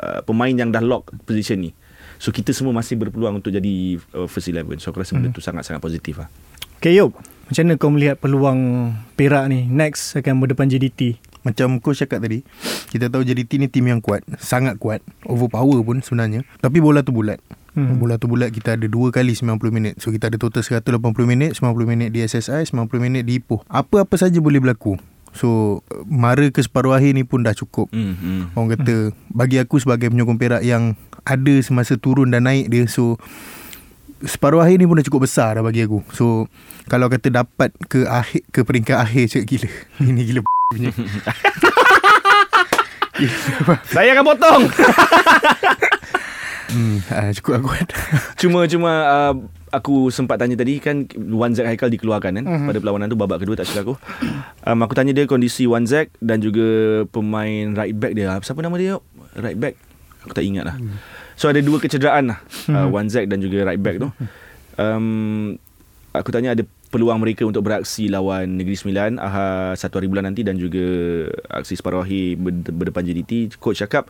uh, 0.00 0.20
pemain 0.24 0.54
yang 0.56 0.72
dah 0.72 0.80
lock 0.80 1.12
position 1.28 1.68
ni. 1.68 1.70
So 2.16 2.32
kita 2.32 2.56
semua 2.56 2.72
masih 2.72 2.96
berpeluang 2.96 3.44
untuk 3.44 3.52
jadi 3.52 4.00
uh, 4.16 4.24
first 4.24 4.48
11. 4.48 4.80
So 4.80 4.96
aku 4.96 5.04
rasa 5.04 5.12
benda 5.12 5.28
tu 5.28 5.44
sangat-sangat 5.44 5.84
positif 5.84 6.24
lah. 6.24 6.32
Okay 6.84 7.00
Yop 7.00 7.16
Macam 7.48 7.62
mana 7.64 7.80
kau 7.80 7.88
melihat 7.88 8.20
peluang 8.20 8.92
Perak 9.16 9.48
ni 9.48 9.64
Next 9.64 10.20
akan 10.20 10.36
berdepan 10.36 10.68
JDT 10.68 11.16
Macam 11.44 11.78
coach 11.78 12.00
cakap 12.00 12.24
tadi 12.24 12.40
Kita 12.88 13.12
tahu 13.12 13.22
JDT 13.22 13.60
ni 13.60 13.68
tim 13.68 13.84
yang 13.84 14.00
kuat 14.00 14.24
Sangat 14.40 14.80
kuat 14.80 15.04
Overpower 15.28 15.84
pun 15.84 16.00
sebenarnya 16.00 16.42
Tapi 16.58 16.80
bola 16.80 17.04
tu 17.04 17.12
bulat 17.12 17.38
Hmm. 17.74 17.90
hmm. 17.90 17.98
Bola 17.98 18.14
tu 18.22 18.30
bulat 18.30 18.54
Kita 18.54 18.78
ada 18.78 18.86
dua 18.86 19.10
kali 19.10 19.34
90 19.34 19.58
minit 19.74 19.98
So 19.98 20.14
kita 20.14 20.30
ada 20.30 20.38
total 20.38 20.62
180 20.62 20.94
minit 21.26 21.58
90 21.58 21.90
minit 21.90 22.14
di 22.14 22.22
SSI 22.22 22.70
90 22.70 22.86
minit 23.02 23.26
di 23.26 23.42
Ipoh 23.42 23.66
Apa-apa 23.66 24.14
saja 24.14 24.38
boleh 24.38 24.62
berlaku 24.62 24.94
So 25.34 25.82
mara 26.06 26.46
ke 26.54 26.62
separuh 26.62 26.94
akhir 26.94 27.18
ni 27.18 27.26
pun 27.26 27.42
dah 27.42 27.52
cukup. 27.58 27.90
Hmm, 27.90 28.14
hmm. 28.14 28.42
Orang 28.54 28.70
kata 28.78 29.10
bagi 29.34 29.58
aku 29.58 29.82
sebagai 29.82 30.06
penyokong 30.14 30.38
Perak 30.38 30.62
yang 30.62 30.94
ada 31.26 31.54
semasa 31.58 31.98
turun 31.98 32.30
dan 32.30 32.46
naik 32.46 32.70
dia 32.70 32.86
so 32.86 33.18
separuh 34.22 34.62
akhir 34.62 34.78
ni 34.78 34.86
pun 34.86 35.02
dah 35.02 35.06
cukup 35.10 35.26
besar 35.26 35.58
dah 35.58 35.66
bagi 35.66 35.82
aku. 35.82 36.06
So 36.14 36.46
kalau 36.86 37.10
kata 37.10 37.34
dapat 37.34 37.74
ke 37.90 38.06
akhir 38.06 38.46
ke 38.54 38.62
peringkat 38.62 38.94
akhir 38.94 39.34
cik 39.34 39.44
gila. 39.50 39.68
Ini 40.06 40.22
gila 40.22 40.53
punya. 40.74 40.90
Saya 43.94 44.14
akan 44.14 44.24
potong. 44.26 44.62
hmm, 46.74 46.96
ah, 47.10 47.30
cukup 47.38 47.52
aku. 47.62 47.68
Cuma 48.38 48.66
cuma 48.66 48.92
uh, 49.06 49.34
aku 49.70 50.10
sempat 50.10 50.42
tanya 50.42 50.58
tadi 50.58 50.82
kan 50.82 51.06
Wan 51.30 51.54
Zack 51.54 51.70
Haikal 51.70 51.90
dikeluarkan 51.94 52.42
kan 52.42 52.44
uh-huh. 52.44 52.66
pada 52.70 52.78
perlawanan 52.82 53.06
tu 53.10 53.18
babak 53.18 53.42
kedua 53.42 53.54
tak 53.54 53.70
silap 53.70 53.90
aku. 53.90 53.94
Um, 54.66 54.78
aku 54.82 54.94
tanya 54.98 55.14
dia 55.14 55.30
kondisi 55.30 55.66
Wan 55.70 55.86
Zack 55.86 56.10
dan 56.18 56.42
juga 56.42 57.02
pemain 57.10 57.74
right 57.74 57.94
back 57.94 58.12
dia. 58.18 58.34
Siapa 58.42 58.62
nama 58.62 58.74
dia? 58.78 58.98
Right 59.38 59.58
back. 59.58 59.74
Aku 60.26 60.34
tak 60.34 60.46
ingat 60.46 60.64
lah. 60.66 60.76
So 61.34 61.50
ada 61.50 61.60
dua 61.60 61.82
kecederaan 61.82 62.34
lah 62.34 62.38
uh, 62.70 62.86
Wan 62.90 63.10
Zack 63.10 63.30
dan 63.30 63.38
juga 63.38 63.62
right 63.62 63.80
back 63.80 64.02
tu. 64.02 64.10
Um, 64.74 65.54
aku 66.10 66.34
tanya 66.34 66.58
ada 66.58 66.66
peluang 66.94 67.18
mereka 67.18 67.42
untuk 67.42 67.66
beraksi 67.66 68.06
lawan 68.06 68.54
Negeri 68.54 68.78
Sembilan 68.78 69.18
aha, 69.18 69.74
satu 69.74 69.98
hari 69.98 70.06
bulan 70.06 70.30
nanti 70.30 70.46
dan 70.46 70.54
juga 70.54 70.86
aksi 71.50 71.74
separuh 71.74 72.06
akhir 72.06 72.38
ber- 72.38 72.70
berdepan 72.70 73.02
JDT. 73.02 73.58
Coach 73.58 73.82
cakap 73.82 74.06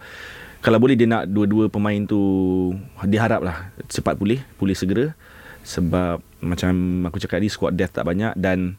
kalau 0.61 0.77
boleh 0.77 0.93
dia 0.93 1.09
nak 1.09 1.25
dua-dua 1.25 1.73
pemain 1.73 1.97
tu 2.05 2.21
dia 3.09 3.25
harap 3.25 3.41
lah 3.41 3.73
cepat 3.89 4.21
pulih, 4.21 4.45
pulih 4.61 4.77
segera 4.77 5.17
sebab 5.65 6.21
macam 6.45 7.09
aku 7.09 7.17
cakap 7.25 7.41
ni 7.41 7.49
squad 7.49 7.73
depth 7.73 7.97
tak 7.97 8.05
banyak 8.05 8.37
dan 8.37 8.77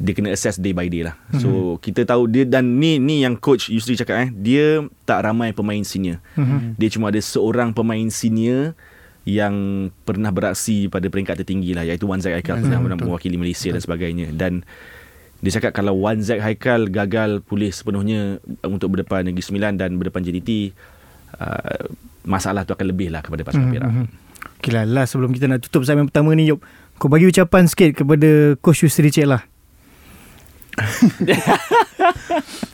dia 0.00 0.16
kena 0.16 0.32
assess 0.32 0.56
day 0.56 0.72
by 0.72 0.88
day 0.88 1.04
lah. 1.04 1.14
So 1.36 1.48
mm-hmm. 1.48 1.84
kita 1.84 2.08
tahu 2.08 2.32
dia 2.32 2.48
dan 2.48 2.80
ni 2.80 2.96
ni 2.96 3.22
yang 3.22 3.36
coach 3.36 3.68
Yusri 3.68 3.94
cakap 3.94 4.24
eh 4.24 4.28
dia 4.32 4.88
tak 5.04 5.28
ramai 5.28 5.52
pemain 5.52 5.84
senior. 5.84 6.16
Mm-hmm. 6.34 6.80
Dia 6.80 6.88
cuma 6.88 7.12
ada 7.12 7.20
seorang 7.20 7.76
pemain 7.76 8.08
senior 8.08 8.72
yang 9.22 9.88
pernah 10.02 10.34
beraksi 10.34 10.90
pada 10.90 11.06
peringkat 11.06 11.38
tertinggi 11.38 11.78
lah 11.78 11.86
iaitu 11.86 12.10
Wan 12.10 12.18
Zack 12.18 12.42
Haikal. 12.42 12.58
Yang 12.58 12.82
pernah 12.82 12.98
mewakili 12.98 13.38
Malaysia 13.38 13.70
betul. 13.70 13.74
dan 13.78 13.82
sebagainya. 13.82 14.26
Dan 14.34 14.52
dia 15.42 15.50
cakap 15.58 15.78
kalau 15.78 15.94
Wan 15.98 16.18
Zack 16.22 16.42
Haikal 16.42 16.90
gagal 16.90 17.42
pulih 17.42 17.70
sepenuhnya 17.70 18.42
untuk 18.66 18.94
berdepan 18.94 19.26
Negeri 19.26 19.42
Sembilan 19.42 19.78
dan 19.78 19.94
berdepan 19.94 20.22
JDT 20.22 20.74
uh, 21.38 21.86
masalah 22.26 22.66
tu 22.66 22.74
akan 22.74 22.86
lebih 22.90 23.14
lah 23.14 23.22
kepada 23.22 23.46
pasukan 23.46 23.70
Perak. 23.70 23.90
Mm-hmm. 23.90 24.06
Okay 24.62 24.70
lah, 24.74 24.84
lah 24.86 25.04
sebelum 25.06 25.30
kita 25.34 25.46
nak 25.46 25.62
tutup 25.62 25.86
segmen 25.86 26.10
pertama 26.10 26.34
ni 26.34 26.50
Yop. 26.50 26.62
Kau 26.98 27.10
bagi 27.10 27.26
ucapan 27.26 27.66
sikit 27.66 28.02
kepada 28.02 28.54
Coach 28.62 28.86
Yusri 28.86 29.10
Cik 29.10 29.26
lah. 29.26 29.42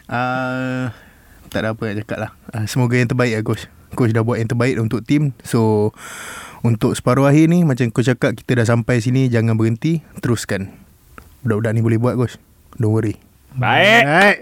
Uh, 0.08 0.92
tak 1.52 1.61
ada 1.64 1.72
apa 1.72 1.82
nak 1.88 1.96
cakap 2.04 2.18
lah. 2.20 2.30
Uh, 2.52 2.64
semoga 2.68 3.00
yang 3.00 3.08
terbaik 3.08 3.40
lah 3.40 3.44
coach 3.44 3.64
coach 3.94 4.12
dah 4.12 4.24
buat 4.24 4.40
yang 4.40 4.51
terbaik 4.51 4.77
untuk 4.81 5.05
tim 5.07 5.37
so 5.46 5.92
untuk 6.66 6.98
separuh 6.98 7.31
akhir 7.31 7.48
ni 7.48 7.62
macam 7.62 7.88
coach 7.94 8.11
cakap 8.11 8.35
kita 8.35 8.64
dah 8.64 8.66
sampai 8.66 8.98
sini 8.98 9.31
jangan 9.31 9.55
berhenti 9.55 10.03
teruskan 10.18 10.72
budak-budak 11.46 11.72
ni 11.77 11.81
boleh 11.81 11.98
buat 12.03 12.14
coach 12.18 12.37
don't 12.77 12.92
worry 12.92 13.16
Baik. 13.57 14.03
Baik. 14.05 14.37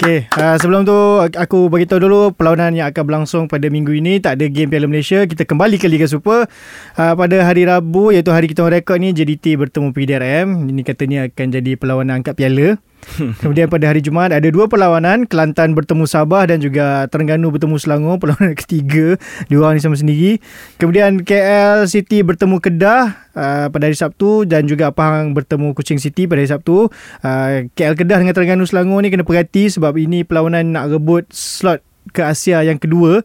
Okay, 0.00 0.32
uh, 0.32 0.56
sebelum 0.56 0.88
tu 0.88 0.96
aku 1.20 1.68
bagi 1.68 1.84
tahu 1.84 2.08
dulu 2.08 2.32
perlawanan 2.32 2.72
yang 2.72 2.88
akan 2.88 3.04
berlangsung 3.04 3.52
pada 3.52 3.68
minggu 3.68 3.92
ini 3.92 4.16
tak 4.16 4.40
ada 4.40 4.48
game 4.48 4.72
Piala 4.72 4.88
Malaysia. 4.88 5.20
Kita 5.28 5.44
kembali 5.44 5.76
ke 5.76 5.92
Liga 5.92 6.08
Super 6.08 6.48
uh, 6.96 7.14
pada 7.20 7.36
hari 7.44 7.68
Rabu 7.68 8.08
iaitu 8.08 8.32
hari 8.32 8.48
kita 8.48 8.64
rekod 8.64 8.96
ni 8.96 9.12
JDT 9.12 9.60
bertemu 9.60 9.92
PDRM. 9.92 10.72
Ini 10.72 10.82
katanya 10.88 11.28
akan 11.28 11.46
jadi 11.52 11.76
perlawanan 11.76 12.24
angkat 12.24 12.32
piala. 12.32 12.80
Kemudian 13.42 13.66
pada 13.66 13.90
hari 13.90 14.04
Jumaat 14.04 14.32
ada 14.32 14.48
dua 14.48 14.68
perlawanan. 14.68 15.24
Kelantan 15.26 15.72
bertemu 15.72 16.04
Sabah 16.06 16.46
dan 16.46 16.60
juga 16.60 17.06
Terengganu 17.08 17.50
bertemu 17.52 17.76
Selangor. 17.80 18.16
Perlawanan 18.22 18.54
ketiga 18.56 19.16
dua 19.48 19.70
orang 19.70 19.80
ni 19.80 19.82
sama 19.82 19.96
sendiri. 19.96 20.38
Kemudian 20.76 21.24
KL 21.24 21.88
City 21.88 22.22
bertemu 22.22 22.60
Kedah 22.60 23.02
uh, 23.34 23.66
pada 23.72 23.82
hari 23.88 23.96
Sabtu. 23.96 24.44
Dan 24.44 24.68
juga 24.68 24.92
Pahang 24.92 25.32
bertemu 25.32 25.72
Kuching 25.72 26.00
City 26.00 26.28
pada 26.28 26.40
hari 26.42 26.50
Sabtu. 26.50 26.88
Uh, 27.24 27.68
KL 27.74 27.96
Kedah 27.96 28.18
dengan 28.20 28.34
Terengganu 28.36 28.64
Selangor 28.68 29.02
ni 29.02 29.08
kena 29.08 29.24
perhati 29.24 29.72
sebab 29.72 29.96
ini 29.96 30.22
perlawanan 30.22 30.76
nak 30.76 30.92
rebut 30.92 31.28
slot 31.32 31.84
ke 32.10 32.24
Asia 32.24 32.64
yang 32.64 32.80
kedua 32.80 33.22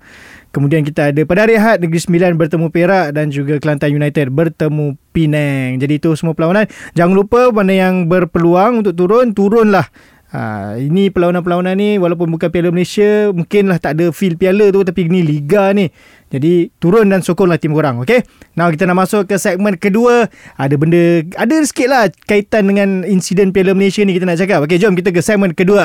Kemudian 0.55 0.87
kita 0.87 1.11
ada 1.11 1.21
pada 1.27 1.43
hari 1.43 1.59
Ahad 1.59 1.83
Negeri 1.83 1.99
Sembilan 1.99 2.39
bertemu 2.39 2.71
Perak 2.71 3.11
dan 3.11 3.27
juga 3.27 3.59
Kelantan 3.59 3.91
United 3.91 4.31
bertemu 4.31 4.95
Penang. 5.11 5.83
Jadi 5.83 5.99
itu 5.99 6.15
semua 6.15 6.31
perlawanan. 6.31 6.71
Jangan 6.95 7.11
lupa 7.11 7.51
mana 7.51 7.75
yang 7.75 8.07
berpeluang 8.07 8.79
untuk 8.79 8.95
turun, 8.95 9.35
turunlah. 9.35 9.83
Ha, 10.31 10.79
ini 10.79 11.11
perlawanan-perlawanan 11.11 11.75
ni 11.75 11.99
walaupun 11.99 12.31
bukan 12.31 12.47
Piala 12.47 12.71
Malaysia, 12.71 13.35
mungkinlah 13.35 13.83
tak 13.83 13.99
ada 13.99 14.15
feel 14.15 14.39
piala 14.39 14.71
tu 14.71 14.79
tapi 14.87 15.11
ini 15.11 15.27
liga 15.27 15.75
ni. 15.75 15.91
Jadi 16.31 16.71
turun 16.79 17.11
dan 17.11 17.19
sokonglah 17.19 17.59
tim 17.59 17.75
korang, 17.75 17.99
okey? 18.07 18.23
Now 18.55 18.71
kita 18.71 18.87
nak 18.87 19.03
masuk 19.03 19.27
ke 19.27 19.35
segmen 19.35 19.75
kedua. 19.75 20.31
Ada 20.55 20.75
benda 20.79 21.19
ada 21.35 21.55
sikit 21.67 21.87
lah 21.91 22.07
kaitan 22.31 22.71
dengan 22.71 23.03
insiden 23.03 23.51
Piala 23.51 23.75
Malaysia 23.75 24.07
ni 24.07 24.15
kita 24.15 24.23
nak 24.23 24.39
cakap. 24.39 24.63
Okey, 24.63 24.79
jom 24.79 24.95
kita 24.95 25.11
ke 25.11 25.19
segmen 25.19 25.51
kedua. 25.51 25.83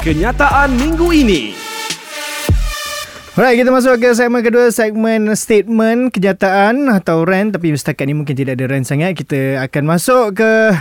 Kenyataan 0.00 0.80
minggu 0.80 1.12
ini. 1.12 1.52
Alright, 3.36 3.60
kita 3.60 3.68
masuk 3.68 4.00
ke 4.00 4.16
segmen 4.16 4.40
kedua, 4.40 4.72
segmen 4.72 5.28
statement 5.36 6.08
kenyataan 6.08 6.88
atau 6.88 7.20
rant. 7.28 7.52
Tapi 7.52 7.76
setakat 7.76 8.08
ni 8.08 8.16
mungkin 8.16 8.32
tidak 8.32 8.56
ada 8.56 8.64
rant 8.64 8.88
sangat. 8.88 9.12
Kita 9.12 9.60
akan 9.60 9.84
masuk 9.84 10.40
ke... 10.40 10.72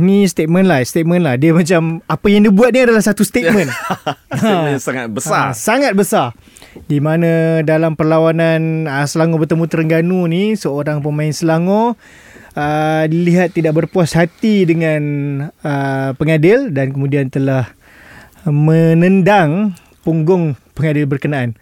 Ini 0.00 0.24
statement 0.24 0.64
lah, 0.64 0.80
statement 0.80 1.20
lah. 1.28 1.36
Dia 1.36 1.52
macam 1.52 2.00
apa 2.08 2.26
yang 2.32 2.48
dia 2.48 2.52
buat 2.56 2.72
ni 2.72 2.80
adalah 2.80 3.04
satu 3.04 3.20
statement. 3.20 3.68
Statement 4.40 4.80
sangat 4.80 5.06
besar. 5.12 5.36
Ha, 5.36 5.52
sangat 5.52 5.92
besar. 5.92 6.32
Di 6.88 7.04
mana 7.04 7.60
dalam 7.60 7.92
perlawanan 8.00 8.88
uh, 8.88 9.04
Selangor 9.04 9.44
bertemu 9.44 9.68
Terengganu 9.68 10.24
ni, 10.24 10.56
seorang 10.56 11.04
pemain 11.04 11.28
Selangor 11.36 12.00
uh, 12.56 13.04
dilihat 13.04 13.52
tidak 13.52 13.76
berpuas 13.76 14.16
hati 14.16 14.64
dengan 14.64 15.02
uh, 15.60 16.16
pengadil 16.16 16.72
dan 16.72 16.96
kemudian 16.96 17.28
telah 17.28 17.76
menendang 18.46 19.76
punggung 20.02 20.58
pengadil 20.74 21.06
berkenaan. 21.06 21.54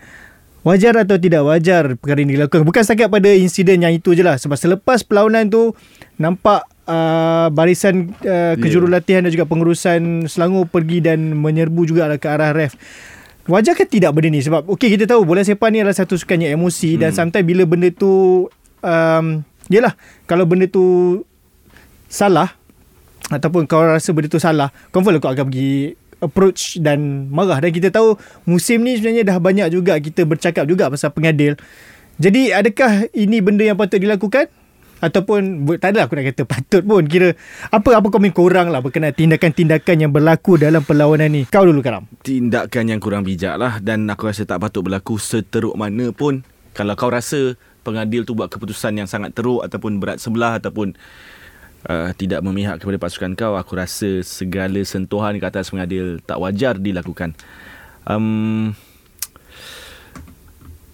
Wajar 0.61 0.93
atau 0.93 1.17
tidak 1.17 1.41
wajar 1.41 1.97
perkara 1.97 2.21
ini 2.21 2.37
dilakukan? 2.37 2.69
Bukan 2.69 2.85
setakat 2.85 3.09
pada 3.09 3.33
insiden 3.33 3.81
yang 3.81 3.97
itu 3.97 4.13
je 4.13 4.21
lah. 4.21 4.37
Sebab 4.37 4.61
selepas 4.61 5.01
perlawanan 5.01 5.49
tu, 5.49 5.73
nampak 6.21 6.69
uh, 6.85 7.49
barisan 7.49 8.13
uh, 8.29 8.61
kejurulatihan 8.61 9.25
dan 9.25 9.33
juga 9.33 9.49
pengurusan 9.49 10.29
Selangor 10.29 10.69
pergi 10.69 11.01
dan 11.01 11.33
menyerbu 11.33 11.89
juga 11.89 12.13
ke 12.21 12.29
arah 12.29 12.53
ref. 12.53 12.77
Wajar 13.49 13.73
ke 13.73 13.89
tidak 13.89 14.13
benda 14.13 14.29
ni? 14.29 14.45
Sebab 14.45 14.69
okay, 14.69 14.93
kita 14.93 15.09
tahu 15.09 15.25
bola 15.25 15.41
sepak 15.41 15.73
ni 15.73 15.81
adalah 15.81 15.97
satu 15.97 16.21
sukan 16.21 16.45
yang 16.45 16.61
emosi 16.61 16.97
hmm. 16.97 17.01
dan 17.01 17.11
sometimes 17.17 17.47
bila 17.49 17.65
benda 17.65 17.89
tu... 17.89 18.45
Um, 18.85 19.45
yelah, 19.73 19.97
kalau 20.29 20.45
benda 20.45 20.69
tu 20.69 21.21
salah 22.11 22.53
ataupun 23.33 23.65
kau 23.65 23.81
rasa 23.81 24.13
benda 24.13 24.29
tu 24.29 24.43
salah, 24.43 24.69
confirm 24.93 25.17
lah 25.17 25.23
kau 25.23 25.33
akan 25.33 25.47
pergi 25.49 25.95
approach 26.21 26.79
dan 26.81 27.29
marah 27.33 27.59
dan 27.59 27.73
kita 27.73 27.89
tahu 27.91 28.17
musim 28.45 28.85
ni 28.85 28.97
sebenarnya 28.97 29.25
dah 29.27 29.39
banyak 29.41 29.69
juga 29.73 29.97
kita 29.99 30.25
bercakap 30.29 30.65
juga 30.69 30.93
pasal 30.93 31.11
pengadil. 31.13 31.57
Jadi 32.21 32.53
adakah 32.53 33.09
ini 33.17 33.41
benda 33.41 33.65
yang 33.65 33.81
patut 33.81 33.97
dilakukan? 33.97 34.53
Ataupun 35.01 35.65
tak 35.81 35.97
adalah 35.97 36.13
aku 36.13 36.21
nak 36.21 36.29
kata 36.29 36.43
patut 36.45 36.83
pun 36.85 37.01
kira 37.09 37.33
apa 37.73 37.97
apa 37.97 38.07
komen 38.13 38.37
korang 38.37 38.69
lah 38.69 38.85
berkenaan 38.85 39.17
tindakan-tindakan 39.17 39.97
yang 39.97 40.13
berlaku 40.13 40.61
dalam 40.61 40.85
perlawanan 40.85 41.33
ni. 41.33 41.43
Kau 41.49 41.65
dulu 41.65 41.81
Karam. 41.81 42.05
Tindakan 42.21 42.93
yang 42.93 43.01
kurang 43.01 43.25
bijak 43.25 43.57
lah 43.57 43.81
dan 43.81 44.05
aku 44.13 44.29
rasa 44.29 44.45
tak 44.45 44.61
patut 44.61 44.85
berlaku 44.85 45.17
seteruk 45.17 45.73
mana 45.73 46.13
pun. 46.13 46.45
Kalau 46.77 46.93
kau 47.01 47.09
rasa 47.09 47.57
pengadil 47.81 48.29
tu 48.29 48.37
buat 48.37 48.53
keputusan 48.53 49.01
yang 49.01 49.09
sangat 49.09 49.33
teruk 49.33 49.65
ataupun 49.65 49.97
berat 49.97 50.21
sebelah 50.21 50.61
ataupun 50.61 50.93
uh, 51.87 52.11
tidak 52.17 52.45
memihak 52.45 52.83
kepada 52.83 52.99
pasukan 53.01 53.33
kau 53.39 53.55
aku 53.57 53.79
rasa 53.79 54.21
segala 54.27 54.81
sentuhan 54.83 55.39
ke 55.39 55.45
atas 55.47 55.71
pengadil 55.71 56.19
tak 56.25 56.37
wajar 56.37 56.77
dilakukan 56.77 57.33
um, 58.05 58.75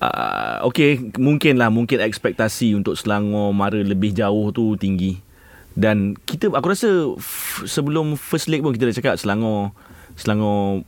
uh, 0.04 0.62
okay 0.62 1.00
mungkinlah 1.16 1.72
mungkin 1.72 2.02
ekspektasi 2.04 2.76
untuk 2.76 2.94
Selangor 2.94 3.50
mara 3.56 3.80
lebih 3.80 4.12
jauh 4.12 4.52
tu 4.52 4.76
tinggi 4.76 5.18
dan 5.76 6.16
kita 6.24 6.48
aku 6.52 6.72
rasa 6.72 6.88
f- 7.20 7.68
sebelum 7.68 8.16
first 8.16 8.48
leg 8.48 8.64
pun 8.64 8.72
kita 8.72 8.88
dah 8.88 8.96
cakap 8.96 9.14
Selangor 9.20 9.76
Selangor 10.16 10.80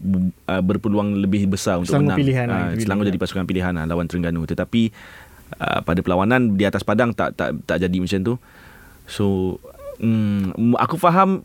uh, 0.48 0.62
berpeluang 0.64 1.20
lebih 1.20 1.52
besar 1.52 1.76
untuk 1.76 1.92
Selangor 1.92 2.16
menang. 2.16 2.20
pilihan 2.24 2.46
uh, 2.48 2.52
lah, 2.52 2.64
Selangor 2.80 3.04
pilihan. 3.04 3.12
jadi 3.12 3.18
pasukan 3.20 3.44
pilihan 3.44 3.72
lah, 3.76 3.84
lawan 3.84 4.08
Terengganu. 4.08 4.48
Tetapi 4.48 4.88
uh, 5.60 5.80
pada 5.84 6.00
perlawanan 6.00 6.56
di 6.56 6.64
atas 6.64 6.80
padang 6.80 7.12
tak 7.12 7.36
tak 7.36 7.60
tak 7.68 7.76
jadi 7.76 7.92
macam 8.00 8.24
tu. 8.24 8.34
So 9.04 9.56
hmm, 10.00 10.74
aku 10.78 10.96
faham 10.98 11.42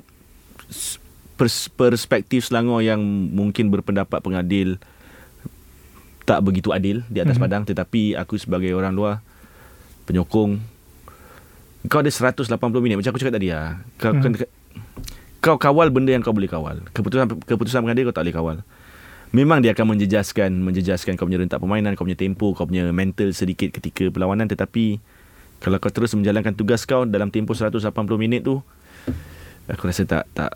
pers- 1.38 1.72
perspektif 1.74 2.48
Selangor 2.48 2.82
yang 2.82 3.02
mungkin 3.34 3.70
berpendapat 3.74 4.22
pengadil 4.24 4.78
tak 6.24 6.40
begitu 6.40 6.72
adil 6.72 7.04
di 7.12 7.20
atas 7.20 7.36
mm-hmm. 7.36 7.44
padang 7.44 7.64
tetapi 7.68 8.16
aku 8.16 8.40
sebagai 8.40 8.72
orang 8.72 8.96
luar 8.96 9.20
penyokong 10.08 10.74
Kau 11.92 12.00
ada 12.00 12.08
180 12.08 12.48
minit 12.80 12.96
Macam 12.96 13.12
aku 13.12 13.20
cakap 13.20 13.36
tadi 13.36 13.52
lah 13.52 13.84
Kau, 14.00 14.16
hmm. 14.16 14.40
kau 15.44 15.58
kawal 15.60 15.92
benda 15.92 16.16
yang 16.16 16.24
kau 16.24 16.32
boleh 16.32 16.48
kawal 16.48 16.80
Keputusan 16.96 17.44
keputusan 17.44 17.84
pengadil 17.84 18.08
kau 18.08 18.16
tak 18.16 18.24
boleh 18.24 18.36
kawal 18.36 18.58
Memang 19.36 19.60
dia 19.60 19.76
akan 19.76 19.96
menjejaskan 19.96 20.64
Menjejaskan 20.64 21.20
kau 21.20 21.28
punya 21.28 21.44
rentak 21.44 21.60
permainan 21.60 22.00
Kau 22.00 22.08
punya 22.08 22.16
tempo 22.16 22.56
Kau 22.56 22.64
punya 22.64 22.88
mental 22.96 23.36
sedikit 23.36 23.76
ketika 23.76 24.08
perlawanan 24.08 24.48
Tetapi 24.48 25.04
Kalau 25.64 25.80
kau 25.80 25.88
terus 25.90 26.12
menjalankan 26.12 26.52
tugas 26.52 26.84
kau 26.84 27.08
Dalam 27.08 27.32
tempoh 27.32 27.56
180 27.56 27.80
minit 28.20 28.44
tu 28.44 28.60
Aku 29.72 29.88
rasa 29.88 30.04
tak 30.04 30.28
tak 30.36 30.52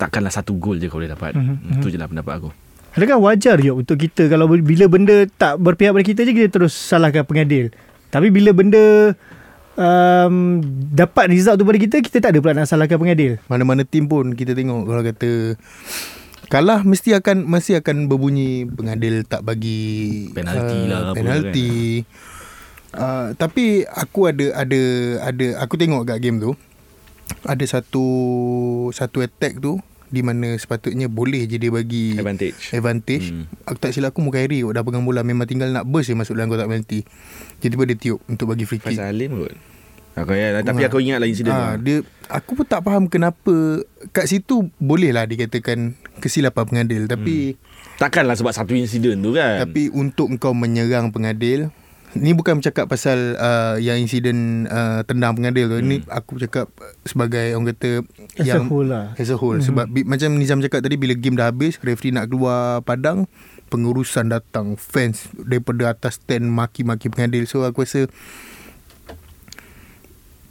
Takkanlah 0.00 0.32
satu 0.32 0.56
gol 0.56 0.80
je 0.80 0.88
kau 0.88 0.96
boleh 0.96 1.12
dapat 1.12 1.36
Mhm, 1.36 1.78
Itu 1.78 1.92
je 1.92 2.00
lah 2.00 2.08
pendapat 2.08 2.40
aku 2.40 2.50
Adakah 2.94 3.18
wajar 3.18 3.58
je 3.58 3.74
untuk 3.74 3.98
kita 3.98 4.30
kalau 4.30 4.46
bila 4.46 4.86
benda 4.86 5.26
tak 5.34 5.58
berpihak 5.58 5.90
pada 5.90 6.06
kita 6.06 6.22
je 6.22 6.30
kita 6.30 6.46
terus 6.46 6.70
salahkan 6.78 7.26
pengadil. 7.26 7.74
Tapi 8.14 8.30
bila 8.30 8.54
benda 8.54 9.10
um, 9.74 10.62
dapat 10.94 11.26
result 11.26 11.58
tu 11.58 11.66
pada 11.66 11.74
kita 11.74 11.98
kita 11.98 12.22
tak 12.22 12.30
ada 12.30 12.38
pula 12.38 12.54
nak 12.54 12.70
salahkan 12.70 12.94
pengadil. 12.94 13.42
Mana-mana 13.50 13.82
tim 13.82 14.06
pun 14.06 14.30
kita 14.38 14.54
tengok 14.54 14.86
kalau 14.86 15.02
kata 15.02 15.30
kalah 16.46 16.86
mesti 16.86 17.18
akan 17.18 17.42
mesti 17.50 17.82
akan 17.82 18.06
berbunyi 18.06 18.62
pengadil 18.70 19.26
tak 19.26 19.42
bagi 19.42 20.30
Penalti 20.30 20.78
lah, 20.86 21.10
apa 21.10 21.18
penalti. 21.18 22.06
Uh, 22.94 23.34
tapi 23.34 23.82
aku 23.90 24.30
ada 24.30 24.54
ada 24.54 24.82
ada 25.26 25.46
aku 25.58 25.74
tengok 25.74 26.06
kat 26.06 26.22
game 26.22 26.38
tu 26.38 26.54
ada 27.42 27.64
satu 27.66 28.06
satu 28.94 29.18
attack 29.26 29.58
tu 29.58 29.82
di 30.14 30.22
mana 30.22 30.54
sepatutnya 30.54 31.10
boleh 31.10 31.50
je 31.50 31.58
dia 31.58 31.74
bagi 31.74 32.14
Advantage 32.14 32.70
advantage. 32.70 33.34
Hmm. 33.34 33.50
Aku 33.66 33.82
tak 33.82 33.90
silap 33.90 34.14
aku 34.14 34.22
Mukairi 34.22 34.62
kot 34.62 34.78
dah 34.78 34.86
pegang 34.86 35.02
bola 35.02 35.26
memang 35.26 35.50
tinggal 35.50 35.74
nak 35.74 35.90
burst 35.90 36.06
je 36.06 36.14
masuk 36.14 36.38
dalam 36.38 36.46
kotak 36.46 36.70
penalti. 36.70 37.02
Jadi 37.58 37.74
dia 37.74 37.96
tiup 37.98 38.20
untuk 38.30 38.54
bagi 38.54 38.62
free 38.62 38.78
kick. 38.78 38.94
Faisal 38.94 39.10
Halim 39.10 39.42
kot 39.42 39.54
aku, 40.14 40.32
ya, 40.38 40.62
Tapi 40.62 40.82
aku 40.86 41.02
ingat 41.02 41.18
lah 41.18 41.26
insiden 41.26 41.50
Ah, 41.50 41.74
tu 41.74 41.82
dia 41.82 41.96
aku 42.30 42.62
pun 42.62 42.66
tak 42.66 42.86
faham 42.86 43.10
kenapa 43.10 43.82
kat 44.14 44.30
situ 44.30 44.70
boleh 44.78 45.10
lah 45.10 45.26
dikatakan 45.26 45.98
kesilapan 46.22 46.64
pengadil 46.64 47.10
tapi 47.10 47.58
hmm. 47.58 47.72
Takkanlah 47.94 48.34
sebab 48.34 48.50
satu 48.50 48.74
insiden 48.74 49.22
tu 49.22 49.34
kan 49.34 49.62
tapi 49.62 49.90
untuk 49.90 50.30
kau 50.38 50.54
menyerang 50.54 51.10
pengadil 51.10 51.70
ni 52.14 52.30
bukan 52.32 52.62
bercakap 52.62 52.86
pasal 52.86 53.34
uh, 53.34 53.76
yang 53.76 53.98
insiden 53.98 54.66
uh, 54.66 55.02
tendang 55.02 55.34
pengadil 55.34 55.66
tu. 55.66 55.78
Hmm. 55.78 55.86
Ni 55.86 55.96
aku 56.06 56.38
bercakap 56.38 56.70
sebagai 57.02 57.54
orang 57.54 57.74
kata 57.74 57.90
As 58.34 58.46
a 58.46 58.56
yang 58.56 58.66
whole 58.66 58.88
lah. 58.88 59.14
as 59.14 59.30
a 59.30 59.36
whole 59.38 59.58
hmm. 59.58 59.66
sebab 59.66 59.86
bi- 59.90 60.06
macam 60.06 60.34
Nizam 60.34 60.58
cakap 60.58 60.82
tadi 60.82 60.98
bila 60.98 61.14
game 61.14 61.38
dah 61.38 61.50
habis 61.50 61.78
referee 61.82 62.14
nak 62.14 62.30
keluar 62.30 62.82
padang 62.82 63.30
pengurusan 63.68 64.30
datang 64.30 64.74
fans 64.78 65.30
daripada 65.34 65.90
atas 65.90 66.18
stand 66.18 66.46
maki-maki 66.46 67.10
pengadil 67.10 67.46
so 67.46 67.62
aku 67.66 67.82
rasa 67.82 68.06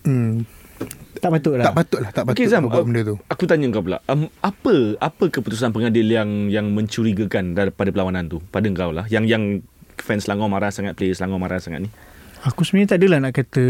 hmm, 0.04 0.44
Tak 1.24 1.32
patut 1.32 1.54
lah. 1.56 1.66
tak 1.72 1.76
patut 1.76 2.00
lah 2.04 2.12
tak 2.12 2.24
patut 2.28 2.36
Okey 2.40 2.52
Zam, 2.52 2.68
buat 2.68 2.84
benda 2.84 3.02
tu 3.08 3.16
Aku 3.32 3.48
tanya 3.48 3.68
kau 3.72 3.80
pula 3.80 4.04
um, 4.12 4.28
Apa 4.44 5.00
apa 5.00 5.24
keputusan 5.32 5.72
pengadil 5.72 6.04
yang 6.04 6.52
yang 6.52 6.68
mencurigakan 6.76 7.56
daripada 7.56 7.96
perlawanan 7.96 8.28
tu 8.28 8.44
Pada 8.52 8.68
kau 8.76 8.92
lah 8.92 9.08
Yang 9.08 9.26
yang 9.32 9.44
fans 10.04 10.28
Selangor 10.28 10.52
marah 10.52 10.70
sangat 10.70 11.00
Player 11.00 11.16
Selangor 11.16 11.40
marah 11.40 11.64
sangat 11.64 11.88
ni 11.88 11.90
Aku 12.44 12.68
sebenarnya 12.68 12.96
tak 12.96 13.00
adalah 13.00 13.24
nak 13.24 13.34
kata 13.40 13.64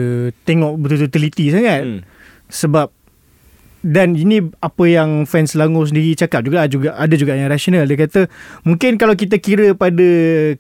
tengok 0.50 0.82
betul-betul 0.82 1.14
teliti 1.14 1.54
sangat. 1.54 1.86
hmm. 1.86 2.02
Sebab 2.50 2.90
dan 3.84 4.16
ini 4.16 4.40
apa 4.64 4.84
yang 4.88 5.28
fans 5.28 5.54
Selangor 5.54 5.86
sendiri 5.92 6.16
cakap 6.16 6.42
juga 6.48 6.66
juga 6.72 6.96
ada 6.96 7.14
juga 7.20 7.36
yang 7.36 7.52
rasional 7.52 7.84
dia 7.84 8.00
kata 8.00 8.32
mungkin 8.64 8.96
kalau 8.96 9.12
kita 9.12 9.36
kira 9.44 9.76
pada 9.76 10.08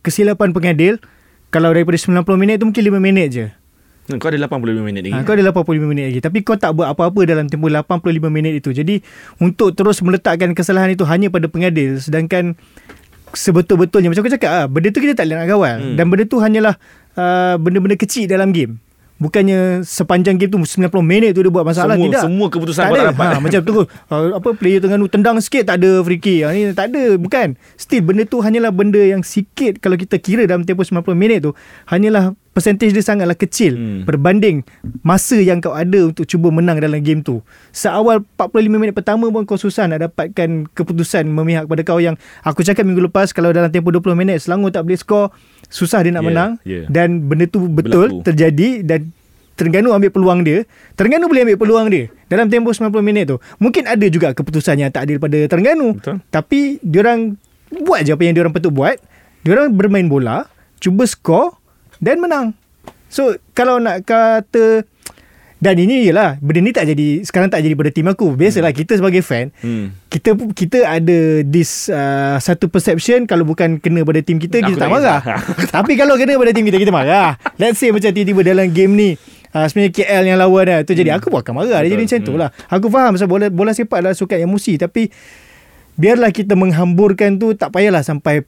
kesilapan 0.03 0.51
pengadil 0.51 0.99
kalau 1.47 1.71
daripada 1.71 1.95
90 1.95 2.19
minit 2.36 2.59
tu 2.59 2.67
mungkin 2.67 2.84
5 2.84 2.99
minit 2.99 3.28
je. 3.32 3.45
Hmm, 4.03 4.19
Kau 4.19 4.28
ada 4.28 4.36
85 4.36 4.84
minit 4.84 5.01
lagi 5.07 5.15
Ha, 5.15 5.24
kau 5.24 5.32
ada 5.32 5.47
85 5.55 5.88
minit 5.88 6.05
lagi 6.11 6.19
tapi 6.19 6.43
kau 6.43 6.59
tak 6.59 6.76
buat 6.76 6.91
apa-apa 6.91 7.24
dalam 7.24 7.47
tempoh 7.47 7.71
85 7.71 8.28
minit 8.28 8.59
itu. 8.59 8.76
Jadi 8.76 8.99
untuk 9.39 9.71
terus 9.71 10.03
meletakkan 10.03 10.51
kesalahan 10.51 10.91
itu 10.91 11.07
hanya 11.07 11.32
pada 11.32 11.47
pengadil 11.47 12.03
sedangkan 12.03 12.59
sebetul-betulnya 13.34 14.07
macam 14.07 14.21
aku 14.21 14.31
cakap 14.31 14.51
ah 14.51 14.65
benda 14.65 14.89
tu 14.89 14.99
kita 14.99 15.13
tak 15.13 15.25
boleh 15.25 15.38
nak 15.38 15.47
kawal 15.47 15.75
Hmm. 15.75 15.95
dan 15.95 16.05
benda 16.05 16.23
tu 16.23 16.38
hanyalah 16.38 16.75
uh, 17.13 17.55
benda-benda 17.57 17.95
kecil 17.95 18.25
dalam 18.25 18.49
game. 18.49 18.77
Bukannya 19.15 19.81
sepanjang 19.81 20.36
game 20.36 20.49
tu 20.49 20.59
90 20.59 20.89
minit 20.99 21.31
tu 21.31 21.39
dia 21.39 21.47
buat 21.47 21.63
masalah 21.63 21.95
Semua- 21.95 22.09
tidak. 22.09 22.23
semua 22.23 22.47
keputusan 22.49 22.84
tak 22.84 22.91
ada. 22.91 23.03
dapat. 23.09 23.27
Ha, 23.29 23.39
macam 23.39 23.61
tu 23.61 23.73
uh, 23.77 23.86
apa 24.38 24.49
player 24.51 24.79
tengah 24.79 24.97
tu 24.97 25.07
tendang 25.07 25.38
sikit 25.39 25.63
tak 25.65 25.79
ada 25.79 26.01
free 26.01 26.19
kick. 26.19 26.43
Ha, 26.43 26.51
ni 26.51 26.61
tak 26.71 26.91
ada 26.91 27.15
bukan. 27.15 27.55
Still 27.73 28.03
benda 28.03 28.23
tu 28.23 28.38
hanyalah 28.38 28.69
benda 28.69 28.99
yang 28.99 29.23
sikit 29.23 29.79
kalau 29.79 29.95
kita 29.95 30.17
kira 30.17 30.43
dalam 30.43 30.61
tempoh 30.61 30.84
90 30.84 31.07
minit 31.13 31.39
tu 31.41 31.55
hanyalah 31.86 32.36
percentage 32.54 32.89
dia 32.89 33.01
sangatlah 33.01 33.34
kecil 33.34 33.74
Hmm. 33.74 34.01
berbanding 34.04 34.62
masa 35.01 35.36
yang 35.36 35.58
kau 35.58 35.74
ada 35.74 36.06
untuk 36.06 36.24
cuba 36.24 36.47
menang 36.47 36.78
dalam 36.78 36.97
game 36.97 37.20
tu. 37.20 37.41
Seawal 37.70 38.22
45 38.32 38.54
minit 38.72 38.93
pertama 38.93 39.28
pun 39.28 39.43
kau 39.43 39.56
susah 39.56 39.86
nak 39.86 40.06
dapatkan 40.06 40.70
keputusan 40.70 41.26
memihak 41.26 41.66
pada 41.66 41.82
kau 41.82 41.97
yang 41.97 42.14
aku 42.39 42.62
cakap 42.62 42.84
minggu 42.84 43.01
lepas 43.04 43.30
kalau 43.30 43.49
dalam 43.49 43.68
tempoh 43.68 43.89
20 43.91 44.14
minit 44.14 44.38
Selangor 44.39 44.70
tak 44.70 44.82
boleh 44.82 44.95
skor 44.95 45.34
susah 45.66 45.99
dia 45.99 46.10
nak 46.10 46.22
Yeah, 46.22 46.30
menang 46.30 46.51
yeah. 46.64 46.86
dan 46.88 47.26
benda 47.26 47.45
tu 47.45 47.66
betul 47.66 48.14
Berlaku. 48.14 48.24
terjadi 48.24 48.70
dan 48.82 49.10
Terengganu 49.54 49.89
ambil 49.91 50.10
peluang 50.10 50.41
dia 50.41 50.66
Terengganu 50.93 51.26
boleh 51.26 51.41
ambil 51.43 51.58
peluang 51.58 51.88
dia 51.88 52.10
Dalam 52.26 52.47
tempoh 52.47 52.70
90 52.70 52.89
minit 52.99 53.26
tu 53.28 53.38
Mungkin 53.58 53.86
ada 53.86 54.01
juga 54.06 54.32
keputusan 54.32 54.78
yang 54.78 54.89
tak 54.89 55.06
adil 55.06 55.18
pada 55.18 55.38
Terengganu 55.43 55.93
Betul. 55.93 56.26
Tapi 56.28 56.82
diorang 56.82 57.38
buat 57.80 58.01
je 58.01 58.12
apa 58.12 58.22
yang 58.22 58.34
diorang 58.34 58.49
patut 58.49 58.70
buat 58.70 58.97
Diorang 59.41 59.70
bermain 59.70 60.06
bola 60.06 60.49
Cuba 60.78 61.06
skor 61.06 61.54
Dan 62.04 62.20
menang 62.20 62.51
So 63.08 63.38
kalau 63.54 63.78
nak 63.80 64.04
kata 64.04 64.84
dan 65.64 65.80
ini 65.80 66.12
ialah 66.12 66.36
benda 66.43 66.60
ni 66.60 66.76
tak 66.76 66.91
jadi 66.91 67.24
sekarang 67.24 67.47
tak 67.47 67.64
jadi 67.64 67.72
pada 67.72 67.88
tim 67.88 68.04
aku. 68.12 68.36
Biasalah 68.36 68.76
kita 68.76 68.99
sebagai 68.99 69.24
fan 69.24 69.47
Hmm. 69.64 69.95
kita 70.12 70.36
kita 70.51 70.84
ada 70.84 71.39
this 71.47 71.88
uh, 71.88 72.36
satu 72.36 72.68
perception 72.68 73.24
kalau 73.24 73.47
bukan 73.47 73.80
kena 73.80 74.04
pada 74.04 74.20
tim 74.20 74.43
kita 74.43 74.60
Aku 74.60 74.76
kita 74.76 74.84
tak 74.84 74.91
marah. 74.91 75.24
Tapi 75.80 75.95
kalau 75.95 76.20
kena 76.20 76.36
pada 76.36 76.51
tim 76.51 76.68
kita 76.68 76.76
kita 76.76 76.91
marah. 76.91 77.39
Let's 77.56 77.80
say 77.80 77.95
macam 77.95 78.12
tiba-tiba 78.12 78.43
dalam 78.43 78.68
game 78.74 78.93
ni 78.97 79.12
Uh, 79.54 79.70
sebenarnya 79.70 79.93
KL 79.93 80.24
yang 80.34 80.41
lawan 80.41 80.66
dah 80.66 80.80
tu 80.82 80.97
jadi 80.97 81.14
aku 81.14 81.30
pun 81.30 81.38
akan 81.45 81.54
marah 81.54 81.86
dia 81.86 81.93
jadi 81.93 82.01
Betul. 82.01 82.10
macam 82.10 82.20
tu 82.26 82.34
lah 82.41 82.49
aku 82.74 82.89
faham 82.89 83.14
sebab 83.22 83.30
bola, 83.30 83.45
bola 83.54 83.70
sepak 83.70 84.01
adalah 84.01 84.18
sukan 84.18 84.49
emosi 84.49 84.82
tapi 84.82 85.14
biarlah 85.93 86.34
kita 86.34 86.58
menghamburkan 86.58 87.38
tu 87.38 87.54
tak 87.54 87.70
payahlah 87.70 88.01
sampai 88.01 88.41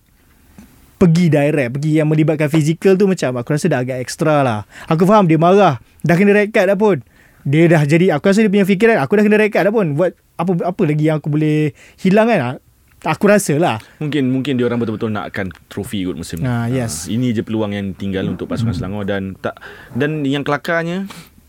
pergi 0.96 1.28
direct 1.28 1.76
pergi 1.76 1.92
yang 2.00 2.08
melibatkan 2.08 2.48
fizikal 2.48 2.96
tu 2.96 3.06
macam 3.06 3.36
aku 3.36 3.50
rasa 3.52 3.68
dah 3.68 3.84
agak 3.84 4.00
ekstra 4.00 4.42
lah 4.42 4.64
aku 4.88 5.04
faham 5.04 5.28
dia 5.28 5.36
marah 5.36 5.80
dah 6.02 6.16
kena 6.16 6.32
red 6.32 6.56
card 6.56 6.72
dah 6.72 6.78
pun 6.80 7.04
dia 7.46 7.68
dah 7.70 7.84
jadi 7.84 8.16
aku 8.16 8.32
rasa 8.32 8.42
dia 8.42 8.52
punya 8.52 8.66
fikiran 8.66 8.98
aku 9.04 9.20
dah 9.20 9.24
kena 9.28 9.38
red 9.38 9.52
card 9.52 9.68
dah 9.70 9.74
pun 9.76 9.94
buat 9.94 10.16
apa 10.40 10.52
apa 10.72 10.82
lagi 10.88 11.04
yang 11.08 11.20
aku 11.20 11.28
boleh 11.32 11.76
hilang 12.00 12.28
kan 12.32 12.64
aku 13.06 13.26
rasa 13.30 13.54
lah 13.62 13.78
Mungkin 14.02 14.34
mungkin 14.34 14.58
dia 14.58 14.66
orang 14.66 14.82
betul-betul 14.82 15.14
nakkan 15.14 15.54
trofi 15.70 16.02
kot 16.04 16.18
musim 16.18 16.42
ni. 16.42 16.50
Ah, 16.50 16.66
yes. 16.66 17.06
ini 17.06 17.32
je 17.32 17.46
peluang 17.46 17.72
yang 17.72 17.94
tinggal 17.94 18.26
untuk 18.26 18.50
pasukan 18.50 18.74
Selangor 18.74 19.06
dan 19.06 19.38
tak 19.38 19.62
dan 19.94 20.26
yang 20.26 20.42
kelakarnya 20.42 21.06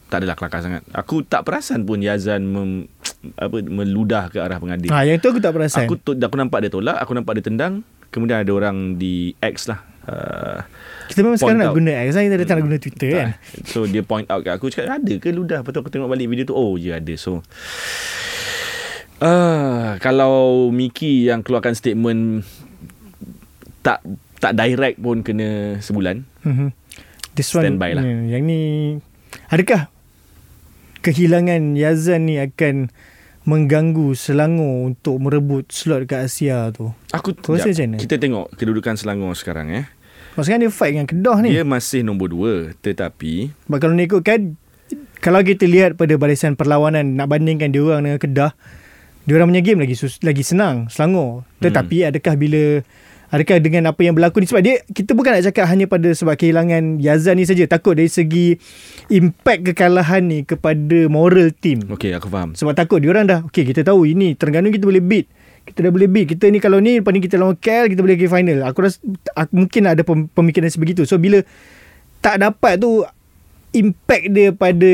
tak 0.06 0.22
adalah 0.22 0.38
kelakar 0.38 0.62
sangat. 0.62 0.86
Aku 0.94 1.26
tak 1.26 1.42
perasan 1.42 1.82
pun 1.82 1.98
Yazan 1.98 2.46
mem, 2.46 2.86
apa 3.34 3.58
meludah 3.66 4.30
ke 4.30 4.38
arah 4.38 4.62
pengadil. 4.62 4.86
ha, 4.86 5.02
yang 5.02 5.18
tu 5.18 5.34
aku 5.34 5.42
tak 5.42 5.50
perasan 5.50 5.90
Aku 5.90 5.98
aku 5.98 6.36
nampak 6.38 6.62
dia 6.62 6.70
tolak, 6.70 6.94
aku 7.02 7.10
nampak 7.10 7.42
dia 7.42 7.44
tendang, 7.50 7.82
kemudian 8.16 8.40
ada 8.40 8.48
orang 8.50 8.96
di 8.96 9.36
X 9.36 9.68
lah. 9.68 9.84
Uh, 10.06 10.62
kita 11.10 11.20
memang 11.20 11.34
sekarang 11.34 11.58
nak 11.60 11.70
out. 11.70 11.76
guna 11.76 11.92
X 12.00 12.14
kan 12.14 12.22
kita 12.24 12.36
dah 12.36 12.46
tak 12.46 12.56
nak 12.56 12.64
guna 12.64 12.78
Twitter 12.78 13.10
kan 13.10 13.28
So 13.66 13.84
dia 13.84 14.00
point 14.00 14.22
out 14.24 14.38
kat 14.38 14.54
aku 14.54 14.70
cakap 14.70 15.02
ada 15.02 15.14
ke 15.18 15.34
ludah 15.34 15.66
Lepas 15.66 15.74
tu 15.74 15.80
aku 15.82 15.90
tengok 15.90 16.06
balik 16.06 16.30
video 16.30 16.46
tu 16.46 16.54
Oh 16.54 16.78
ya 16.78 17.02
ada 17.02 17.10
So 17.18 17.42
uh, 19.18 19.98
Kalau 19.98 20.70
Miki 20.70 21.26
yang 21.26 21.42
keluarkan 21.42 21.74
statement 21.74 22.46
Tak 23.82 23.98
tak 24.38 24.54
direct 24.54 25.02
pun 25.02 25.22
kena 25.22 25.80
sebulan 25.80 26.22
Mhm. 26.46 26.70
This 27.34 27.50
one 27.50 27.66
Standby 27.66 27.98
lah. 27.98 28.06
Yang 28.06 28.42
ni 28.46 28.60
Adakah 29.50 29.90
Kehilangan 31.02 31.74
Yazan 31.74 32.30
ni 32.30 32.38
akan 32.38 32.94
Mengganggu 33.46 34.12
Selangor 34.12 34.90
Untuk 34.90 35.22
merebut 35.22 35.70
slot 35.70 36.04
kat 36.04 36.26
Asia 36.26 36.68
tu 36.74 36.90
Aku 37.14 37.32
Kau 37.32 37.54
rasa 37.54 37.70
macam 37.70 37.94
mana? 37.94 37.96
Kita 37.96 38.18
tengok 38.18 38.46
kedudukan 38.58 38.98
Selangor 38.98 39.32
sekarang 39.32 39.70
eh 39.70 39.84
Maksudnya 40.34 40.66
dia 40.66 40.70
fight 40.70 40.92
dengan 40.92 41.06
Kedah 41.06 41.36
ni 41.40 41.54
Dia 41.54 41.62
masih 41.62 42.02
nombor 42.02 42.28
2 42.28 42.82
Tetapi 42.82 43.32
Sebab 43.70 43.78
kalau 43.78 43.94
nak 43.94 44.06
ikutkan 44.10 44.58
Kalau 45.22 45.40
kita 45.40 45.64
lihat 45.64 45.94
pada 45.94 46.18
barisan 46.18 46.58
perlawanan 46.58 47.14
Nak 47.14 47.26
bandingkan 47.26 47.70
dia 47.70 47.80
orang 47.80 48.04
dengan 48.04 48.20
Kedah 48.20 48.52
Dia 49.24 49.32
orang 49.38 49.54
punya 49.54 49.62
game 49.62 49.80
lagi 49.80 49.94
sus, 49.94 50.18
lagi 50.20 50.42
senang 50.42 50.90
Selangor 50.90 51.46
Tetapi 51.62 52.04
Hmm. 52.04 52.08
adakah 52.10 52.34
bila 52.34 52.62
Adakah 53.26 53.58
dengan 53.58 53.90
apa 53.90 54.00
yang 54.06 54.14
berlaku 54.14 54.38
ni? 54.38 54.46
Sebab 54.46 54.62
dia 54.62 54.82
Kita 54.86 55.14
bukan 55.18 55.34
nak 55.34 55.44
cakap 55.50 55.66
hanya 55.66 55.90
pada 55.90 56.08
Sebab 56.14 56.38
kehilangan 56.38 57.02
Yazan 57.02 57.38
ni 57.38 57.44
saja. 57.46 57.66
Takut 57.66 57.98
dari 57.98 58.06
segi 58.06 58.54
Impact 59.10 59.72
kekalahan 59.72 60.22
ni 60.26 60.46
Kepada 60.46 61.10
moral 61.10 61.50
team. 61.50 61.86
Okay 61.90 62.14
aku 62.14 62.30
faham. 62.30 62.54
Sebab 62.54 62.72
takut 62.78 63.02
dia 63.02 63.10
orang 63.10 63.26
dah 63.26 63.40
Okay 63.50 63.66
kita 63.66 63.82
tahu 63.82 64.06
ini 64.06 64.38
Terengganu 64.38 64.70
kita 64.70 64.86
boleh 64.86 65.02
beat. 65.02 65.26
Kita 65.66 65.82
dah 65.82 65.90
boleh 65.90 66.06
beat. 66.06 66.26
Kita 66.30 66.46
ni 66.46 66.62
kalau 66.62 66.78
ni 66.78 67.02
Lepas 67.02 67.10
ni 67.10 67.20
kita 67.22 67.34
lawan 67.34 67.58
KL 67.58 67.90
Kita 67.90 68.00
boleh 68.06 68.14
pergi 68.14 68.30
final. 68.30 68.58
Aku 68.70 68.78
rasa 68.86 69.02
aku, 69.34 69.52
Mungkin 69.58 69.82
ada 69.90 70.02
pem- 70.06 70.30
pemikiran 70.30 70.70
sebegitu. 70.70 71.02
So 71.02 71.18
bila 71.18 71.42
Tak 72.22 72.38
dapat 72.38 72.78
tu 72.78 73.02
impact 73.76 74.32
dia 74.32 74.56
pada 74.56 74.92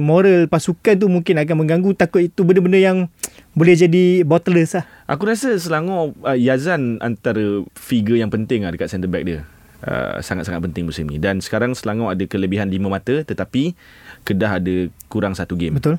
moral 0.00 0.48
pasukan 0.48 0.96
tu 0.96 1.06
mungkin 1.12 1.36
akan 1.36 1.56
mengganggu. 1.64 1.92
Takut 1.92 2.24
itu 2.24 2.40
benda-benda 2.48 2.80
yang 2.80 3.12
boleh 3.52 3.74
jadi 3.76 4.04
bottlers 4.24 4.76
lah. 4.80 4.84
Aku 5.08 5.28
rasa 5.28 5.52
Selangor 5.60 6.16
uh, 6.24 6.36
Yazan 6.36 6.96
antara 7.04 7.64
figure 7.76 8.16
yang 8.16 8.32
penting 8.32 8.64
lah 8.64 8.72
dekat 8.72 8.88
centre 8.88 9.08
back 9.08 9.24
dia. 9.28 9.44
Uh, 9.82 10.22
sangat-sangat 10.22 10.62
penting 10.62 10.86
musim 10.86 11.10
ni 11.10 11.18
dan 11.18 11.42
sekarang 11.42 11.74
Selangor 11.74 12.14
ada 12.14 12.22
kelebihan 12.22 12.70
lima 12.70 12.86
mata 12.86 13.26
tetapi 13.26 13.74
Kedah 14.22 14.62
ada 14.62 14.86
kurang 15.10 15.34
satu 15.34 15.58
game. 15.58 15.76
Betul? 15.76 15.98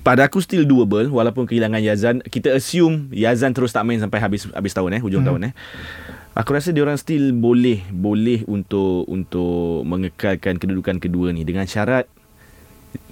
Pada 0.00 0.24
aku 0.24 0.40
still 0.40 0.64
doable 0.64 1.10
walaupun 1.10 1.44
kehilangan 1.44 1.82
Yazan. 1.82 2.16
Kita 2.24 2.54
assume 2.54 3.12
Yazan 3.12 3.52
terus 3.52 3.74
tak 3.74 3.84
main 3.84 4.00
sampai 4.00 4.22
habis 4.22 4.48
habis 4.54 4.72
tahun 4.72 4.96
eh 4.96 5.02
hujung 5.02 5.26
hmm. 5.26 5.28
tahun 5.28 5.40
eh. 5.50 5.52
Aku 6.38 6.54
rasa 6.54 6.70
dia 6.70 6.86
orang 6.86 6.96
still 6.96 7.34
boleh 7.34 7.84
boleh 7.90 8.46
untuk 8.48 9.04
untuk 9.10 9.82
mengekalkan 9.84 10.56
kedudukan 10.56 11.02
kedua 11.02 11.34
ni 11.34 11.44
dengan 11.44 11.66
syarat 11.66 12.08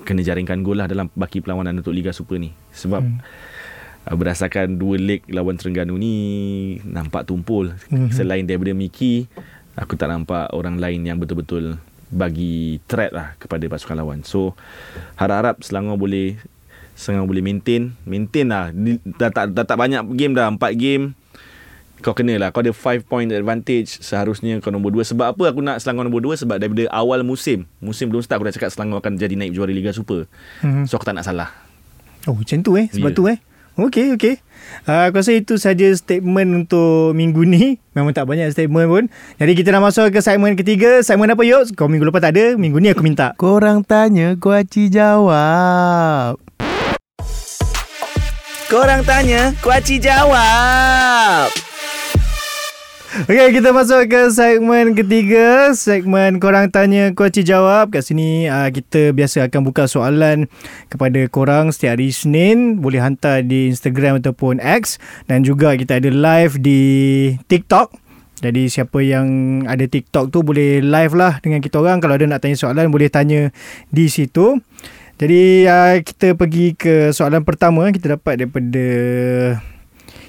kena 0.04 0.24
jaringkan 0.24 0.60
gol 0.60 0.80
lah 0.80 0.88
dalam 0.90 1.08
baki 1.12 1.40
perlawanan 1.40 1.80
untuk 1.80 1.94
Liga 1.94 2.10
Super 2.10 2.40
ni. 2.40 2.52
Sebab 2.74 3.02
hmm. 3.02 4.14
berdasarkan 4.14 4.76
dua 4.76 4.96
leg 5.00 5.24
lawan 5.30 5.56
Terengganu 5.56 5.96
ni 5.96 6.14
nampak 6.84 7.24
tumpul. 7.28 7.76
Hmm. 7.88 8.10
Selain 8.12 8.44
daripada 8.44 8.72
Miki, 8.76 9.28
aku 9.74 9.94
tak 9.96 10.10
nampak 10.10 10.52
orang 10.52 10.78
lain 10.78 11.02
yang 11.06 11.18
betul-betul 11.18 11.78
bagi 12.14 12.78
threat 12.86 13.10
lah 13.10 13.34
kepada 13.40 13.66
pasukan 13.66 13.98
lawan. 13.98 14.20
So 14.22 14.54
harap-harap 15.18 15.64
Selangor 15.66 15.98
boleh 15.98 16.38
Selangor 16.94 17.26
boleh 17.26 17.42
maintain, 17.42 17.90
maintain 18.06 18.46
lah. 18.46 18.70
Dah 19.18 19.30
tak 19.34 19.50
dah 19.50 19.66
tak 19.66 19.78
banyak 19.78 20.06
game 20.14 20.34
dah, 20.38 20.46
4 20.46 20.62
game. 20.78 21.18
Kau 22.04 22.12
kena 22.12 22.36
lah 22.36 22.52
Kau 22.52 22.60
ada 22.60 22.68
5 22.68 23.00
point 23.02 23.24
advantage 23.26 23.96
Seharusnya 23.98 24.60
kau 24.60 24.68
nombor 24.68 24.92
2 24.92 25.08
Sebab 25.08 25.32
apa 25.32 25.44
aku 25.48 25.64
nak 25.64 25.80
Selangor 25.80 26.04
nombor 26.04 26.20
2 26.20 26.44
Sebab 26.44 26.60
daripada 26.60 26.84
awal 26.92 27.24
musim. 27.24 27.64
Musim 27.80 28.12
belum 28.12 28.20
start 28.20 28.36
Aku 28.36 28.44
dah 28.44 28.52
cakap 28.52 28.68
Selangor 28.68 29.00
akan 29.00 29.16
jadi 29.16 29.32
naik 29.32 29.56
juara 29.56 29.72
Liga 29.72 29.88
Super. 29.90 30.28
Mhm. 30.60 30.84
So 30.84 31.00
aku 31.00 31.08
tak 31.08 31.16
nak 31.16 31.24
salah. 31.24 31.48
Oh 32.28 32.36
macam 32.36 32.60
tu 32.60 32.76
eh? 32.76 32.92
Sebab 32.92 33.08
Ya. 33.08 33.16
tu 33.16 33.24
eh? 33.26 33.38
Okey 33.74 34.14
okey 34.14 34.38
uh, 34.86 35.10
Aku 35.10 35.18
rasa 35.18 35.34
itu 35.34 35.58
saja 35.58 35.88
statement 35.90 36.54
untuk 36.54 37.10
minggu 37.10 37.42
ni. 37.42 37.80
Memang 37.90 38.12
tak 38.12 38.28
banyak 38.28 38.46
statement 38.48 38.86
pun. 38.86 39.04
Jadi 39.34 39.52
kita 39.56 39.72
dah 39.72 39.80
masuk 39.80 40.12
ke 40.12 40.20
segmen 40.20 40.54
ketiga. 40.54 41.00
Segmen 41.00 41.26
apa 41.26 41.40
yuk? 41.42 41.72
Kau 41.72 41.88
minggu 41.88 42.04
lepas 42.04 42.20
tak 42.20 42.36
ada 42.36 42.54
Minggu 42.54 42.78
ni 42.78 42.88
aku 42.88 43.00
minta. 43.00 43.32
Korang 43.34 43.80
tanya, 43.80 44.36
Kuaci 44.36 44.86
jawab. 44.86 46.36
Korang 48.66 49.02
tanya, 49.02 49.56
Kuaci 49.58 49.98
jawab. 49.98 51.73
Okey, 53.14 53.62
kita 53.62 53.70
masuk 53.70 54.10
ke 54.10 54.26
segmen 54.34 54.90
ketiga. 54.90 55.70
Segmen 55.70 56.42
korang 56.42 56.66
tanya, 56.66 57.14
Kuaci 57.14 57.46
jawab. 57.46 57.94
Kat 57.94 58.02
sini 58.02 58.50
uh, 58.50 58.66
kita 58.74 59.14
biasa 59.14 59.46
akan 59.46 59.70
buka 59.70 59.86
soalan 59.86 60.50
kepada 60.90 61.22
korang 61.30 61.70
setiap 61.70 61.94
hari 61.94 62.10
Isnin. 62.10 62.82
Boleh 62.82 62.98
hantar 62.98 63.46
di 63.46 63.70
Instagram 63.70 64.18
ataupun 64.18 64.58
X. 64.58 64.98
Dan 65.30 65.46
juga 65.46 65.78
kita 65.78 66.02
ada 66.02 66.10
live 66.10 66.58
di 66.58 66.82
TikTok. 67.46 67.94
Jadi 68.42 68.66
siapa 68.66 68.98
yang 68.98 69.62
ada 69.70 69.86
TikTok 69.86 70.34
tu 70.34 70.42
boleh 70.42 70.82
live 70.82 71.14
lah 71.14 71.38
dengan 71.38 71.62
kita 71.62 71.78
orang. 71.78 72.02
Kalau 72.02 72.18
ada 72.18 72.26
nak 72.26 72.42
tanya 72.42 72.58
soalan 72.58 72.90
boleh 72.90 73.14
tanya 73.14 73.54
di 73.94 74.10
situ. 74.10 74.58
Jadi 75.22 75.70
uh, 75.70 76.02
kita 76.02 76.34
pergi 76.34 76.74
ke 76.74 77.14
soalan 77.14 77.46
pertama. 77.46 77.86
Kita 77.94 78.18
dapat 78.18 78.42
daripada 78.42 78.86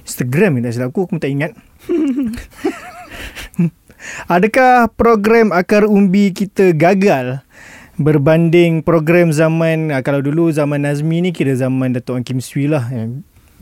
Instagram 0.05 0.61
tak 0.61 0.77
silap 0.77 0.93
aku. 0.93 1.09
Aku 1.09 1.17
tak 1.17 1.33
ingat. 1.33 1.57
Adakah 4.29 4.89
program 4.93 5.49
akar 5.49 5.85
umbi 5.85 6.33
kita 6.33 6.73
gagal? 6.75 7.41
Berbanding 7.95 8.83
program 8.83 9.31
zaman 9.31 9.95
ah, 9.95 10.03
kalau 10.03 10.19
dulu 10.19 10.51
zaman 10.51 10.83
Nazmi 10.83 11.23
ni 11.23 11.31
kira 11.31 11.55
zaman 11.55 11.95
Datuk 11.95 12.19
Ong 12.19 12.27
Kim 12.27 12.43
Swee 12.43 12.67
lah 12.67 12.91
eh, 12.91 13.07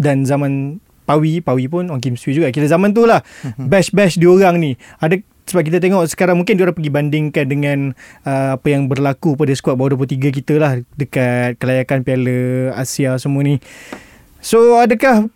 dan 0.01 0.26
zaman 0.26 0.82
Pawi 1.05 1.43
Pawi 1.43 1.69
pun 1.69 1.86
Ong 1.93 2.01
Kim 2.01 2.17
Swee 2.17 2.34
juga. 2.34 2.49
Kira 2.49 2.65
zaman 2.65 2.97
tu 2.97 3.05
lah 3.05 3.21
bash-bash 3.61 4.17
diorang 4.17 4.57
ni. 4.57 4.74
Ada 4.97 5.21
sebab 5.43 5.63
kita 5.67 5.78
tengok 5.84 6.07
sekarang 6.09 6.39
mungkin 6.39 6.55
diorang 6.55 6.74
pergi 6.74 6.89
bandingkan 6.89 7.45
dengan 7.45 7.80
uh, 8.24 8.57
apa 8.57 8.67
yang 8.71 8.88
berlaku 8.88 9.36
pada 9.36 9.51
skuad 9.53 9.78
bawah 9.78 9.99
23 9.99 10.34
kita 10.34 10.57
lah. 10.57 10.82
Dekat 10.95 11.61
kelayakan 11.61 12.01
Piala 12.01 12.74
Asia 12.74 13.19
semua 13.21 13.45
ni. 13.45 13.61
So 14.41 14.82
adakah 14.82 15.30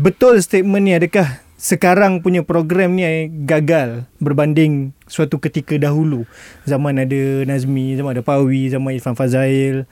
betul 0.00 0.38
statement 0.38 0.84
ni? 0.86 0.92
Adakah 0.94 1.49
sekarang 1.60 2.24
punya 2.24 2.40
program 2.40 2.96
ni 2.96 3.28
gagal 3.44 4.08
berbanding 4.16 4.96
suatu 5.04 5.36
ketika 5.36 5.76
dahulu. 5.76 6.24
Zaman 6.64 6.96
ada 7.04 7.44
Nazmi, 7.44 8.00
zaman 8.00 8.16
ada 8.16 8.24
Pawi, 8.24 8.72
zaman 8.72 8.96
Irfan 8.96 9.12
Fazail. 9.12 9.84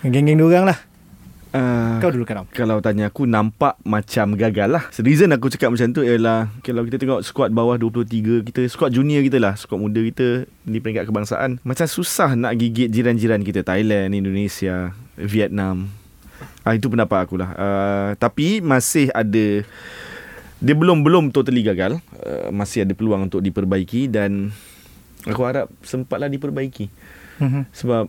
Geng-geng 0.00 0.40
diorang 0.40 0.64
lah. 0.64 0.80
uh, 1.52 2.00
Kau 2.00 2.08
dulu 2.08 2.24
Karam. 2.24 2.48
Kalau 2.56 2.80
tanya 2.80 3.12
aku 3.12 3.28
Nampak 3.28 3.76
macam 3.84 4.32
gagal 4.32 4.72
lah 4.72 4.88
Reason 4.96 5.28
aku 5.28 5.52
cakap 5.52 5.74
macam 5.74 5.92
tu 5.92 6.06
Ialah 6.06 6.48
Kalau 6.62 6.86
kita 6.86 6.96
tengok 6.96 7.20
Squad 7.26 7.50
bawah 7.50 7.74
23 7.76 8.46
Kita 8.46 8.60
Squad 8.70 8.94
junior 8.94 9.20
kita 9.26 9.42
lah 9.42 9.58
Squad 9.58 9.82
muda 9.82 9.98
kita 9.98 10.46
Di 10.46 10.78
peringkat 10.78 11.10
kebangsaan 11.10 11.58
Macam 11.66 11.86
susah 11.90 12.38
nak 12.38 12.54
gigit 12.54 12.86
jiran-jiran 12.88 13.42
kita 13.42 13.66
Thailand 13.66 14.14
Indonesia 14.14 14.94
Vietnam 15.18 15.90
ah, 16.62 16.72
Itu 16.72 16.86
pendapat 16.86 17.28
aku 17.28 17.34
lah 17.36 17.50
uh, 17.58 18.08
Tapi 18.14 18.62
masih 18.62 19.10
ada 19.10 19.66
Dia 20.60 20.76
belum 20.76 21.00
belum 21.00 21.24
totally 21.32 21.64
gagal 21.64 21.98
uh, 22.20 22.52
Masih 22.52 22.84
ada 22.84 22.92
peluang 22.92 23.32
untuk 23.32 23.40
diperbaiki 23.40 24.12
Dan 24.12 24.52
Aku 25.24 25.44
harap 25.44 25.72
Sempatlah 25.80 26.28
diperbaiki 26.28 26.92
Mhm. 27.40 27.72
sebab 27.72 28.04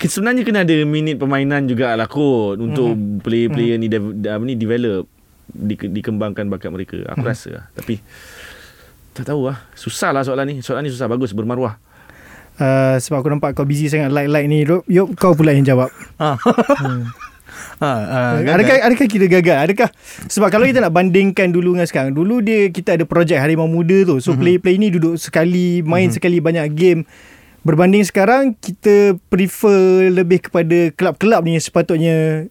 sebenarnya 0.00 0.42
kena 0.48 0.64
ada 0.64 0.74
minit 0.88 1.20
permainan 1.20 1.68
juga 1.68 1.92
lah 1.92 2.08
kot 2.08 2.56
untuk 2.56 2.96
mm-hmm. 2.96 3.20
player-player 3.20 3.76
mm-hmm. 3.76 4.14
ni 4.16 4.22
de- 4.24 4.32
apa 4.32 4.42
ni 4.46 4.54
develop 4.56 5.04
di, 5.48 5.74
dikembangkan 5.76 6.48
bakat 6.48 6.70
mereka. 6.72 6.96
Aku 7.12 7.20
mm-hmm. 7.20 7.28
rasa 7.28 7.48
lah. 7.52 7.64
Tapi 7.76 8.00
tak 9.12 9.28
tahu 9.28 9.50
lah. 9.50 9.58
Susah 9.74 10.14
lah 10.14 10.22
soalan 10.22 10.46
ni. 10.46 10.54
Soalan 10.64 10.86
ni 10.86 10.90
susah 10.94 11.10
bagus 11.10 11.34
bermaruah. 11.34 11.76
Uh, 12.58 12.98
sebab 12.98 13.22
aku 13.22 13.28
nampak 13.30 13.54
kau 13.54 13.66
busy 13.66 13.90
sangat 13.90 14.14
like-like 14.14 14.46
ni. 14.46 14.62
Yop, 14.62 14.86
yop 14.86 15.08
kau 15.18 15.34
pula 15.34 15.52
yang 15.52 15.66
jawab. 15.66 15.90
Ha. 17.78 17.92
ha, 17.94 18.20
ha, 18.42 18.54
adakah 18.58 18.74
adakah 18.90 19.06
kira 19.06 19.26
gagal? 19.30 19.56
Adakah 19.70 19.88
sebab 20.26 20.50
kalau 20.50 20.66
kita 20.66 20.82
nak 20.82 20.90
bandingkan 20.90 21.54
dulu 21.54 21.78
dengan 21.78 21.86
sekarang, 21.86 22.10
dulu 22.10 22.42
dia 22.42 22.66
kita 22.74 22.98
ada 22.98 23.06
projek 23.06 23.38
Harimau 23.38 23.70
Muda 23.70 24.02
tu. 24.02 24.18
So 24.18 24.34
mm-hmm. 24.34 24.42
play-play 24.42 24.76
ni 24.82 24.88
duduk 24.90 25.14
sekali, 25.14 25.86
main 25.86 26.10
mm-hmm. 26.10 26.16
sekali 26.18 26.38
banyak 26.42 26.66
game. 26.74 27.00
Berbanding 27.62 28.02
sekarang 28.02 28.58
kita 28.58 29.14
prefer 29.30 30.10
lebih 30.10 30.50
kepada 30.50 30.90
kelab-kelab 30.98 31.46
ni 31.46 31.58
sepatutnya 31.58 32.50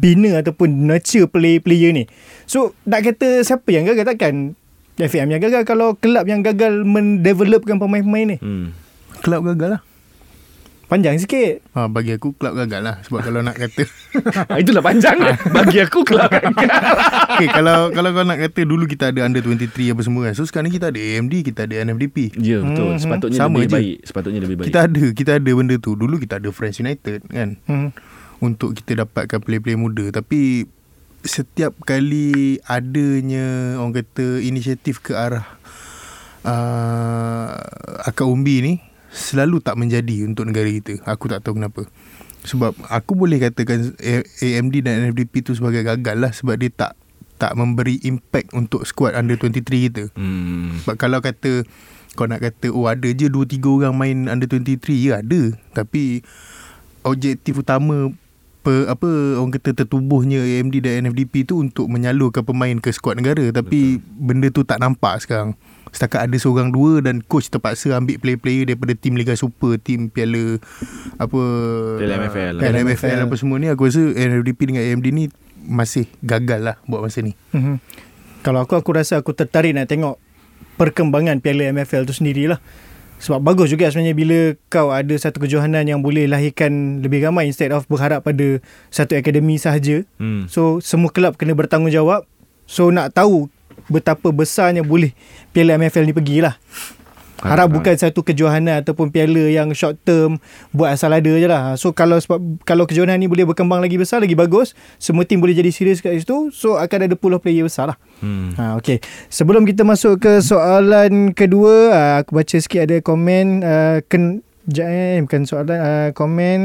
bina 0.00 0.44
ataupun 0.44 0.84
nurture 0.84 1.32
play-player 1.32 1.96
ni. 1.96 2.04
So 2.44 2.76
nak 2.84 3.08
kata 3.08 3.40
siapa 3.40 3.72
yang 3.72 3.88
gagal 3.88 4.04
takkan 4.04 4.52
FAM 4.96 5.28
yang 5.28 5.40
gagal 5.44 5.68
kalau 5.68 5.96
kelab 5.96 6.24
yang 6.24 6.40
gagal 6.40 6.84
mendevelopkan 6.84 7.76
pemain-pemain 7.80 8.36
ni. 8.36 8.38
Hmm. 8.40 8.72
Kelab 9.24 9.44
gagal 9.48 9.76
lah. 9.76 9.82
Panjang 10.86 11.18
sikit. 11.18 11.66
Ha, 11.74 11.90
bagi 11.90 12.14
aku 12.14 12.38
kelab 12.38 12.54
gagal 12.54 12.78
lah. 12.78 12.96
Sebab 13.02 13.18
kalau 13.26 13.42
nak 13.42 13.58
kata... 13.58 13.82
Ah, 14.50 14.62
Itulah 14.62 14.80
panjang 14.80 15.18
lah. 15.18 15.34
Bagi 15.50 15.82
aku 15.82 16.06
kelab 16.06 16.30
gagal. 16.30 16.54
okay, 17.34 17.50
kalau 17.50 17.90
kalau 17.90 18.14
kau 18.14 18.22
nak 18.22 18.38
kata 18.38 18.60
dulu 18.62 18.86
kita 18.86 19.10
ada 19.10 19.26
under 19.26 19.42
23 19.42 19.92
apa 19.92 20.02
semua 20.06 20.30
kan. 20.30 20.34
So 20.38 20.46
sekarang 20.46 20.70
ni 20.70 20.78
kita 20.78 20.94
ada 20.94 21.00
AMD, 21.02 21.34
kita 21.42 21.66
ada 21.66 21.74
NFDP. 21.82 22.38
Ya 22.38 22.62
betul. 22.62 22.94
Mhm. 22.94 23.02
Sepatutnya 23.02 23.38
Sama 23.42 23.58
lebih 23.58 23.66
je. 23.66 23.74
baik. 23.74 23.96
Sepatutnya 24.06 24.40
lebih 24.40 24.56
baik. 24.56 24.66
Kita 24.70 24.78
ada, 24.86 25.04
kita 25.10 25.30
ada 25.42 25.50
benda 25.50 25.74
tu. 25.76 25.90
Dulu 25.98 26.14
kita 26.22 26.38
ada 26.38 26.48
Friends 26.54 26.78
United 26.78 27.18
kan. 27.26 27.58
Hmm. 27.66 27.90
Untuk 28.38 28.78
kita 28.78 29.02
dapatkan 29.02 29.42
player-player 29.42 29.80
muda. 29.80 30.06
Tapi 30.14 30.70
setiap 31.26 31.74
kali 31.82 32.62
adanya 32.62 33.74
orang 33.82 33.98
kata 33.98 34.38
inisiatif 34.38 35.02
ke 35.02 35.18
arah 35.18 35.42
uh, 36.46 37.50
akar 38.06 38.30
umbi 38.30 38.62
ni 38.62 38.74
selalu 39.16 39.64
tak 39.64 39.80
menjadi 39.80 40.28
untuk 40.28 40.44
negara 40.44 40.68
kita. 40.68 41.00
Aku 41.08 41.32
tak 41.32 41.40
tahu 41.40 41.56
kenapa. 41.56 41.88
Sebab 42.44 42.76
aku 42.92 43.16
boleh 43.16 43.40
katakan 43.40 43.96
AMD 44.44 44.74
dan 44.84 45.08
NFDP 45.08 45.42
tu 45.42 45.56
sebagai 45.56 45.82
gagal 45.82 46.20
lah 46.20 46.30
sebab 46.30 46.54
dia 46.60 46.70
tak 46.70 46.92
tak 47.36 47.52
memberi 47.52 48.00
impact 48.04 48.52
untuk 48.52 48.84
squad 48.84 49.16
under 49.16 49.40
23 49.40 49.64
kita. 49.88 50.04
Hmm. 50.14 50.78
Sebab 50.84 50.96
kalau 51.00 51.18
kata 51.24 51.64
kau 52.16 52.24
nak 52.24 52.40
kata 52.40 52.72
oh 52.72 52.88
ada 52.88 53.12
je 53.12 53.28
2 53.28 53.60
3 53.60 53.60
orang 53.60 53.92
main 53.92 54.16
under 54.32 54.48
23 54.48 54.88
ya 54.96 55.20
ada 55.20 55.52
tapi 55.76 56.24
objektif 57.04 57.60
utama 57.60 58.08
pe, 58.64 58.88
apa 58.88 59.38
orang 59.38 59.52
kata 59.52 59.84
tertubuhnya 59.84 60.40
AMD 60.40 60.80
dan 60.80 61.06
NFDP 61.06 61.44
tu 61.44 61.60
untuk 61.60 61.86
menyalurkan 61.86 62.42
pemain 62.42 62.74
ke 62.80 62.90
skuad 62.90 63.20
negara 63.20 63.52
tapi 63.52 64.00
Betul. 64.00 64.26
benda 64.26 64.48
tu 64.50 64.64
tak 64.64 64.80
nampak 64.80 65.22
sekarang. 65.22 65.54
Setakat 65.96 66.28
ada 66.28 66.36
seorang 66.36 66.68
dua 66.68 67.00
dan 67.00 67.24
coach 67.24 67.48
terpaksa 67.48 67.96
ambil 67.96 68.20
player-player 68.20 68.68
daripada 68.68 68.92
tim 68.92 69.16
Liga 69.16 69.32
Super, 69.32 69.80
tim 69.80 70.12
Piala 70.12 70.60
apa 71.16 71.40
Piala 71.96 72.20
MFL. 72.20 72.60
Piala 72.60 72.60
Piala 72.60 72.78
MFL 72.84 73.16
MFL. 73.16 73.24
apa 73.24 73.34
semua 73.40 73.56
ni 73.56 73.72
aku 73.72 73.88
rasa 73.88 74.04
NFDP 74.12 74.60
dengan 74.68 74.84
AMD 74.84 75.06
ni 75.08 75.24
masih 75.64 76.04
gagal 76.20 76.60
lah 76.60 76.76
buat 76.84 77.00
masa 77.00 77.24
ni. 77.24 77.32
Mhm. 77.56 77.80
Kalau 78.44 78.60
aku 78.60 78.76
aku 78.76 78.92
rasa 78.92 79.16
aku 79.16 79.32
tertarik 79.32 79.72
nak 79.72 79.88
tengok 79.88 80.20
perkembangan 80.76 81.40
Piala 81.40 81.72
MFL 81.72 82.04
tu 82.04 82.12
sendirilah. 82.12 82.60
Sebab 83.16 83.40
bagus 83.40 83.72
juga 83.72 83.88
sebenarnya 83.88 84.12
bila 84.12 84.38
kau 84.68 84.92
ada 84.92 85.16
satu 85.16 85.40
kejohanan 85.40 85.88
yang 85.88 86.04
boleh 86.04 86.28
lahirkan 86.28 87.00
lebih 87.00 87.24
ramai 87.24 87.48
instead 87.48 87.72
of 87.72 87.88
berharap 87.88 88.20
pada 88.20 88.60
satu 88.92 89.16
akademi 89.16 89.56
sahaja. 89.56 90.04
Hmm. 90.20 90.44
So 90.52 90.84
semua 90.84 91.08
kelab 91.08 91.40
kena 91.40 91.56
bertanggungjawab. 91.56 92.28
So 92.68 92.92
nak 92.92 93.16
tahu 93.16 93.48
betapa 93.86 94.30
besarnya 94.34 94.82
boleh 94.82 95.14
Piala 95.54 95.78
MFL 95.80 96.04
ni 96.08 96.14
pergilah. 96.14 96.56
Harap 97.44 97.68
bukan 97.68 97.92
satu 97.92 98.24
kejohanan 98.24 98.80
ataupun 98.80 99.12
piala 99.12 99.52
yang 99.52 99.68
short 99.76 100.00
term 100.08 100.40
buat 100.72 100.96
asal 100.96 101.12
ada 101.12 101.28
je 101.28 101.44
lah. 101.44 101.76
So 101.76 101.92
kalau 101.92 102.16
sebab 102.16 102.40
kalau 102.64 102.88
kejohanan 102.88 103.20
ni 103.20 103.28
boleh 103.28 103.44
berkembang 103.44 103.84
lagi 103.84 104.00
besar 104.00 104.24
lagi 104.24 104.32
bagus, 104.32 104.72
semua 104.96 105.28
tim 105.28 105.36
boleh 105.36 105.52
jadi 105.52 105.68
serius 105.68 106.00
kat 106.00 106.16
situ. 106.16 106.48
So 106.56 106.80
akan 106.80 107.12
ada 107.12 107.14
pool 107.14 107.36
of 107.36 107.44
player 107.44 107.68
besar 107.68 107.92
lah. 107.92 107.98
Hmm. 108.24 108.56
Ha, 108.56 108.80
okay. 108.80 109.04
Sebelum 109.28 109.68
kita 109.68 109.84
masuk 109.84 110.16
ke 110.16 110.40
soalan 110.40 111.36
kedua, 111.36 111.92
aku 112.24 112.40
baca 112.40 112.56
sikit 112.56 112.88
ada 112.88 112.96
komen. 113.04 113.60
Uh, 113.60 113.98
ken, 114.08 114.40
Sekejap 114.66 114.88
eh, 114.90 115.22
bukan 115.22 115.42
soalan. 115.46 115.78
Uh, 115.78 116.08
komen. 116.10 116.60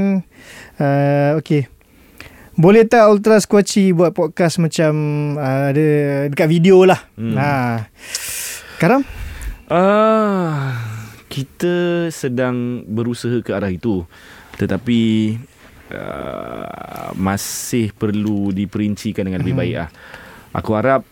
Uh, 0.82 1.38
okay. 1.38 1.71
Boleh 2.60 2.84
tak 2.84 3.08
Ultra 3.08 3.40
Squatchy 3.40 3.96
buat 3.96 4.12
podcast 4.12 4.60
macam 4.60 4.94
uh, 5.40 5.72
ada 5.72 5.88
dekat 6.28 6.48
video 6.52 6.84
lah. 6.84 7.00
Hmm. 7.16 7.32
Hmm. 7.32 7.38
Ha. 7.40 7.52
Karam? 8.76 9.02
Ah, 9.72 10.76
kita 11.32 12.08
sedang 12.12 12.84
berusaha 12.84 13.40
ke 13.40 13.56
arah 13.56 13.72
itu. 13.72 14.04
Tetapi 14.60 15.02
uh, 15.96 17.16
masih 17.16 17.96
perlu 17.96 18.52
diperincikan 18.52 19.24
dengan 19.24 19.40
lebih 19.48 19.56
baik 19.56 19.76
ah. 19.80 19.90
Aku 20.52 20.76
harap 20.76 21.08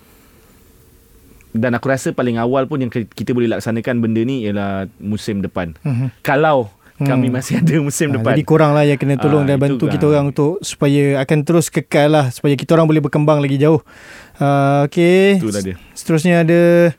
dan 1.50 1.74
aku 1.74 1.90
rasa 1.90 2.14
paling 2.14 2.38
awal 2.38 2.70
pun 2.70 2.78
yang 2.78 2.92
kita 2.94 3.34
boleh 3.34 3.50
laksanakan 3.50 4.04
benda 4.04 4.22
ni 4.22 4.46
ialah 4.46 4.86
musim 5.02 5.42
depan. 5.42 5.74
Mhm. 5.82 6.22
Kalau 6.22 6.70
kami 7.00 7.28
Hmm. 7.28 7.36
masih 7.36 7.54
ada 7.58 7.76
musim 7.80 8.08
Ha, 8.08 8.14
depan. 8.16 8.32
jadi 8.34 8.43
korang 8.43 8.72
lah 8.72 8.84
yang 8.84 8.95
kena 8.95 9.16
tolong 9.16 9.43
Ah, 9.43 9.50
dan 9.50 9.58
bantu 9.58 9.86
kan. 9.86 9.93
kita 9.95 10.06
orang 10.06 10.26
untuk 10.30 10.60
supaya 10.60 11.18
akan 11.18 11.38
terus 11.41 11.68
kekal 11.68 12.08
lah 12.10 12.26
supaya 12.28 12.54
kita 12.54 12.74
orang 12.74 12.86
boleh 12.86 13.00
berkembang 13.00 13.39
lagi 13.39 13.56
jauh. 13.56 13.80
Uh, 14.36 14.84
okay. 14.84 15.36
Itulah 15.36 15.64
dia. 15.64 15.76
Seterusnya 15.91 16.41
ada 16.41 16.91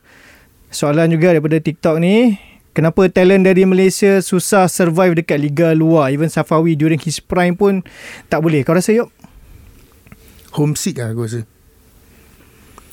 soalan 0.67 1.07
juga 1.07 1.31
daripada 1.31 1.55
TikTok 1.55 1.97
ni. 1.97 2.37
Kenapa 2.71 3.03
talent 3.07 3.43
dari 3.43 3.61
Malaysia 3.61 4.17
susah 4.19 4.65
survive 4.65 5.11
dekat 5.13 5.37
liga 5.37 5.73
luar? 5.73 6.07
Even 6.09 6.27
Safawi 6.27 6.73
during 6.73 6.97
his 6.97 7.19
prime 7.19 7.53
pun 7.53 7.83
tak 8.25 8.39
boleh. 8.39 8.63
Kau 8.63 8.71
rasa 8.71 8.95
yuk? 8.95 9.11
Homesick 10.51 10.95
lah 10.95 11.11
aku 11.11 11.21
rasa 11.21 11.39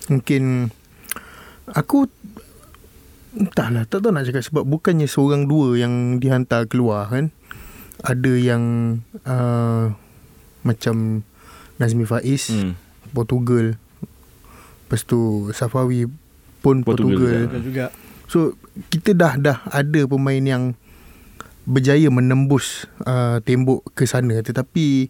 Mungkin 0.08 0.70
Aku 1.68 2.08
Entahlah 3.38 3.86
Tak 3.86 4.02
tahu 4.02 4.10
nak 4.10 4.26
cakap 4.26 4.42
Sebab 4.42 4.66
bukannya 4.66 5.06
seorang 5.06 5.46
dua 5.46 5.78
Yang 5.78 6.18
dihantar 6.18 6.66
keluar 6.66 7.06
kan 7.06 7.30
Ada 8.02 8.32
yang 8.34 8.62
uh, 9.22 9.94
Macam 10.66 11.22
Nazmi 11.78 12.02
Faiz 12.04 12.50
Hmm. 12.50 12.74
Portugal 13.14 13.78
Lepas 14.84 15.06
tu 15.06 15.48
Safawi 15.54 16.10
Pun 16.58 16.82
Portugal 16.82 17.14
Portugal, 17.14 17.42
juga. 17.46 17.58
juga. 17.62 17.86
So 18.26 18.58
Kita 18.90 19.14
dah 19.14 19.38
dah 19.38 19.58
ada 19.70 20.00
pemain 20.10 20.42
yang 20.42 20.74
Berjaya 21.62 22.10
menembus 22.10 22.90
uh, 23.06 23.38
Tembok 23.46 23.86
ke 23.94 24.04
sana 24.04 24.42
Tetapi 24.42 25.08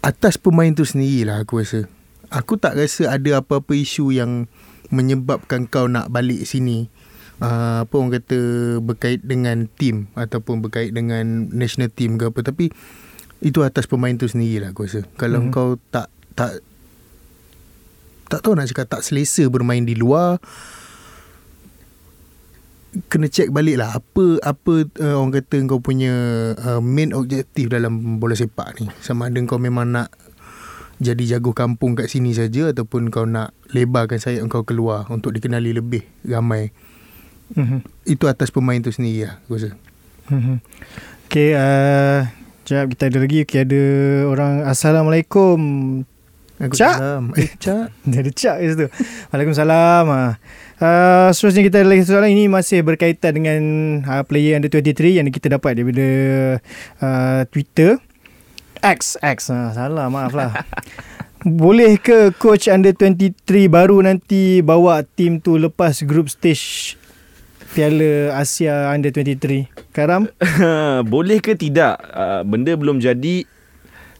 Atas 0.00 0.40
pemain 0.40 0.70
tu 0.72 0.86
sendirilah 0.86 1.42
aku 1.42 1.60
rasa 1.60 1.84
Aku 2.30 2.54
tak 2.56 2.78
rasa 2.78 3.10
ada 3.10 3.42
apa-apa 3.42 3.74
isu 3.74 4.14
yang 4.14 4.46
Menyebabkan 4.90 5.70
kau 5.70 5.86
nak 5.86 6.10
balik 6.10 6.42
sini 6.44 6.90
uh, 7.38 7.86
Apa 7.86 7.94
orang 7.94 8.18
kata 8.18 8.38
Berkait 8.82 9.22
dengan 9.22 9.70
team 9.70 10.10
Ataupun 10.18 10.60
berkait 10.60 10.90
dengan 10.90 11.48
National 11.50 11.90
team 11.90 12.18
ke 12.18 12.28
apa 12.28 12.42
Tapi 12.42 12.68
Itu 13.40 13.62
atas 13.62 13.86
pemain 13.86 14.14
tu 14.18 14.26
sendirilah 14.26 14.74
aku 14.74 14.84
rasa 14.90 15.06
Kalau 15.14 15.40
Mhm. 15.40 15.46
hmm. 15.48 15.54
kau 15.54 15.78
tak 15.90 16.10
Tak 16.34 16.66
tak 18.30 18.46
tahu 18.46 18.54
nak 18.54 18.70
cakap 18.70 18.86
tak 18.86 19.02
selesa 19.02 19.50
bermain 19.50 19.82
di 19.82 19.98
luar 19.98 20.38
kena 23.10 23.26
check 23.26 23.50
balik 23.50 23.78
lah 23.78 23.98
apa 23.98 24.38
apa 24.42 24.86
uh, 25.02 25.14
orang 25.18 25.34
kata 25.34 25.66
kau 25.66 25.82
punya 25.82 26.14
uh, 26.54 26.78
main 26.78 27.10
objektif 27.10 27.66
dalam 27.70 28.18
bola 28.22 28.38
sepak 28.38 28.78
ni 28.78 28.86
sama 29.02 29.30
ada 29.30 29.38
kau 29.46 29.58
memang 29.58 29.90
nak 29.90 30.14
jadi 31.00 31.36
jago 31.36 31.56
kampung 31.56 31.96
kat 31.96 32.12
sini 32.12 32.36
saja 32.36 32.70
ataupun 32.70 33.08
kau 33.08 33.24
nak 33.24 33.56
lebarkan 33.72 34.20
sayap 34.20 34.44
kau 34.52 34.62
keluar 34.62 35.08
untuk 35.08 35.32
dikenali 35.32 35.72
lebih 35.72 36.04
ramai? 36.28 36.70
Mhm. 37.50 37.82
itu 38.06 38.30
atas 38.30 38.54
pemain 38.54 38.78
tu 38.78 38.94
sendiri 38.94 39.26
lah 39.26 39.34
aku 39.42 39.58
rasa. 39.58 39.74
Mhm. 40.30 40.62
Okay, 41.26 41.58
uh, 41.58 42.30
Sekejap 42.70 42.86
kita 42.94 43.04
ada 43.10 43.18
lagi. 43.18 43.38
Okay, 43.42 43.66
Ada 43.66 43.82
orang 44.30 44.62
Assalamualaikum. 44.62 45.58
Aku 46.62 46.78
Cak? 46.78 47.02
salam. 47.02 47.34
Eh 47.34 47.50
cak? 47.58 47.90
Dia 48.06 48.22
ada 48.22 48.30
cak 48.30 48.56
kat 48.62 48.68
situ. 48.70 48.86
Waalaikumsalam. 49.34 50.04
Uh, 50.06 51.28
Seterusnya 51.34 51.66
kita 51.66 51.76
ada 51.82 51.90
lagi 51.90 52.06
soalan. 52.06 52.30
Ini 52.30 52.46
masih 52.46 52.86
berkaitan 52.86 53.34
dengan 53.34 53.60
uh, 54.06 54.22
Player 54.22 54.54
under 54.54 54.70
23 54.70 55.18
Yang 55.18 55.34
kita 55.34 55.58
dapat 55.58 55.82
daripada 55.82 56.08
uh, 57.02 57.42
Twitter 57.50 57.98
X 58.82 59.20
X 59.20 59.52
ha, 59.52 59.72
Salah 59.76 60.08
maaf 60.08 60.32
lah 60.32 60.64
Boleh 61.40 61.96
ke 61.96 62.36
coach 62.36 62.68
under 62.68 62.92
23 62.92 63.32
baru 63.72 64.04
nanti 64.04 64.60
bawa 64.60 65.00
tim 65.04 65.40
tu 65.40 65.56
lepas 65.56 66.04
group 66.04 66.28
stage 66.28 67.00
Piala 67.70 68.34
Asia 68.34 68.90
under 68.90 69.14
23? 69.14 69.94
Karam? 69.94 70.26
boleh 71.14 71.38
ke 71.38 71.54
tidak? 71.54 72.02
Uh, 72.10 72.42
benda 72.42 72.74
belum 72.74 72.98
jadi. 72.98 73.46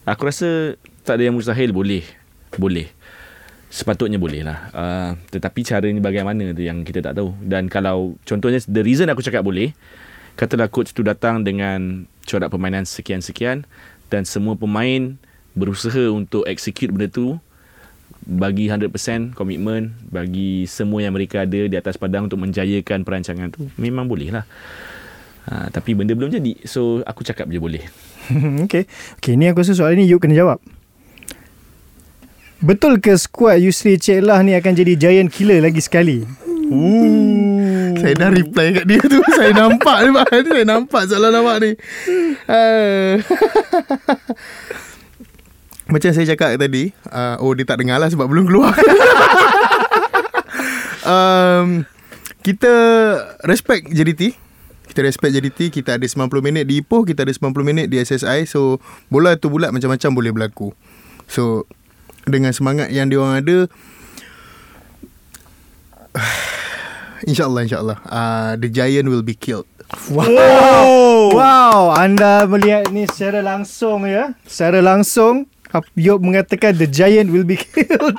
Aku 0.07 0.31
rasa 0.31 0.79
tak 1.03 1.19
ada 1.19 1.27
yang 1.27 1.35
mustahil. 1.35 1.75
Boleh. 1.75 2.07
Boleh. 2.55 2.87
Sepatutnya 3.67 4.23
boleh 4.23 4.47
lah. 4.47 4.71
Uh, 4.71 5.11
tetapi 5.35 5.67
caranya 5.67 5.99
bagaimana 5.99 6.55
tu 6.55 6.63
yang 6.63 6.87
kita 6.87 7.03
tak 7.03 7.19
tahu. 7.19 7.35
Dan 7.43 7.67
kalau 7.67 8.15
contohnya 8.23 8.63
the 8.71 8.87
reason 8.87 9.11
aku 9.11 9.19
cakap 9.19 9.43
boleh. 9.43 9.75
Katalah 10.39 10.71
coach 10.71 10.95
tu 10.95 11.03
datang 11.03 11.43
dengan 11.43 12.07
corak 12.23 12.55
permainan 12.55 12.87
sekian-sekian. 12.87 13.67
Dan 14.11 14.27
semua 14.27 14.59
pemain 14.59 15.15
berusaha 15.55 16.11
untuk 16.11 16.45
execute 16.51 16.91
benda 16.91 17.07
tu. 17.07 17.39
Bagi 18.21 18.69
100% 18.69 19.33
komitmen. 19.33 19.97
Bagi 20.11 20.69
semua 20.69 21.01
yang 21.01 21.15
mereka 21.17 21.47
ada 21.47 21.61
di 21.71 21.77
atas 21.79 21.97
padang 21.97 22.29
untuk 22.29 22.43
menjayakan 22.43 23.07
perancangan 23.07 23.49
tu. 23.55 23.71
Memang 23.79 24.11
boleh 24.11 24.35
lah. 24.35 24.45
Ha, 25.49 25.73
tapi 25.73 25.97
benda 25.97 26.13
belum 26.13 26.29
jadi. 26.29 26.59
So 26.69 27.01
aku 27.07 27.25
cakap 27.25 27.49
je 27.49 27.57
boleh. 27.57 27.87
okay. 28.67 28.85
Okay, 29.23 29.35
ni 29.39 29.49
aku 29.49 29.65
rasa 29.65 29.73
soalan 29.73 30.03
ni 30.03 30.11
Yuk 30.11 30.21
kena 30.21 30.37
jawab. 30.37 30.61
Betul 32.61 33.01
ke 33.01 33.17
skuad 33.17 33.57
Yusri 33.57 33.97
Ceklah 33.97 34.45
ni 34.45 34.53
akan 34.53 34.73
jadi 34.77 34.93
giant 34.93 35.33
killer 35.33 35.65
lagi 35.65 35.81
sekali? 35.81 36.29
Saya 38.01 38.15
dah 38.17 38.31
reply 38.33 38.67
kat 38.81 38.85
dia 38.89 39.01
tu. 39.05 39.21
Saya 39.39 39.53
nampak 39.53 39.97
ni 40.03 40.11
Pak. 40.17 40.27
Saya 40.33 40.65
nampak 40.65 41.03
soalan 41.07 41.37
awak 41.37 41.57
ni. 41.61 41.71
Uh, 42.49 43.21
Macam 45.91 46.15
saya 46.15 46.23
cakap 46.23 46.55
tadi 46.55 46.95
uh, 47.11 47.35
Oh 47.43 47.51
dia 47.51 47.67
tak 47.67 47.83
dengar 47.83 47.99
lah 47.99 48.07
Sebab 48.07 48.31
belum 48.31 48.47
keluar. 48.47 48.73
Um, 51.01 51.89
Kita 52.45 52.71
Respect 53.49 53.89
JDT 53.89 54.37
Kita 54.85 55.01
respect 55.01 55.33
JDT 55.33 55.73
Kita 55.73 55.97
ada 55.97 56.05
90 56.05 56.29
minit 56.45 56.69
di 56.69 56.85
Ipoh 56.85 57.09
Kita 57.09 57.25
ada 57.25 57.33
90 57.33 57.57
minit 57.65 57.87
di 57.89 57.97
SSI 57.99 58.45
So 58.45 58.79
Bola 59.09 59.35
tu 59.35 59.49
bulat 59.49 59.73
Macam-macam 59.73 60.11
boleh 60.13 60.31
berlaku. 60.31 60.77
So 61.25 61.65
Dengan 62.29 62.53
semangat 62.53 62.93
yang 62.93 63.09
diorang 63.09 63.41
ada 63.41 63.67
InsyaAllah 67.27 67.61
InsyaAllah 67.69 67.99
uh, 68.09 68.53
The 68.57 68.69
giant 68.73 69.09
will 69.09 69.25
be 69.25 69.37
killed 69.37 69.69
Wow. 70.11 71.35
Wow, 71.35 71.91
anda 71.99 72.47
melihat 72.47 72.95
ni 72.95 73.11
secara 73.11 73.43
langsung 73.43 74.07
ya. 74.07 74.39
Secara 74.47 74.79
langsung 74.79 75.51
Yop 75.95 76.23
mengatakan 76.23 76.75
the 76.79 76.87
giant 76.87 77.31
will 77.31 77.47
be 77.47 77.59
killed. 77.63 78.19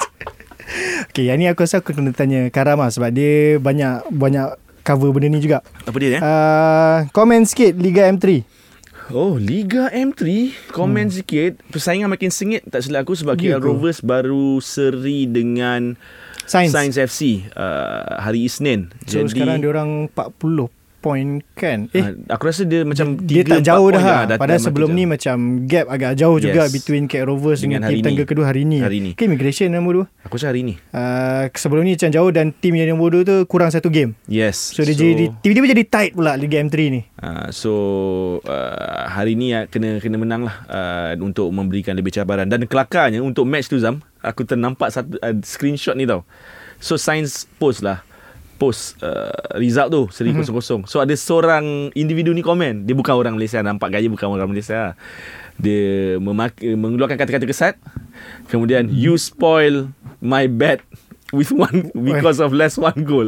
okay, 1.12 1.28
yang 1.28 1.40
ni 1.40 1.52
aku 1.52 1.68
rasa 1.68 1.84
aku 1.84 1.92
kena 1.92 2.16
tanya 2.16 2.48
Karam 2.48 2.80
lah 2.80 2.88
sebab 2.92 3.12
dia 3.12 3.60
banyak 3.60 4.08
banyak 4.08 4.56
cover 4.88 5.12
benda 5.12 5.28
ni 5.32 5.44
juga. 5.44 5.64
Apa 5.84 5.96
dia 6.00 6.20
eh? 6.20 6.22
Uh, 6.24 6.98
komen 7.12 7.44
sikit 7.44 7.76
Liga 7.76 8.08
M3. 8.08 8.44
Oh, 9.12 9.36
Liga 9.36 9.92
M3 9.92 10.24
komen 10.72 11.12
hmm. 11.12 11.16
sikit. 11.20 11.52
Persaingan 11.68 12.08
makin 12.08 12.32
sengit 12.32 12.64
tak 12.72 12.88
silap 12.88 13.04
aku 13.04 13.20
sebab 13.20 13.36
Ya 13.36 13.60
KL? 13.60 13.68
Rovers 13.68 14.00
baru 14.00 14.64
seri 14.64 15.28
dengan 15.28 16.00
Sains. 16.48 16.72
Sains 16.74 16.96
FC 16.98 17.46
uh, 17.56 18.18
hari 18.22 18.46
Isnin. 18.50 18.90
So 19.06 19.22
Jadi, 19.22 19.38
sekarang 19.38 19.58
dia 19.62 19.70
orang 19.72 20.10
40 20.10 20.81
point 21.02 21.42
kan 21.58 21.90
eh 21.92 22.02
Eh, 22.02 22.14
aku 22.30 22.46
rasa 22.46 22.62
dia 22.64 22.86
macam 22.86 23.18
dia 23.18 23.42
tiga, 23.42 23.58
tak 23.58 23.66
jauh 23.66 23.90
dah 23.90 24.02
lah, 24.02 24.20
lah. 24.26 24.38
Padahal 24.38 24.62
sebelum 24.62 24.94
ni 24.94 25.10
macam 25.10 25.66
gap 25.66 25.90
agak 25.90 26.14
jauh 26.16 26.38
juga 26.38 26.70
Yes. 26.70 26.74
between 26.74 27.10
Cat 27.10 27.26
Rovers 27.26 27.60
dengan, 27.62 27.82
Dengan 27.82 27.90
tim 27.92 28.06
tangga 28.06 28.24
kedua 28.26 28.46
hari 28.48 28.62
ni. 28.64 28.80
Hari 28.80 28.98
ni. 29.02 29.12
Ke 29.18 29.26
immigration 29.26 29.74
nombor 29.74 29.92
dua. 29.94 30.06
Aku 30.24 30.38
rasa 30.38 30.54
hari 30.54 30.62
ni 30.62 30.78
Uh, 30.94 31.50
sebelum 31.52 31.82
ni 31.82 31.98
macam 31.98 32.12
jauh 32.12 32.30
dan 32.30 32.54
tim 32.54 32.78
yang 32.78 32.94
nombor 32.94 33.10
dua 33.12 33.22
tu 33.26 33.38
kurang 33.50 33.74
satu 33.74 33.90
game. 33.90 34.14
Yes 34.30 34.78
So, 34.78 34.86
dia 34.86 34.94
jadi 34.94 35.34
tiba-tiba 35.42 35.68
jadi 35.74 35.84
tight 35.84 36.12
pula 36.14 36.38
Liga 36.38 36.62
M3 36.62 36.76
ni. 36.88 37.02
Uh, 37.18 37.48
so 37.50 37.72
uh, 38.44 39.08
hari 39.08 39.34
ni 39.34 39.52
uh, 39.52 39.66
kena 39.66 39.98
kena 39.98 40.18
menang 40.18 40.46
lah 40.46 40.56
uh, 40.68 41.12
untuk 41.18 41.50
memberikan 41.50 41.96
lebih 41.96 42.12
cabaran 42.12 42.46
dan 42.46 42.64
kelakarnya 42.66 43.20
untuk 43.20 43.48
match 43.48 43.68
tu 43.68 43.78
Zam 43.78 44.04
aku 44.20 44.46
ternampak 44.46 44.92
satu 44.92 45.18
uh, 45.18 45.34
screenshot 45.42 45.94
ni 45.94 46.06
tau 46.06 46.22
so 46.78 46.94
science 46.94 47.50
post 47.58 47.82
lah 47.82 48.06
post 48.62 49.02
uh, 49.02 49.28
result 49.56 49.90
tu 49.90 50.02
seri 50.12 50.30
Mhm. 50.30 50.38
kosong 50.38 50.56
kosong 50.56 50.82
so 50.86 51.02
ada 51.02 51.12
seorang 51.12 51.66
individu 51.92 52.30
ni 52.30 52.40
komen 52.40 52.86
dia 52.86 52.94
bukan 52.94 53.12
orang 53.12 53.34
Malaysia 53.34 53.58
nampak 53.60 53.90
gaya 53.90 54.06
bukan 54.06 54.30
orang 54.30 54.46
Malaysia 54.46 54.94
lah. 54.94 54.94
dia 55.58 56.16
memak- 56.18 56.62
mengeluarkan 56.62 57.18
kata-kata 57.18 57.44
kesat 57.44 57.74
kemudian 58.48 58.86
Mhm. 58.86 58.94
you 58.94 59.14
spoil 59.16 59.90
my 60.20 60.46
bet 60.46 60.86
with 61.32 61.50
one 61.50 61.90
because 61.98 62.38
of 62.38 62.52
less 62.52 62.78
one 62.78 63.02
goal 63.02 63.26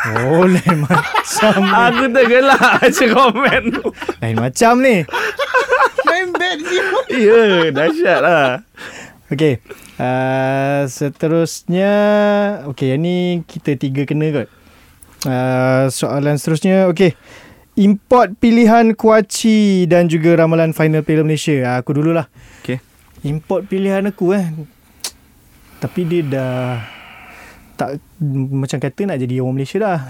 Oh, 0.00 0.44
lain 0.44 0.80
macam 0.86 1.54
ni. 1.58 1.68
aku 1.68 2.04
tergelak 2.10 2.56
baca 2.56 3.04
komen 3.10 3.62
tu 3.70 3.84
Lain 4.18 4.36
macam 4.38 4.72
ni. 4.80 4.96
Main 6.06 6.32
bad. 6.32 6.58
Ya, 7.06 7.42
dahsyat 7.70 8.20
lah. 8.20 8.64
Okay. 9.28 9.60
Uh, 10.00 10.88
seterusnya. 10.88 11.92
Okay, 12.72 12.96
yang 12.96 13.04
ni 13.04 13.44
kita 13.44 13.76
tiga 13.76 14.08
kena 14.08 14.32
kot. 14.32 14.48
Uh, 15.28 15.92
soalan 15.92 16.40
seterusnya. 16.40 16.88
Okay. 16.88 17.12
Import 17.76 18.32
pilihan 18.40 18.96
Kuaci 18.96 19.84
dan 19.84 20.08
juga 20.08 20.40
ramalan 20.40 20.72
final 20.72 21.04
Piala 21.04 21.20
Malaysia. 21.20 21.52
Uh, 21.52 21.76
aku 21.84 21.92
dululah. 21.92 22.32
Okay. 22.64 22.80
Import 23.28 23.68
pilihan 23.68 24.08
aku 24.08 24.32
eh. 24.32 24.48
Tapi 25.84 26.00
dia 26.08 26.24
dah 26.24 26.80
tak 27.76 28.00
macam 28.56 28.80
kata 28.80 29.00
nak 29.04 29.20
jadi 29.20 29.44
orang 29.44 29.60
Malaysia 29.60 29.76
dah. 29.84 30.00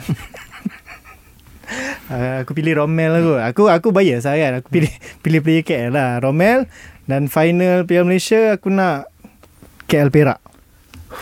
Uh, 2.11 2.37
aku 2.47 2.55
pilih 2.55 2.79
Romel 2.79 3.11
lah 3.11 3.23
kot. 3.27 3.41
Aku 3.43 3.63
aku 3.67 3.89
bias 3.91 4.23
lah 4.23 4.39
kan. 4.39 4.53
Aku 4.63 4.71
pilih 4.71 4.91
pilih 5.19 5.43
player 5.43 5.67
KL 5.67 5.91
lah. 5.91 6.23
Romel 6.23 6.71
dan 7.11 7.27
final 7.27 7.91
Piala 7.91 8.07
Malaysia 8.07 8.55
aku 8.55 8.71
nak 8.71 9.10
KL 9.91 10.15
Perak. 10.15 10.39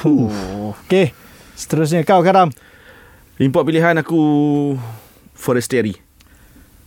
Oh. 0.05 0.77
Okay. 0.85 1.17
Seterusnya 1.57 2.05
kau 2.05 2.21
Karam. 2.21 2.53
Import 3.41 3.65
pilihan 3.65 3.97
aku 3.97 4.21
Forestieri. 5.33 5.97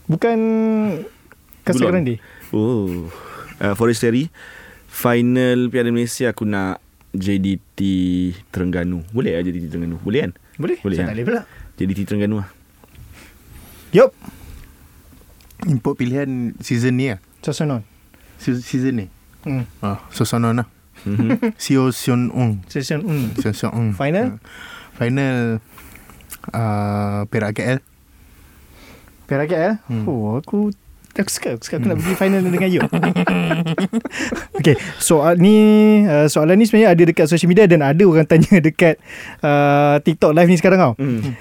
Bukan 0.06 0.38
Casa. 1.66 1.90
Grande. 1.90 2.22
Oh. 2.54 3.10
Uh, 3.58 3.74
Forestieri. 3.74 4.30
Final 4.86 5.72
Piala 5.72 5.90
Malaysia 5.90 6.30
aku 6.30 6.46
nak 6.46 6.78
JDT 7.16 7.80
Terengganu. 8.54 9.02
Boleh 9.10 9.40
lah 9.40 9.42
JDT 9.42 9.72
Terengganu? 9.72 9.98
Boleh 10.04 10.30
kan? 10.30 10.32
Boleh? 10.62 10.78
Boleh 10.86 10.96
Saya 11.00 11.08
kan? 11.08 11.10
tak 11.10 11.16
boleh 11.18 11.26
pula. 11.26 11.42
JDT 11.80 12.00
Terengganu 12.06 12.36
lah. 12.46 12.50
Yup. 13.92 14.12
Import 15.66 15.96
pilihan 15.98 16.54
season 16.62 16.94
ni 17.00 17.10
lah. 17.10 17.20
Sosonon. 17.42 17.82
Se- 18.38 18.62
Season 18.62 18.94
ni. 18.94 19.08
Hmm. 19.42 19.66
Ah, 19.82 20.06
Sosonon 20.14 20.62
lah. 20.62 20.68
Mhm. 21.06 21.56
Sio 21.58 21.89
Sion 21.89 22.30
Ung. 22.32 22.62
Hmm. 22.62 22.70
Sion 22.70 23.54
Sion 23.54 23.72
Ung. 23.74 23.89
Final? 23.97 24.38
Ah, 24.38 24.39
Final 24.99 25.36
uh, 26.54 27.22
Perak 27.30 27.52
KL. 27.58 27.80
Perak 29.26 29.47
KL. 29.49 29.74
Hmm. 29.88 30.06
Oh, 30.06 30.38
aku 30.38 30.70
aku 31.12 31.28
suka, 31.28 31.60
aku 31.60 31.64
suka 31.68 31.76
aku 31.84 31.88
nak 31.91 31.97
pergi 31.99 32.16
final 32.16 32.39
dengan 32.39 32.70
you. 32.72 32.82
okay, 34.60 34.76
soal 34.95 35.36
ni 35.36 35.56
uh, 36.08 36.32
soalan 36.32 36.56
ni 36.56 36.64
sebenarnya 36.64 36.95
ada 36.95 37.04
dekat 37.04 37.28
social 37.28 37.52
media 37.52 37.68
dan 37.68 37.84
ada 37.84 38.04
orang 38.08 38.24
tanya 38.24 38.60
dekat 38.68 38.95
uh, 39.43 39.99
TikTok 39.99 40.32
live 40.32 40.49
ni 40.49 40.58
sekarang 40.60 40.80
tau. 40.80 40.93
Hmm. 40.95 41.36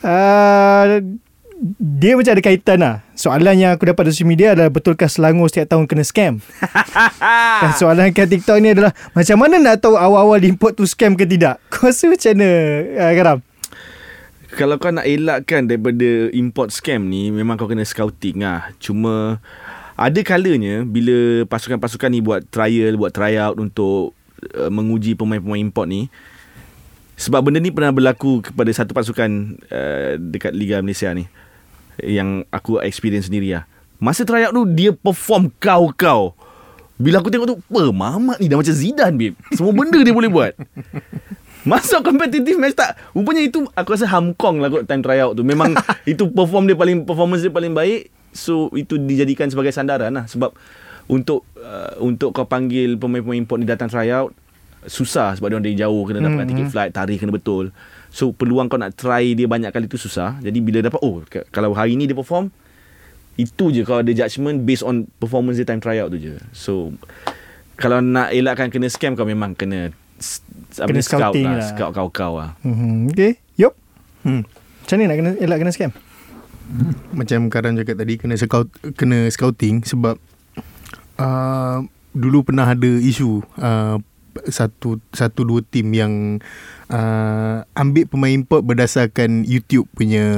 Uh, 0.00 1.20
dia 1.60 2.16
macam 2.16 2.32
ada 2.32 2.40
kaitan 2.40 2.78
lah. 2.80 2.94
Soalan 3.12 3.60
yang 3.60 3.76
aku 3.76 3.84
dapat 3.92 4.08
dari 4.08 4.16
social 4.16 4.32
media 4.32 4.56
adalah 4.56 4.72
betulkah 4.72 5.12
Selangor 5.12 5.52
setiap 5.52 5.76
tahun 5.76 5.84
kena 5.84 6.04
scam? 6.08 6.40
Dan 7.60 7.70
soalan 7.76 8.16
kat 8.16 8.32
TikTok 8.32 8.56
ni 8.64 8.72
adalah 8.72 8.96
macam 9.12 9.36
mana 9.36 9.60
nak 9.60 9.84
tahu 9.84 10.00
awal-awal 10.00 10.40
import 10.48 10.72
tu 10.72 10.88
scam 10.88 11.12
ke 11.12 11.28
tidak? 11.28 11.60
Kau 11.72 11.92
rasa 11.92 12.08
macam 12.08 12.32
mana 12.32 12.48
uh, 12.96 13.12
Karam? 13.12 13.38
Kalau 14.50 14.82
kau 14.82 14.90
nak 14.90 15.06
elakkan 15.06 15.70
daripada 15.70 16.26
import 16.34 16.74
scam 16.74 17.06
ni 17.06 17.30
memang 17.30 17.54
kau 17.54 17.70
kena 17.70 17.86
scouting 17.86 18.42
lah. 18.42 18.74
Cuma 18.82 19.38
ada 19.94 20.20
kalanya 20.26 20.82
bila 20.82 21.46
pasukan-pasukan 21.46 22.10
ni 22.10 22.18
buat 22.18 22.42
trial, 22.50 22.98
buat 22.98 23.14
tryout 23.14 23.62
untuk 23.62 24.10
uh, 24.58 24.66
menguji 24.66 25.14
pemain-pemain 25.14 25.70
import 25.70 25.86
ni 25.86 26.10
sebab 27.14 27.46
benda 27.46 27.62
ni 27.62 27.70
pernah 27.70 27.94
berlaku 27.94 28.42
kepada 28.42 28.74
satu 28.74 28.90
pasukan 28.90 29.54
uh, 29.70 30.18
dekat 30.18 30.50
Liga 30.50 30.82
Malaysia 30.82 31.14
ni 31.14 31.30
yang 32.04 32.44
aku 32.50 32.80
experience 32.80 33.28
sendiri 33.28 33.56
lah. 33.56 33.64
Masa 34.00 34.24
tryout 34.24 34.52
tu 34.52 34.64
dia 34.64 34.96
perform 34.96 35.52
kau-kau. 35.60 36.32
Bila 37.00 37.24
aku 37.24 37.32
tengok 37.32 37.48
tu, 37.48 37.56
apa 37.56 37.82
Mamat 37.92 38.36
ni 38.40 38.48
dah 38.48 38.60
macam 38.60 38.76
Zidane 38.76 39.16
babe. 39.16 39.36
Semua 39.56 39.72
benda 39.72 39.96
dia 40.00 40.12
boleh 40.12 40.28
buat. 40.28 40.52
Masuk 41.60 42.00
competitive 42.00 42.56
match 42.56 42.72
tak 42.72 42.96
Rupanya 43.12 43.44
itu 43.44 43.68
Aku 43.76 43.92
rasa 43.92 44.08
Hamkong 44.08 44.64
lah 44.64 44.72
kot 44.72 44.88
Time 44.88 45.04
tryout 45.04 45.36
tu 45.36 45.44
Memang 45.44 45.76
itu 46.08 46.24
perform 46.32 46.64
dia 46.64 46.72
paling 46.72 47.04
Performance 47.04 47.44
dia 47.44 47.52
paling 47.52 47.76
baik 47.76 48.08
So 48.32 48.72
itu 48.72 48.96
dijadikan 48.96 49.52
sebagai 49.52 49.68
sandaran 49.68 50.08
lah 50.08 50.24
Sebab 50.24 50.56
Untuk 51.04 51.44
uh, 51.60 52.00
Untuk 52.00 52.32
kau 52.32 52.48
panggil 52.48 52.96
Pemain-pemain 52.96 53.44
import 53.44 53.60
ni 53.60 53.68
datang 53.68 53.92
tryout 53.92 54.32
Susah 54.88 55.36
Sebab 55.36 55.52
dia 55.52 55.56
orang 55.60 55.66
dari 55.68 55.76
jauh 55.76 56.02
Kena 56.08 56.24
dapatkan 56.24 56.48
Hmm, 56.48 56.52
tiket 56.56 56.68
flight 56.72 56.90
Tarikh 56.96 57.20
kena 57.20 57.32
betul 57.36 57.76
So 58.10 58.34
peluang 58.34 58.66
kau 58.66 58.74
nak 58.74 58.98
try 58.98 59.32
dia 59.32 59.46
banyak 59.46 59.70
kali 59.70 59.86
tu 59.86 59.94
susah 59.94 60.42
Jadi 60.42 60.58
bila 60.58 60.82
dapat 60.82 60.98
Oh 61.00 61.22
k- 61.22 61.46
kalau 61.48 61.70
hari 61.72 61.94
ni 61.94 62.10
dia 62.10 62.14
perform 62.14 62.50
Itu 63.34 63.70
je 63.70 63.86
kau 63.86 64.02
ada 64.02 64.10
judgement 64.10 64.58
Based 64.60 64.82
on 64.82 65.06
performance 65.16 65.56
dia 65.56 65.66
time 65.66 65.78
tryout 65.78 66.10
tu 66.10 66.18
je 66.18 66.34
So 66.50 66.90
Kalau 67.78 68.02
nak 68.02 68.34
elakkan 68.34 68.66
kena 68.68 68.90
scam 68.90 69.14
Kau 69.14 69.22
memang 69.22 69.54
kena 69.54 69.94
Kena 70.74 70.90
ni, 70.92 71.00
scout 71.00 71.32
scouting 71.32 71.48
lah, 71.48 71.58
lah. 71.62 71.68
Scout 71.70 71.90
kau-kau 71.94 72.32
lah 72.36 72.58
Hmm, 72.60 73.08
okay. 73.08 73.38
Yup. 73.56 73.72
Hmm. 74.20 74.44
Macam 74.84 74.94
mana 74.98 75.06
nak 75.06 75.16
kena 75.16 75.30
elak 75.38 75.58
kena 75.62 75.72
scam? 75.72 75.90
Macam 77.10 77.46
Karan 77.46 77.74
cakap 77.74 77.96
tadi 77.98 78.14
kena 78.14 78.34
scout 78.34 78.68
kena 78.94 79.26
scouting 79.26 79.82
sebab 79.82 80.18
uh, 81.18 81.78
dulu 82.10 82.46
pernah 82.46 82.66
ada 82.66 82.90
isu 82.90 83.42
uh, 83.58 83.98
satu 84.46 85.02
satu 85.10 85.42
dua 85.42 85.60
tim 85.62 85.90
yang 85.90 86.38
uh, 86.90 87.64
ambil 87.78 88.04
pemain 88.10 88.34
import 88.34 88.66
berdasarkan 88.66 89.46
YouTube 89.46 89.86
punya 89.94 90.34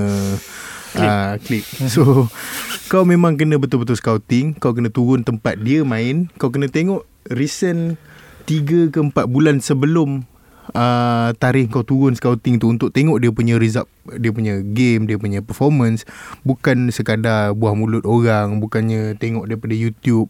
uh, 0.96 1.34
klip. 1.42 1.64
So 1.88 2.28
kau 2.92 3.08
memang 3.08 3.40
kena 3.40 3.56
betul-betul 3.56 3.96
scouting, 3.96 4.60
kau 4.60 4.76
kena 4.76 4.92
turun 4.92 5.24
tempat 5.24 5.58
dia 5.58 5.82
main, 5.82 6.28
kau 6.36 6.52
kena 6.52 6.68
tengok 6.68 7.08
recent 7.32 7.96
3 8.44 8.92
ke 8.92 8.98
4 9.00 9.14
bulan 9.26 9.62
sebelum 9.64 10.28
uh, 10.76 11.30
tarikh 11.40 11.72
kau 11.72 11.86
turun 11.86 12.12
scouting 12.14 12.60
tu 12.60 12.68
untuk 12.68 12.90
tengok 12.92 13.22
dia 13.22 13.30
punya 13.30 13.54
result 13.56 13.88
dia 14.18 14.34
punya 14.34 14.60
game 14.60 15.08
dia 15.08 15.16
punya 15.16 15.40
performance. 15.40 16.04
Bukan 16.44 16.92
sekadar 16.92 17.56
buah 17.56 17.74
mulut 17.74 18.04
orang. 18.04 18.60
Bukannya 18.60 19.16
tengok 19.16 19.48
daripada 19.48 19.74
YouTube 19.74 20.28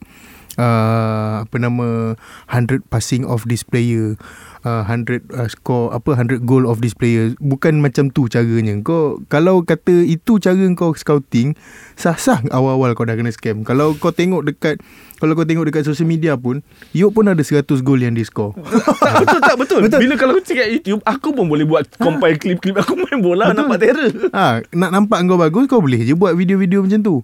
uh, 0.56 1.44
apa 1.46 1.56
nama 1.56 2.16
100 2.50 2.84
passing 2.88 3.24
of 3.24 3.46
this 3.48 3.64
player. 3.64 4.18
Uh, 4.62 4.86
100 4.86 5.26
uh, 5.34 5.50
score 5.50 5.90
apa 5.90 6.14
100 6.14 6.46
goal 6.46 6.70
of 6.70 6.78
this 6.78 6.94
player. 6.94 7.34
Bukan 7.42 7.82
macam 7.82 8.14
tu 8.14 8.30
caranya. 8.30 8.78
Kau 8.86 9.18
kalau 9.26 9.66
kata 9.66 10.06
itu 10.06 10.38
cara 10.38 10.62
kau 10.78 10.94
scouting 10.94 11.58
sah-sah 11.98 12.38
awal-awal 12.54 12.94
kau 12.94 13.02
dah 13.02 13.18
kena 13.18 13.34
scam. 13.34 13.66
Kalau 13.66 13.98
kau 13.98 14.14
tengok 14.14 14.46
dekat 14.46 14.78
kalau 15.18 15.34
kau 15.34 15.42
tengok 15.42 15.66
dekat 15.66 15.82
social 15.82 16.06
media 16.06 16.38
pun 16.38 16.62
Yop 16.94 17.14
pun 17.14 17.26
ada 17.26 17.42
100 17.42 17.66
gol 17.82 17.98
yang 17.98 18.14
dia 18.14 18.22
score. 18.22 18.54
Betul 19.22 19.40
tak? 19.42 19.56
Betul? 19.58 19.78
betul. 19.82 19.98
Bila 19.98 20.14
kalau 20.14 20.32
aku 20.38 20.42
cakap 20.46 20.66
YouTube, 20.70 21.02
aku 21.02 21.28
pun 21.34 21.46
boleh 21.50 21.66
buat 21.66 21.84
compile 21.98 22.38
klip-klip 22.38 22.78
aku 22.78 22.94
main 22.98 23.18
bola 23.18 23.50
Betul. 23.50 23.58
nampak 23.66 23.78
terror. 23.82 24.10
ha, 24.30 24.62
Nak 24.70 24.90
nampak 24.90 25.18
kau 25.26 25.38
bagus 25.38 25.64
Kau 25.66 25.80
boleh 25.82 26.06
je 26.06 26.14
buat 26.14 26.38
video-video 26.38 26.86
macam 26.86 27.00
tu. 27.02 27.14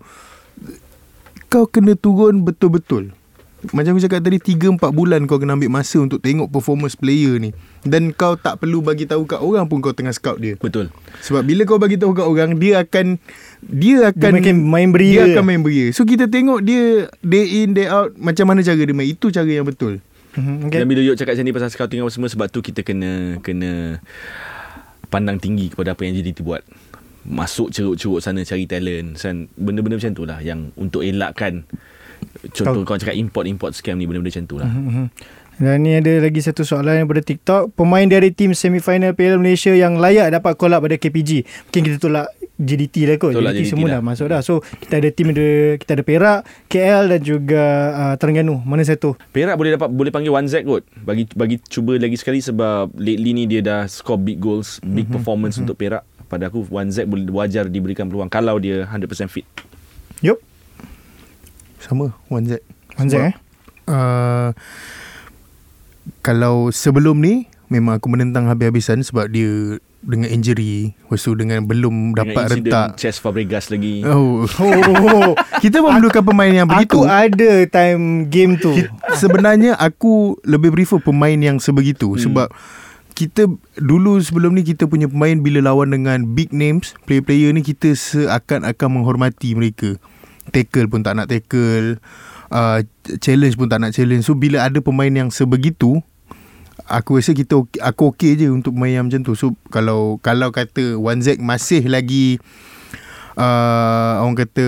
Kau 1.49 1.65
kena 1.71 1.95
turun 1.95 2.43
betul-betul 2.43 3.18
Macam 3.75 3.91
aku 3.91 4.03
cakap 4.07 4.23
tadi 4.23 4.39
3-4 4.39 4.79
bulan 4.95 5.27
kau 5.27 5.43
kena 5.43 5.59
ambil 5.59 5.67
masa 5.67 5.99
Untuk 5.99 6.23
tengok 6.23 6.47
performance 6.47 6.95
player 6.95 7.43
ni 7.43 7.51
Dan 7.83 8.15
kau 8.15 8.39
tak 8.39 8.63
perlu 8.63 8.79
bagi 8.79 9.03
tahu 9.03 9.27
kat 9.27 9.43
orang 9.43 9.67
pun 9.67 9.83
Kau 9.83 9.91
tengah 9.91 10.15
scout 10.15 10.39
dia 10.39 10.55
Betul. 10.55 10.95
Sebab 11.27 11.43
bila 11.43 11.67
kau 11.67 11.75
bagi 11.75 11.99
tahu 11.99 12.15
kat 12.15 12.23
orang 12.23 12.55
Dia 12.55 12.87
akan 12.87 13.19
Dia 13.59 14.15
akan 14.15 14.33
Dia 14.39 14.55
main 14.55 14.95
beria. 14.95 15.27
Dia 15.27 15.35
akan 15.35 15.45
main 15.45 15.61
beria 15.61 15.91
So 15.91 16.07
kita 16.07 16.31
tengok 16.31 16.63
dia 16.63 17.11
Day 17.19 17.67
in 17.67 17.75
day 17.75 17.91
out 17.91 18.15
Macam 18.15 18.47
mana 18.47 18.63
cara 18.63 18.79
dia 18.79 18.95
main 18.95 19.11
Itu 19.11 19.35
cara 19.35 19.51
yang 19.51 19.67
betul 19.67 19.99
Hmm, 20.39 20.71
Okay. 20.71 20.79
Dan 20.79 20.87
bila 20.87 21.03
Yuk 21.03 21.19
cakap 21.19 21.35
macam 21.35 21.45
ni 21.51 21.55
pasal 21.57 21.71
scouting 21.75 21.99
apa 21.99 22.11
semua 22.15 22.31
sebab 22.31 22.47
tu 22.47 22.63
kita 22.63 22.87
kena 22.87 23.43
kena 23.43 23.99
pandang 25.09 25.41
tinggi 25.41 25.73
kepada 25.73 25.99
apa 25.99 26.07
yang 26.07 26.15
JDT 26.15 26.47
buat. 26.47 26.63
masuk 27.29 27.75
ceruk-ceruk 27.75 28.23
sana 28.23 28.41
cari 28.41 28.65
talent 28.65 29.19
dan 29.19 29.53
benda-benda 29.53 30.01
macam 30.01 30.15
tu 30.15 30.25
lah 30.25 30.39
yang 30.41 30.73
untuk 30.81 31.03
elakkan 31.03 31.67
contoh 32.47 32.83
kau 32.87 32.99
cakap 32.99 33.17
import-import 33.19 33.75
scam 33.75 33.99
ni 33.99 34.07
benda-benda 34.07 34.31
macam 34.31 34.45
tu 34.47 34.57
lah. 34.59 34.71
Mhm. 34.71 35.07
Dan 35.59 35.83
ni 35.83 35.91
ada 35.99 36.23
lagi 36.23 36.39
satu 36.39 36.63
soalan 36.63 37.03
daripada 37.03 37.19
TikTok. 37.19 37.75
Pemain 37.75 38.07
dari 38.07 38.31
tim 38.31 38.55
semifinal 38.55 39.11
Piala 39.19 39.43
Malaysia 39.43 39.75
yang 39.75 39.99
layak 39.99 40.31
dapat 40.31 40.55
call 40.55 40.71
up 40.71 40.87
pada 40.87 40.95
KPG. 40.95 41.43
Mungkin 41.43 41.83
kita 41.83 41.97
tolak 41.99 42.31
JDT 42.63 43.11
lah 43.11 43.17
kot. 43.19 43.35
Tolak 43.35 43.59
JDT, 43.59 43.67
JDT 43.67 43.71
semua 43.75 43.87
dah 43.91 44.03
masuk 44.03 44.27
dah. 44.31 44.39
So 44.39 44.63
kita 44.63 45.03
ada 45.03 45.11
tim 45.11 45.35
ada 45.35 45.75
kita 45.83 45.99
ada 45.99 46.05
Perak, 46.07 46.41
KL 46.71 47.11
dan 47.11 47.21
juga 47.27 47.63
uh, 47.91 48.15
Terengganu. 48.15 48.63
Mana 48.63 48.87
satu? 48.87 49.19
Perak 49.35 49.59
boleh 49.59 49.75
dapat 49.75 49.91
boleh 49.91 50.15
panggil 50.15 50.31
One 50.31 50.47
Z 50.47 50.63
kot. 50.63 50.87
Bagi 51.03 51.27
bagi 51.35 51.59
cuba 51.67 51.99
lagi 51.99 52.15
sekali 52.15 52.39
sebab 52.39 52.95
lately 52.95 53.35
ni 53.35 53.51
dia 53.51 53.59
dah 53.59 53.91
score 53.91 54.23
big 54.23 54.39
goals, 54.39 54.79
big 54.87 55.11
performance 55.11 55.59
untuk 55.59 55.75
Perak. 55.75 56.07
Pada 56.31 56.55
aku 56.55 56.71
One 56.71 56.95
Z 56.95 57.11
boleh 57.11 57.27
wajar 57.35 57.67
diberikan 57.67 58.07
peluang 58.07 58.31
kalau 58.31 58.63
dia 58.63 58.87
100% 58.87 59.27
fit. 59.27 59.47
Yup. 60.23 60.39
Sama 61.83 62.15
1Z 62.31 62.61
Anzak 62.99 63.33
eh. 63.33 63.35
uh, 63.91 64.51
Kalau 66.23 66.71
sebelum 66.75 67.19
ni 67.23 67.47
Memang 67.69 68.01
aku 68.01 68.09
menentang 68.09 68.49
habis-habisan 68.49 69.05
Sebab 69.05 69.31
dia 69.31 69.79
Dengan 70.03 70.31
injury 70.31 70.97
Lepas 71.07 71.25
tu 71.25 71.35
dengan 71.39 71.63
belum 71.65 72.13
Dengan 72.13 72.19
dapat 72.19 72.45
rentak 72.53 72.89
Chess 73.01 73.19
Fabregas 73.19 73.69
lagi. 73.73 74.05
Oh, 74.07 74.47
Oh, 74.61 75.33
kita 75.59 75.83
memerlukan 75.83 76.23
pemain 76.23 76.53
yang 76.53 76.69
begitu. 76.71 77.03
aku 77.03 77.09
ada 77.09 77.67
time 77.67 78.31
game 78.31 78.55
tu. 78.61 78.71
Sebenarnya 79.19 79.75
aku 79.75 80.39
lebih 80.47 80.71
prefer 80.71 81.03
pemain 81.03 81.35
yang 81.35 81.59
sebegitu 81.59 82.15
hmm. 82.15 82.21
sebab 82.23 82.49
kita 83.19 83.51
dulu 83.75 84.23
sebelum 84.23 84.55
ni 84.55 84.63
kita 84.63 84.87
punya 84.87 85.11
pemain 85.11 85.35
bila 85.43 85.59
lawan 85.59 85.91
dengan 85.91 86.23
big 86.39 86.55
names, 86.55 86.95
player-player 87.03 87.51
ni 87.51 87.67
kita 87.67 87.91
seakan-akan 87.99 88.89
menghormati 88.95 89.59
mereka. 89.59 89.99
Tackle 90.49 90.87
pun 90.87 91.01
tak 91.01 91.15
nak 91.15 91.29
tackle, 91.29 92.01
uh, 92.49 92.79
challenge 93.19 93.55
pun 93.55 93.69
tak 93.69 93.81
nak 93.81 93.93
challenge. 93.93 94.25
So 94.25 94.33
bila 94.33 94.65
ada 94.65 94.81
pemain 94.81 95.11
yang 95.11 95.29
sebegitu, 95.29 96.01
aku 96.87 97.21
rasa 97.21 97.33
kita 97.33 97.61
aku 97.81 98.03
okey 98.13 98.37
je 98.37 98.47
untuk 98.49 98.73
pemain 98.73 99.01
yang 99.01 99.07
macam 99.07 99.23
tu. 99.23 99.33
So 99.33 99.53
kalau 99.69 100.17
kalau 100.21 100.49
kata 100.49 100.97
1Z 100.97 101.39
masih 101.39 101.85
lagi 101.87 102.41
uh, 103.37 104.25
orang 104.25 104.37
kata 104.39 104.67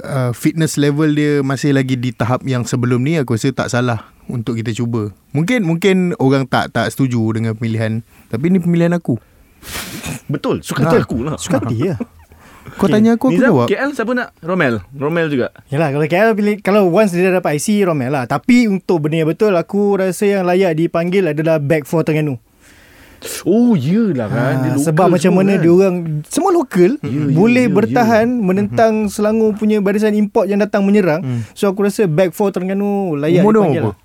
uh, 0.00 0.30
fitness 0.32 0.78
level 0.78 1.10
dia 1.10 1.42
masih 1.42 1.74
lagi 1.74 1.98
di 1.98 2.10
tahap 2.10 2.42
yang 2.44 2.62
sebelum 2.62 3.02
ni 3.02 3.18
aku 3.18 3.34
rasa 3.34 3.50
tak 3.50 3.68
salah 3.68 4.08
untuk 4.28 4.56
kita 4.56 4.72
cuba. 4.72 5.10
Mungkin 5.32 5.64
mungkin 5.64 5.96
orang 6.16 6.44
tak 6.46 6.72
tak 6.72 6.88
setuju 6.88 7.20
dengan 7.32 7.56
pemilihan 7.56 8.00
tapi 8.28 8.48
ni 8.48 8.60
pemilihan 8.60 8.94
aku. 8.94 9.18
Betul, 10.28 10.62
suka 10.62 10.86
hati 10.86 10.96
Ha. 11.00 11.04
aku 11.04 11.18
lah. 11.24 11.34
Suka 11.40 11.58
hati 11.58 11.76
ya. 11.82 11.96
Kau 12.76 12.84
okay. 12.84 13.00
tanya 13.00 13.16
aku 13.16 13.30
aku 13.30 13.34
Nizam, 13.38 13.48
jawab. 13.48 13.66
KL 13.70 13.90
siapa 13.96 14.12
nak? 14.12 14.28
Romel. 14.44 14.74
Romel 14.92 15.26
juga. 15.32 15.54
Yalah 15.72 15.88
kalau 15.94 16.04
KL 16.04 16.30
pilih 16.36 16.54
kalau 16.60 16.82
once 16.90 17.16
dia 17.16 17.32
dapat 17.32 17.56
IC 17.56 17.88
Romel 17.88 18.12
lah. 18.12 18.24
Tapi 18.28 18.68
untuk 18.68 19.08
benda 19.08 19.24
yang 19.24 19.30
betul 19.30 19.56
aku 19.56 19.96
rasa 19.96 20.24
yang 20.26 20.44
layak 20.44 20.76
dipanggil 20.76 21.32
adalah 21.32 21.56
back 21.56 21.88
for 21.88 22.04
Terengganu. 22.04 22.36
Oh, 23.42 23.74
iyalah 23.74 24.30
kan. 24.30 24.54
Dia 24.62 24.70
Ha, 24.70 24.74
local 24.78 24.84
sebab 24.86 25.06
macam 25.10 25.32
mana 25.34 25.58
kan. 25.58 25.62
dia 25.66 25.72
orang 25.74 25.96
semua 26.30 26.50
lokal 26.54 27.02
Ya, 27.02 27.10
ya, 27.10 27.34
boleh 27.34 27.66
ya, 27.66 27.74
bertahan 27.74 28.26
menentang 28.30 29.10
Selangor 29.10 29.58
punya 29.58 29.82
barisan 29.82 30.14
import 30.14 30.46
yang 30.46 30.62
datang 30.62 30.86
menyerang. 30.86 31.26
Hmm. 31.26 31.42
So 31.50 31.66
aku 31.66 31.82
rasa 31.82 32.06
back 32.06 32.30
for 32.30 32.54
Terengganu 32.54 33.18
layak 33.18 33.42
Umur 33.42 33.52
dia 33.54 33.58
dipanggil. 33.58 33.82
apa? 33.82 33.90
Lah. 33.90 33.96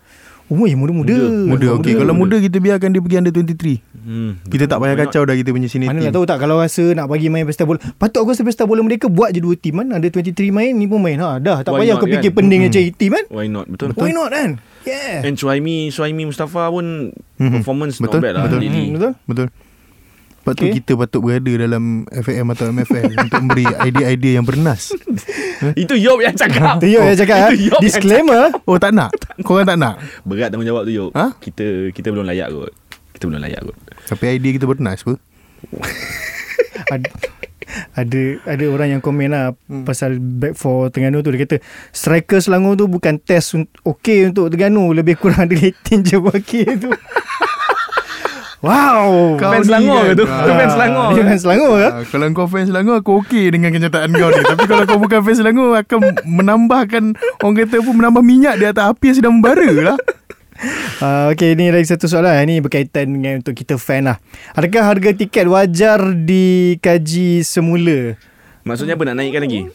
Umur 0.50 0.66
ya 0.66 0.76
muda-muda. 0.76 1.16
Muda 1.46 1.68
okey. 1.78 1.94
Kalau 1.94 2.14
muda 2.18 2.36
kita 2.42 2.58
biarkan 2.58 2.90
dia 2.90 3.02
pergi 3.06 3.18
under 3.22 3.34
23. 3.34 3.93
Hmm. 4.04 4.36
Kita 4.44 4.68
tak 4.68 4.78
payah 4.78 4.96
kacau 5.00 5.24
dah 5.24 5.32
kita 5.32 5.50
punya 5.50 5.66
sini 5.66 5.88
Mana 5.88 5.98
nak 5.98 6.12
team. 6.12 6.16
tahu 6.20 6.26
tak 6.28 6.38
kalau 6.38 6.60
rasa 6.60 6.84
nak 6.92 7.08
bagi 7.08 7.32
main 7.32 7.48
pesta 7.48 7.64
bola. 7.64 7.80
Patut 7.80 8.20
aku 8.20 8.36
rasa 8.36 8.44
pesta 8.44 8.64
bola 8.64 8.84
mereka 8.84 9.08
buat 9.08 9.32
je 9.32 9.40
dua 9.40 9.56
tim 9.56 9.80
kan. 9.80 9.88
Ada 9.96 10.12
23 10.12 10.52
main, 10.52 10.76
ni 10.76 10.86
pun 10.86 11.00
main. 11.00 11.16
Ha, 11.18 11.40
dah 11.40 11.64
tak 11.64 11.72
Why 11.72 11.88
payah 11.88 11.96
not, 11.96 12.02
kau 12.04 12.10
fikir 12.12 12.32
kan? 12.32 12.38
pening 12.38 12.62
hmm. 12.68 12.74
charity 12.74 13.08
man. 13.08 13.26
Why 13.32 13.48
not? 13.48 13.66
Betul. 13.72 13.96
Why 13.96 14.12
not 14.12 14.30
kan? 14.30 14.60
Yeah. 14.84 15.24
And 15.24 15.40
Suhaimi, 15.40 15.88
Suhaimi 15.90 16.28
Mustafa 16.28 16.68
pun 16.68 17.16
Mhm. 17.40 17.52
performance 17.58 17.98
Betul, 17.98 18.20
not 18.20 18.24
bad 18.24 18.34
lah 18.36 18.42
betul. 18.46 18.60
Hmm, 18.62 18.88
betul. 18.94 19.12
Betul. 19.26 19.48
Lepas 20.44 20.60
tu 20.60 20.68
Okey. 20.68 20.76
kita 20.76 20.92
patut 21.00 21.24
berada 21.24 21.52
dalam 21.56 21.84
FAM 22.04 22.48
atau 22.52 22.68
MFL 22.68 23.16
untuk 23.16 23.40
memberi 23.40 23.64
idea-idea 23.64 24.32
yang 24.36 24.44
bernas. 24.44 24.92
Itu 25.80 25.96
Yop 25.96 26.20
yang 26.20 26.36
cakap. 26.36 26.84
Tu 26.84 26.92
Yop 26.92 27.08
yang 27.08 27.16
cakap. 27.16 27.56
Itu 27.56 27.72
Yop 27.72 27.80
yang 27.80 27.84
Disclaimer. 27.88 28.52
Oh 28.68 28.76
tak 28.76 28.92
nak? 28.92 29.16
Korang 29.40 29.64
tak 29.64 29.80
nak? 29.80 30.04
Berat 30.28 30.52
tanggungjawab 30.52 30.84
tu 30.84 30.92
Yop. 30.92 31.16
Ha? 31.16 31.32
Kita 31.40 31.96
kita 31.96 32.12
belum 32.12 32.28
layak 32.28 32.52
kot. 32.52 32.76
Kita 33.24 33.32
belum 33.32 33.40
layak 33.40 33.62
kot. 33.64 33.78
Tapi 34.12 34.36
idea 34.36 34.52
kita 34.52 34.68
bernas 34.68 35.00
apa? 35.00 35.16
ada, 36.92 37.08
ada 37.96 38.22
ada 38.44 38.66
orang 38.68 39.00
yang 39.00 39.02
komen 39.02 39.32
lah 39.32 39.56
hmm. 39.56 39.88
pasal 39.88 40.20
back 40.20 40.60
for 40.60 40.92
Terengganu 40.92 41.24
tu 41.24 41.32
dia 41.32 41.48
kata 41.48 41.64
striker 41.96 42.44
Selangor 42.44 42.76
tu 42.76 42.92
bukan 42.92 43.16
test 43.16 43.56
un- 43.56 43.72
okey 43.88 44.28
untuk 44.28 44.52
Terengganu 44.52 44.92
lebih 44.92 45.16
kurang 45.16 45.48
ada 45.48 45.56
rating 45.56 46.04
je 46.04 46.20
okey 46.20 46.68
tu 46.76 46.92
wow 48.68 49.40
Kau 49.40 49.56
Fans 49.56 49.72
Selangor 49.72 50.04
kan? 50.04 50.08
ke 50.08 50.20
tu? 50.20 50.26
Ah. 50.28 50.44
Tu 50.44 50.52
fans 50.52 50.74
Selangor. 50.76 51.08
dia 51.12 51.24
fans 51.24 51.42
Selangor 51.44 51.72
ke 51.72 51.88
Ah, 51.88 52.04
kalau 52.04 52.26
kau 52.32 52.48
fans 52.48 52.68
Selangor 52.68 52.96
Aku 53.00 53.12
okey 53.24 53.46
dengan 53.52 53.70
kenyataan 53.72 54.12
kau 54.12 54.30
ni 54.32 54.40
Tapi 54.40 54.64
kalau 54.68 54.84
kau 54.84 55.00
bukan 55.00 55.20
fans 55.20 55.40
Selangor 55.40 55.76
Akan 55.76 56.00
menambahkan 56.24 57.04
Orang 57.44 57.56
kata 57.60 57.84
pun 57.84 57.96
Menambah 58.00 58.24
minyak 58.24 58.56
di 58.56 58.66
atas 58.68 58.88
api 58.88 59.12
yang 59.12 59.18
sedang 59.20 59.34
membara 59.40 59.68
lah 59.84 59.98
Uh, 61.04 61.36
okay, 61.36 61.52
ni 61.60 61.68
lagi 61.68 61.84
satu 61.84 62.08
soalan. 62.08 62.48
Ini 62.48 62.64
berkaitan 62.64 63.12
dengan 63.12 63.44
untuk 63.44 63.52
kita 63.52 63.76
fan 63.76 64.08
lah. 64.08 64.24
Adakah 64.56 64.96
harga 64.96 65.12
tiket 65.12 65.52
wajar 65.52 66.00
dikaji 66.00 67.44
semula? 67.44 68.16
Maksudnya 68.64 68.96
apa 68.96 69.04
nak 69.12 69.20
naikkan 69.20 69.44
lagi? 69.44 69.68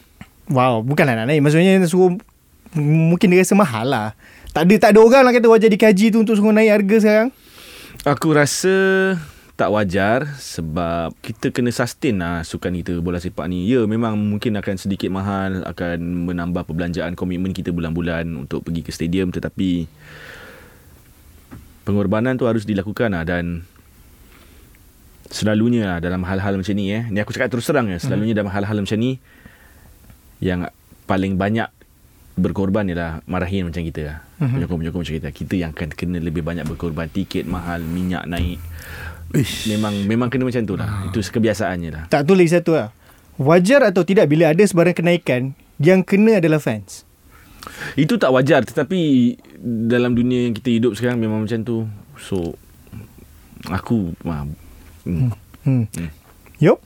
Wow, 0.49 0.81
bukanlah 0.81 1.21
nak 1.21 1.29
naik. 1.29 1.45
Maksudnya 1.45 1.85
suruh 1.85 2.17
mungkin 2.73 3.29
dia 3.29 3.45
rasa 3.45 3.53
mahal 3.53 3.93
lah. 3.93 4.17
Tak 4.57 4.65
ada 4.65 4.75
tak 4.89 4.91
ada 4.97 5.01
orang 5.05 5.23
lah 5.29 5.33
kata 5.37 5.47
wajar 5.53 5.69
dikaji 5.69 6.09
tu 6.09 6.25
untuk 6.25 6.41
suruh 6.41 6.57
naik 6.57 6.81
harga 6.81 6.97
sekarang. 7.05 7.29
Aku 8.09 8.33
rasa 8.33 8.75
tak 9.59 9.75
wajar 9.75 10.25
sebab 10.39 11.13
kita 11.21 11.51
kena 11.51 11.75
sustain 11.75 12.17
lah 12.17 12.41
sukan 12.47 12.73
kita 12.81 12.97
bola 13.05 13.21
sepak 13.21 13.45
ni. 13.53 13.69
Ya 13.69 13.85
memang 13.85 14.17
mungkin 14.17 14.57
akan 14.57 14.81
sedikit 14.81 15.13
mahal, 15.13 15.61
akan 15.69 16.31
menambah 16.33 16.65
perbelanjaan 16.65 17.13
komitmen 17.13 17.53
kita 17.53 17.69
bulan-bulan 17.69 18.25
untuk 18.33 18.65
pergi 18.65 18.81
ke 18.81 18.95
stadium 18.95 19.29
tetapi 19.29 19.85
pengorbanan 21.89 22.37
tu 22.37 22.45
harus 22.45 22.69
dilakukan 22.69 23.17
lah 23.17 23.25
dan 23.25 23.65
selalunya 25.33 25.97
lah 25.97 25.99
dalam 26.05 26.21
hal-hal 26.29 26.61
macam 26.61 26.77
ni 26.77 26.93
eh. 26.93 27.09
Ni 27.09 27.25
aku 27.25 27.33
cakap 27.33 27.49
terus 27.49 27.65
terang 27.65 27.89
ya, 27.89 27.97
selalunya 27.97 28.37
dalam 28.37 28.53
hal-hal 28.53 28.77
macam 28.77 29.01
ni 29.01 29.17
yang 30.45 30.69
paling 31.09 31.41
banyak 31.41 31.73
berkorban 32.37 32.87
ialah 32.93 33.25
marahin 33.25 33.65
macam 33.65 33.81
kita 33.81 34.01
lah. 34.05 34.19
Mhm. 34.39 34.61
Penyokong-penyokong 34.61 35.03
macam 35.03 35.17
kita. 35.17 35.29
Kita 35.33 35.55
yang 35.57 35.71
akan 35.73 35.89
kena 35.97 36.19
lebih 36.21 36.45
banyak 36.45 36.69
berkorban. 36.69 37.09
Tiket 37.09 37.49
mahal, 37.49 37.83
minyak 37.83 38.29
naik. 38.29 38.61
Ish. 39.33 39.67
Memang 39.73 40.05
memang 40.05 40.29
kena 40.29 40.45
macam 40.45 40.63
tu 40.63 40.77
lah. 40.77 41.09
Itu 41.09 41.25
kebiasaannya 41.25 41.91
lah. 41.91 42.05
Tak 42.13 42.29
tu 42.29 42.37
lagi 42.37 42.53
satu 42.53 42.77
lah. 42.77 42.93
Wajar 43.41 43.89
atau 43.89 44.05
tidak 44.05 44.29
bila 44.29 44.53
ada 44.53 44.63
sebarang 44.63 44.95
kenaikan 44.95 45.57
yang 45.81 46.05
kena 46.05 46.39
adalah 46.39 46.61
fans? 46.61 47.08
Itu 47.95 48.17
tak 48.17 48.33
wajar 48.33 48.63
tetapi 48.63 49.35
dalam 49.89 50.15
dunia 50.15 50.47
yang 50.49 50.55
kita 50.55 50.71
hidup 50.71 50.93
sekarang 50.95 51.19
memang 51.19 51.45
macam 51.47 51.61
tu. 51.63 51.85
So 52.19 52.55
aku 53.69 54.15
ah, 54.25 54.47
hmm. 55.05 55.31
Hmm. 55.67 55.85
Hmm. 55.91 56.11
Yup. 56.59 56.79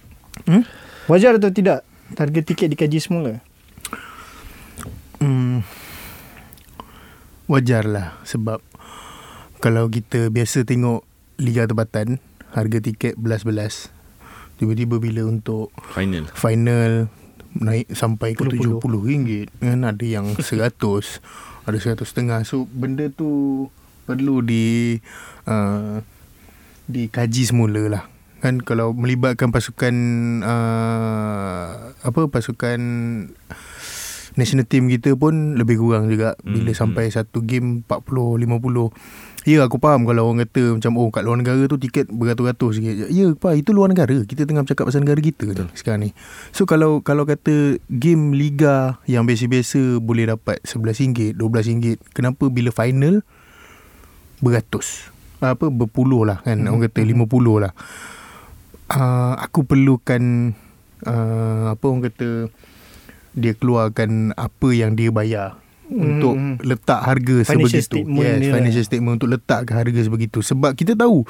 Hmm? 0.48 0.64
Wajar 1.06 1.36
atau 1.36 1.52
tidak 1.52 1.84
harga 2.16 2.40
tiket 2.40 2.72
dikaji 2.72 2.98
semula? 3.02 3.44
hmm, 5.22 5.62
Wajar 7.46 7.84
lah 7.86 8.18
Sebab 8.26 8.58
Kalau 9.62 9.86
kita 9.86 10.32
biasa 10.32 10.66
tengok 10.66 11.06
Liga 11.38 11.68
tempatan 11.68 12.18
Harga 12.50 12.82
tiket 12.82 13.14
belas-belas 13.14 13.92
Tiba-tiba 14.58 14.98
bila 14.98 15.26
untuk 15.26 15.70
final. 15.94 16.26
final 16.32 17.10
naik 17.58 17.92
sampai 17.92 18.32
ke 18.32 18.44
Puluh-puluh. 18.44 19.04
RM70 19.04 19.60
kan? 19.60 19.78
Ada 19.84 20.04
yang 20.04 20.26
100 20.40 20.72
ada 21.62 21.78
100 21.78 22.02
setengah. 22.02 22.40
So 22.48 22.64
benda 22.70 23.08
tu 23.12 23.66
perlu 24.08 24.42
di 24.42 24.98
uh, 25.46 26.02
dikaji 26.90 27.42
semula 27.46 27.82
lah 27.86 28.04
kan 28.42 28.58
kalau 28.58 28.90
melibatkan 28.90 29.54
pasukan 29.54 29.94
uh, 30.42 31.94
apa 32.02 32.26
pasukan 32.26 32.80
national 34.34 34.66
team 34.66 34.90
kita 34.90 35.14
pun 35.14 35.54
lebih 35.54 35.78
kurang 35.78 36.10
juga. 36.10 36.34
Bila 36.42 36.74
Hmm, 36.74 36.78
sampai 36.78 37.06
satu 37.14 37.44
game 37.46 37.86
40 37.86 38.42
50 38.42 39.31
Ya 39.42 39.66
aku 39.66 39.82
faham 39.82 40.06
kalau 40.06 40.30
orang 40.30 40.46
kata 40.46 40.78
macam 40.78 40.92
oh 41.02 41.10
kat 41.10 41.26
luar 41.26 41.34
negara 41.34 41.66
tu 41.66 41.74
tiket 41.74 42.06
beratus-ratus 42.06 42.78
sikit. 42.78 42.94
Ya 43.10 43.26
pak 43.34 43.58
itu 43.58 43.74
luar 43.74 43.90
negara. 43.90 44.22
Kita 44.22 44.46
tengah 44.46 44.62
bercakap 44.62 44.86
pasal 44.86 45.02
negara 45.02 45.18
kita 45.18 45.50
Betul. 45.50 45.66
sekarang 45.74 46.06
ni. 46.06 46.10
So 46.54 46.62
kalau 46.62 47.02
kalau 47.02 47.26
kata 47.26 47.82
game 47.90 48.38
liga 48.38 49.02
yang 49.10 49.26
biasa-biasa 49.26 49.98
boleh 49.98 50.30
dapat 50.30 50.62
RM11, 50.62 51.34
RM12, 51.34 51.98
kenapa 52.14 52.44
bila 52.54 52.70
final 52.70 53.26
beratus? 54.38 55.10
Apa 55.42 55.74
berpuluh 55.74 56.22
lah 56.22 56.38
kan. 56.46 56.62
Orang 56.70 56.86
kata 56.86 57.02
lima 57.02 57.26
puluh 57.26 57.58
lah. 57.66 57.74
Uh, 58.92 59.34
aku 59.42 59.66
perlukan 59.66 60.54
uh, 61.02 61.74
apa 61.74 61.84
orang 61.88 62.06
kata 62.06 62.46
dia 63.32 63.56
keluarkan 63.56 64.36
apa 64.36 64.68
yang 64.70 64.92
dia 64.92 65.08
bayar 65.08 65.61
untuk 65.94 66.34
letak 66.60 67.00
harga 67.00 67.36
Financial 67.44 67.68
sebegitu. 67.76 68.02
statement 68.02 68.38
yes, 68.38 68.50
financial 68.50 68.84
statement 68.84 69.14
untuk 69.16 69.28
letakkan 69.30 69.74
harga 69.76 70.00
sebegitu. 70.00 70.38
Sebab 70.40 70.72
kita 70.72 70.92
tahu 70.94 71.22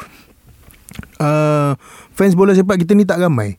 uh, 1.19 1.73
fans 2.13 2.35
bola 2.35 2.53
sepak 2.53 2.79
kita 2.79 2.93
ni 2.93 3.03
tak 3.03 3.19
ramai. 3.19 3.57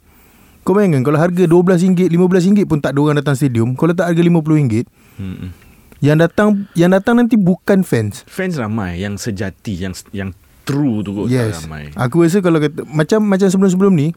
Kau 0.64 0.72
bayangkan 0.72 1.04
kalau 1.04 1.20
harga 1.20 1.44
RM12, 1.44 2.08
RM15 2.08 2.64
pun 2.64 2.80
tak 2.80 2.96
ada 2.96 3.00
orang 3.02 3.20
datang 3.20 3.36
stadium. 3.36 3.76
Kalau 3.76 3.92
letak 3.92 4.08
harga 4.08 4.22
RM50, 4.22 4.88
Hmm. 5.14 5.54
yang 6.00 6.18
datang 6.18 6.66
yang 6.74 6.90
datang 6.90 7.16
nanti 7.16 7.38
bukan 7.38 7.86
fans. 7.86 8.26
Fans 8.26 8.58
ramai 8.58 8.98
yang 8.98 9.14
sejati 9.14 9.78
yang 9.78 9.94
yang 10.10 10.34
true 10.64 11.04
tu 11.04 11.14
kot 11.14 11.28
Yes. 11.28 11.60
tak 11.60 11.68
ramai. 11.68 11.84
Aku 11.94 12.24
rasa 12.24 12.40
kalau 12.40 12.58
kata 12.58 12.88
macam 12.88 13.22
macam 13.22 13.46
sebelum-sebelum 13.46 13.94
ni 13.94 14.08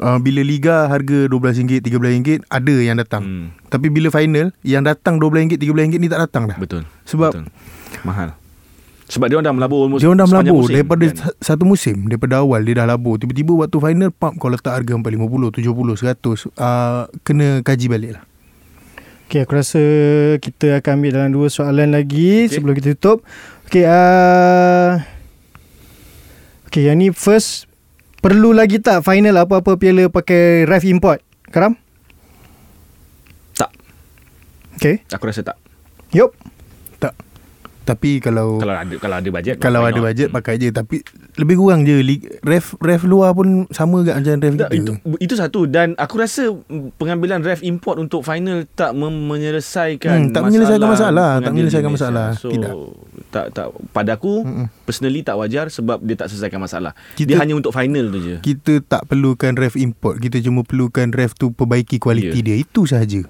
uh, 0.00 0.18
bila 0.22 0.40
liga 0.40 0.88
harga 0.88 1.28
RM12, 1.28 1.88
RM13 1.88 2.28
ada 2.48 2.74
yang 2.78 2.96
datang. 2.96 3.22
Hmm. 3.24 3.46
Tapi 3.68 3.92
bila 3.92 4.08
final 4.08 4.54
yang 4.64 4.86
datang 4.86 5.18
RM12, 5.20 5.60
RM13 5.60 6.00
ni 6.00 6.08
tak 6.08 6.20
datang 6.30 6.48
dah. 6.48 6.56
Betul. 6.56 6.88
Sebab 7.04 7.32
Betul. 7.34 7.46
mahal. 8.06 8.36
Sebab 9.12 9.28
dia 9.28 9.36
orang 9.36 9.44
dah 9.44 9.56
melabur 9.60 9.84
almost 9.84 10.00
Dia 10.00 10.08
orang 10.08 10.24
dah 10.24 10.28
melabur 10.32 10.64
musim, 10.64 10.72
daripada 10.72 11.04
kan? 11.04 11.16
sa- 11.20 11.36
satu 11.52 11.68
musim 11.68 12.08
daripada 12.08 12.40
awal 12.40 12.64
dia 12.64 12.80
dah 12.80 12.88
labur. 12.88 13.20
Tiba-tiba 13.20 13.52
waktu 13.52 13.76
final 13.76 14.08
pump 14.08 14.40
kau 14.40 14.48
letak 14.48 14.72
harga 14.72 14.96
450, 14.96 15.60
70, 15.60 16.00
100 16.00 16.48
uh, 16.56 17.04
kena 17.20 17.60
kaji 17.60 17.86
balik 17.92 18.10
lah. 18.16 18.24
Okay, 19.28 19.48
aku 19.48 19.52
rasa 19.56 19.80
kita 20.44 20.80
akan 20.80 20.92
ambil 21.00 21.10
dalam 21.12 21.30
dua 21.32 21.48
soalan 21.48 21.92
lagi 21.92 22.48
okay. 22.48 22.56
sebelum 22.56 22.72
kita 22.76 22.96
tutup. 22.96 23.24
Okay, 23.68 23.84
uh, 23.88 25.00
okay, 26.68 26.88
yang 26.88 27.00
ni 27.00 27.12
first, 27.12 27.68
perlu 28.22 28.54
lagi 28.54 28.78
tak 28.78 29.02
final 29.02 29.34
apa-apa 29.42 29.74
piala 29.74 30.06
pakai 30.06 30.62
ref 30.64 30.86
import? 30.86 31.18
Karam? 31.50 31.74
Tak. 33.58 33.70
Okay, 34.78 35.02
Aku 35.10 35.26
rasa 35.26 35.42
tak. 35.42 35.58
yup. 36.14 36.32
Tak. 36.96 37.12
Tapi 37.82 38.18
kalau 38.18 38.56
Kalau 38.56 38.74
ada 38.74 38.94
kalau 38.96 39.16
ada 39.16 39.28
bajet 39.28 39.54
kalau 39.56 39.82
ada 39.82 39.98
bajet 39.98 40.28
pakai 40.28 40.54
je 40.56 40.70
tapi 40.70 41.02
lebih 41.34 41.56
kurang 41.56 41.82
je 41.82 41.98
ref 42.40 42.78
ref 42.78 43.02
luar 43.02 43.32
pun 43.32 43.66
sama 43.68 44.02
gak 44.02 44.20
macam 44.20 44.38
ref 44.38 44.54
Tak, 44.56 44.70
kita. 44.70 44.76
itu, 44.76 44.92
itu 45.18 45.34
satu 45.34 45.60
dan 45.64 45.96
aku 45.96 46.14
rasa 46.16 46.52
pengambilan 46.94 47.40
ref 47.40 47.58
import 47.60 47.96
untuk 47.96 48.22
final 48.22 48.62
tak 48.70 48.92
mem- 48.92 49.10
Hmm, 49.12 49.28
menyelesaikan 49.28 50.30
tak 50.30 50.42
menyelesaikan 50.42 50.88
masalah, 50.88 51.30
tak 51.38 51.50
menyelesaikan 51.50 51.90
masalah. 51.90 52.26
So 52.34 52.48
Tidak. 52.48 52.72
tak 53.28 53.50
tak 53.50 53.66
pada 53.90 54.14
aku 54.14 54.40
Mm-mm. 54.40 54.66
personally 54.82 55.20
tak 55.20 55.34
wajar 55.34 55.66
sebab 55.66 55.98
dia 55.98 56.14
tak 56.14 56.28
selesaikan 56.28 56.58
masalah. 56.58 56.92
Kita- 57.12 57.28
dia 57.28 57.36
hanya 57.36 57.54
untuk 57.54 57.70
final 57.70 58.08
tu 58.08 58.18
je. 58.18 58.36
Kita 58.40 58.78
tak 58.80 59.06
perlukan 59.06 59.52
ref 59.54 59.74
import, 59.74 60.18
kita 60.18 60.38
cuma 60.38 60.62
perlukan 60.62 61.10
ref 61.10 61.32
tu 61.32 61.50
perbaiki 61.50 61.98
kualiti 61.98 62.40
Ya. 62.40 62.44
dia. 62.44 62.56
Itu 62.58 62.84
sahaja. 62.84 63.24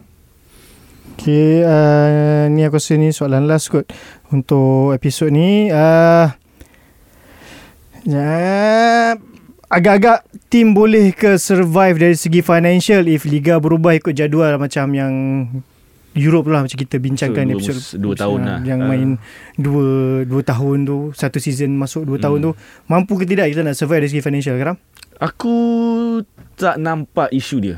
Okay, 1.12 1.62
uh, 1.62 2.48
ni 2.48 2.64
aku 2.64 2.76
rasa 2.76 2.96
ni 2.96 3.12
soalan 3.12 3.44
last 3.44 3.68
kot 3.68 3.86
untuk 4.28 4.90
episod 4.90 5.28
ni. 5.28 5.68
Uh, 5.68 6.26
agak-agak 9.68 10.20
tim 10.48 10.72
boleh 10.72 11.12
ke 11.12 11.38
survive 11.38 11.96
dari 11.96 12.12
segi 12.12 12.40
financial 12.40 13.06
if 13.06 13.22
Liga 13.22 13.56
berubah 13.56 13.94
ikut 13.94 14.10
jadual 14.10 14.58
macam 14.58 14.90
yang 14.90 15.12
Europe 16.12 16.44
lah 16.46 16.60
macam 16.60 16.74
kita 16.74 16.98
bincangkan 16.98 17.44
So, 17.46 17.52
episod 17.54 17.74
mus- 17.74 17.96
dua 17.96 18.14
tahun 18.14 18.38
ah, 18.42 18.48
lah. 18.48 18.58
yang 18.66 18.80
Ah. 18.80 18.88
main 18.90 19.08
dua 19.54 19.86
dua 20.22 20.42
tahun 20.42 20.84
tu 20.84 20.96
satu 21.12 21.38
season 21.38 21.72
masuk 21.72 22.04
dua 22.04 22.18
tahun 22.18 22.38
Hmm. 22.38 22.46
tu 22.48 22.58
mampu 22.84 23.16
ke 23.16 23.24
tidak 23.24 23.48
kita 23.48 23.62
nak 23.62 23.72
survive 23.72 24.02
dari 24.02 24.10
segi 24.10 24.20
financial 24.20 24.56
Karam? 24.56 24.76
Aku 25.16 25.54
tak 26.52 26.76
nampak 26.76 27.30
isu 27.30 27.56
dia. 27.62 27.76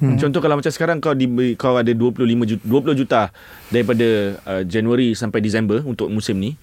Hmm. 0.00 0.16
Contoh 0.16 0.40
kalau 0.40 0.56
macam 0.56 0.72
sekarang 0.72 0.96
kau 0.98 1.12
diberi, 1.12 1.54
kau 1.60 1.76
ada 1.76 1.92
25 1.92 2.24
juta, 2.48 2.64
20 2.64 3.00
juta 3.04 3.22
daripada 3.68 4.08
uh, 4.48 4.62
Januari 4.64 5.12
sampai 5.12 5.44
Disember 5.44 5.84
untuk 5.84 6.08
musim 6.08 6.40
ni. 6.40 6.56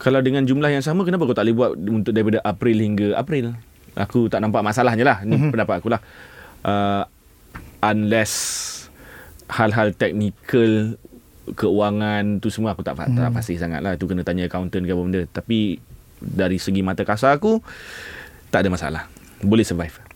Kalau 0.00 0.22
dengan 0.22 0.46
jumlah 0.46 0.70
yang 0.70 0.80
sama 0.80 1.02
kenapa 1.02 1.26
kau 1.26 1.36
tak 1.36 1.44
boleh 1.44 1.56
buat 1.58 1.70
untuk 1.76 2.14
daripada 2.14 2.38
April 2.46 2.78
hingga 2.78 3.18
April? 3.18 3.52
Aku 3.98 4.30
tak 4.30 4.40
nampak 4.40 4.62
masalahnya 4.62 5.04
lah. 5.04 5.18
Ni 5.26 5.36
mm-hmm. 5.36 5.50
pendapat 5.52 5.74
aku 5.82 5.90
lah. 5.90 6.00
Uh, 6.62 7.04
unless 7.82 8.32
hal-hal 9.50 9.90
teknikal 9.92 10.94
keuangan 11.58 12.38
tu 12.38 12.48
semua 12.48 12.78
aku 12.78 12.86
tak, 12.86 12.94
hmm. 12.94 13.18
tak 13.18 13.34
pasti 13.34 13.58
sangat 13.58 13.82
lah. 13.82 13.98
Tu 13.98 14.06
kena 14.06 14.22
tanya 14.22 14.46
accountant 14.46 14.86
ke 14.86 14.92
apa 14.94 15.02
benda. 15.02 15.22
Tapi 15.26 15.82
dari 16.20 16.62
segi 16.62 16.84
mata 16.84 17.02
kasar 17.02 17.34
aku 17.34 17.58
tak 18.54 18.62
ada 18.62 18.68
masalah. 18.70 19.02
Boleh 19.42 19.66
survive. 19.66 20.09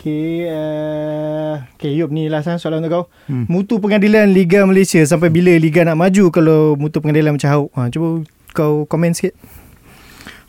Okay, 0.00 0.48
uh, 0.48 1.60
okay 1.76 1.92
Yop 1.92 2.08
ni 2.08 2.32
last 2.32 2.48
lah 2.48 2.56
soalan 2.56 2.80
untuk 2.80 2.88
kau. 2.88 3.04
Hmm. 3.28 3.44
Mutu 3.52 3.84
pengadilan 3.84 4.32
Liga 4.32 4.64
Malaysia 4.64 5.04
sampai 5.04 5.28
bila 5.28 5.52
Liga 5.60 5.84
nak 5.84 6.00
maju 6.00 6.32
kalau 6.32 6.72
mutu 6.72 7.04
pengadilan 7.04 7.36
macam 7.36 7.52
Hauk? 7.52 7.68
Ha, 7.76 7.92
cuba 7.92 8.24
kau 8.56 8.88
komen 8.88 9.12
sikit. 9.12 9.36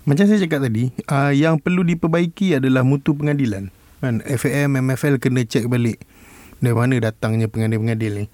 Macam 0.07 0.23
saya 0.23 0.39
cakap 0.39 0.63
tadi, 0.63 0.95
uh, 1.03 1.35
yang 1.35 1.59
perlu 1.59 1.83
diperbaiki 1.83 2.63
adalah 2.63 2.87
mutu 2.87 3.11
pengadilan. 3.11 3.75
Kan 3.99 4.23
FAM, 4.23 4.79
MFL 4.79 5.19
kena 5.19 5.43
check 5.43 5.67
balik 5.67 5.99
dari 6.63 6.71
mana 6.71 7.11
datangnya 7.11 7.51
pengadil-pengadil 7.51 8.23
ni. 8.23 8.25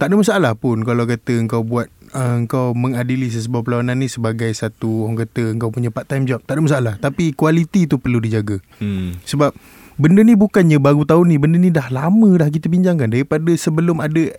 Tak 0.00 0.08
ada 0.08 0.16
masalah 0.16 0.56
pun 0.56 0.80
kalau 0.80 1.04
kata 1.04 1.44
kau 1.44 1.60
buat 1.60 1.92
uh, 2.16 2.40
kau 2.48 2.72
mengadili 2.72 3.28
sesebuah 3.28 3.68
perlawanan 3.68 4.00
ni 4.00 4.08
sebagai 4.08 4.48
satu 4.56 5.04
orang 5.04 5.28
kata 5.28 5.60
kau 5.60 5.68
punya 5.68 5.92
part 5.92 6.08
time 6.08 6.24
job. 6.24 6.40
Tak 6.40 6.56
ada 6.56 6.64
masalah. 6.64 6.94
Tapi 6.96 7.36
kualiti 7.36 7.84
tu 7.84 8.00
perlu 8.00 8.16
dijaga. 8.16 8.64
Hmm. 8.80 9.20
Sebab 9.28 9.52
benda 9.96 10.20
ni 10.26 10.34
bukannya 10.34 10.78
baru 10.82 11.06
tahun 11.06 11.26
ni, 11.30 11.36
benda 11.38 11.56
ni 11.58 11.70
dah 11.70 11.88
lama 11.90 12.30
dah 12.40 12.48
kita 12.50 12.66
bincangkan 12.66 13.10
daripada 13.10 13.50
sebelum 13.54 14.02
ada 14.02 14.34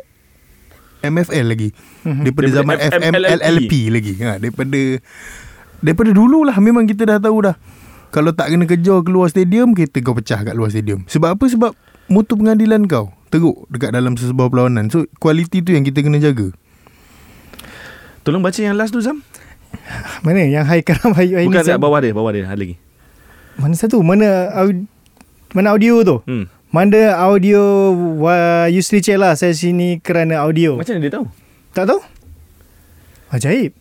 MFL 1.06 1.46
lagi. 1.46 1.70
Mm-hmm. 1.72 2.24
Daripada 2.26 2.48
Daripada 2.48 2.48
zaman 2.52 2.76
FMLLP. 2.82 3.74
Lagi. 3.94 4.14
Ha, 4.22 4.38
daripada 4.42 4.82
daripada 5.84 6.10
dululah 6.12 6.56
memang 6.58 6.90
kita 6.90 7.06
dah 7.06 7.18
tahu 7.22 7.52
dah. 7.52 7.56
Kalau 8.10 8.32
tak 8.32 8.48
kena 8.56 8.64
kejar 8.64 9.04
keluar 9.04 9.28
stadium, 9.28 9.76
kita 9.76 10.00
kau 10.00 10.16
pecah 10.16 10.40
kat 10.40 10.56
luar 10.56 10.72
stadium. 10.72 11.04
Sebab 11.12 11.36
apa? 11.36 11.46
Sebab 11.52 11.72
mutu 12.08 12.40
pengadilan 12.40 12.88
kau 12.88 13.12
teruk 13.28 13.68
dekat 13.68 13.92
dalam 13.92 14.16
sesebuah 14.16 14.48
perlawanan. 14.48 14.88
So, 14.88 15.04
kualiti 15.20 15.60
tu 15.60 15.76
yang 15.76 15.84
kita 15.84 16.00
kena 16.00 16.24
jaga. 16.24 16.56
Tolong 18.24 18.40
baca 18.40 18.56
yang 18.56 18.80
last 18.80 18.96
tu 18.96 19.04
Zam. 19.04 19.20
Mana 20.24 20.48
yang 20.48 20.64
Hai 20.64 20.80
Karam 20.82 21.12
Bukan 21.12 21.62
tak 21.62 21.78
bawah 21.78 22.00
dia, 22.00 22.16
bawah 22.16 22.32
dia 22.32 22.48
ada 22.48 22.56
lagi. 22.56 22.80
Mana 23.60 23.76
satu? 23.76 24.00
Mana 24.00 24.48
mana 25.56 25.72
audio 25.72 26.04
tu? 26.04 26.20
Hmm. 26.28 26.52
Mana 26.76 27.16
audio 27.24 27.96
Yusri 28.68 29.00
check 29.00 29.16
lah 29.16 29.40
saya 29.40 29.56
sini 29.56 30.04
kerana 30.04 30.44
audio. 30.44 30.76
Macam 30.76 31.00
mana 31.00 31.08
dia 31.08 31.14
tahu? 31.16 31.26
Tak 31.72 31.86
tahu? 31.88 32.00
Ajaib. 33.32 33.72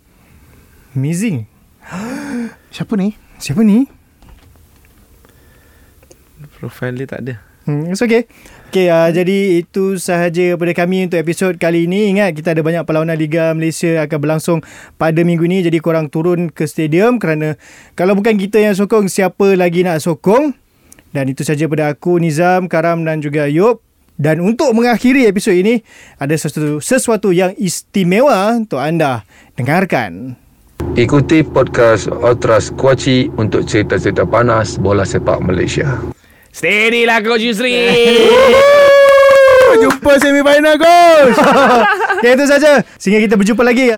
Amazing. 0.94 1.50
Siapa 2.74 2.94
ni? 2.94 3.18
Siapa 3.42 3.66
ni? 3.66 3.90
Profile 6.62 6.94
dia 7.02 7.10
tak 7.10 7.20
ada. 7.26 7.34
Hmm, 7.66 7.90
it's 7.90 8.04
okay. 8.04 8.30
Okay, 8.70 8.90
uh, 8.90 9.10
jadi 9.10 9.62
itu 9.64 9.96
sahaja 9.98 10.54
daripada 10.54 10.70
kami 10.76 11.10
untuk 11.10 11.18
episod 11.18 11.54
kali 11.58 11.90
ini. 11.90 12.14
Ingat, 12.14 12.36
kita 12.36 12.54
ada 12.54 12.62
banyak 12.62 12.82
perlawanan 12.86 13.18
Liga 13.18 13.50
Malaysia 13.56 14.06
akan 14.06 14.18
berlangsung 14.22 14.58
pada 14.98 15.18
minggu 15.22 15.46
ini. 15.46 15.66
Jadi 15.66 15.82
korang 15.82 16.06
turun 16.06 16.50
ke 16.50 16.66
stadium 16.66 17.18
kerana 17.18 17.58
kalau 17.98 18.14
bukan 18.14 18.38
kita 18.38 18.62
yang 18.62 18.78
sokong, 18.78 19.10
siapa 19.10 19.58
lagi 19.58 19.82
nak 19.82 19.98
sokong? 19.98 20.63
Dan 21.14 21.30
itu 21.30 21.46
sahaja 21.46 21.70
daripada 21.70 21.94
aku, 21.94 22.18
Nizam, 22.18 22.66
Karam 22.66 23.06
dan 23.06 23.22
juga 23.22 23.46
Yop. 23.46 23.78
Dan 24.18 24.42
untuk 24.42 24.74
mengakhiri 24.74 25.30
episod 25.30 25.54
ini, 25.54 25.78
ada 26.18 26.34
sesuatu, 26.34 26.82
sesuatu 26.82 27.30
yang 27.30 27.54
istimewa 27.54 28.50
untuk 28.58 28.82
anda 28.82 29.22
dengarkan. 29.54 30.34
Ikuti 30.98 31.46
podcast 31.46 32.10
Otras 32.10 32.74
Kuaci 32.74 33.30
untuk 33.38 33.62
cerita-cerita 33.62 34.26
panas 34.26 34.74
bola 34.74 35.06
sepak 35.06 35.38
Malaysia. 35.38 36.02
Steady 36.50 37.06
lah 37.06 37.22
Coach 37.22 37.46
Yusri. 37.46 37.78
Jumpa 39.86 40.18
semi 40.18 40.42
final, 40.42 40.78
coach! 40.78 41.38
Okay, 42.24 42.40
itu 42.40 42.44
sahaja. 42.48 42.80
Sehingga 42.96 43.20
kita 43.20 43.34
berjumpa 43.36 43.60
lagi. 43.60 43.92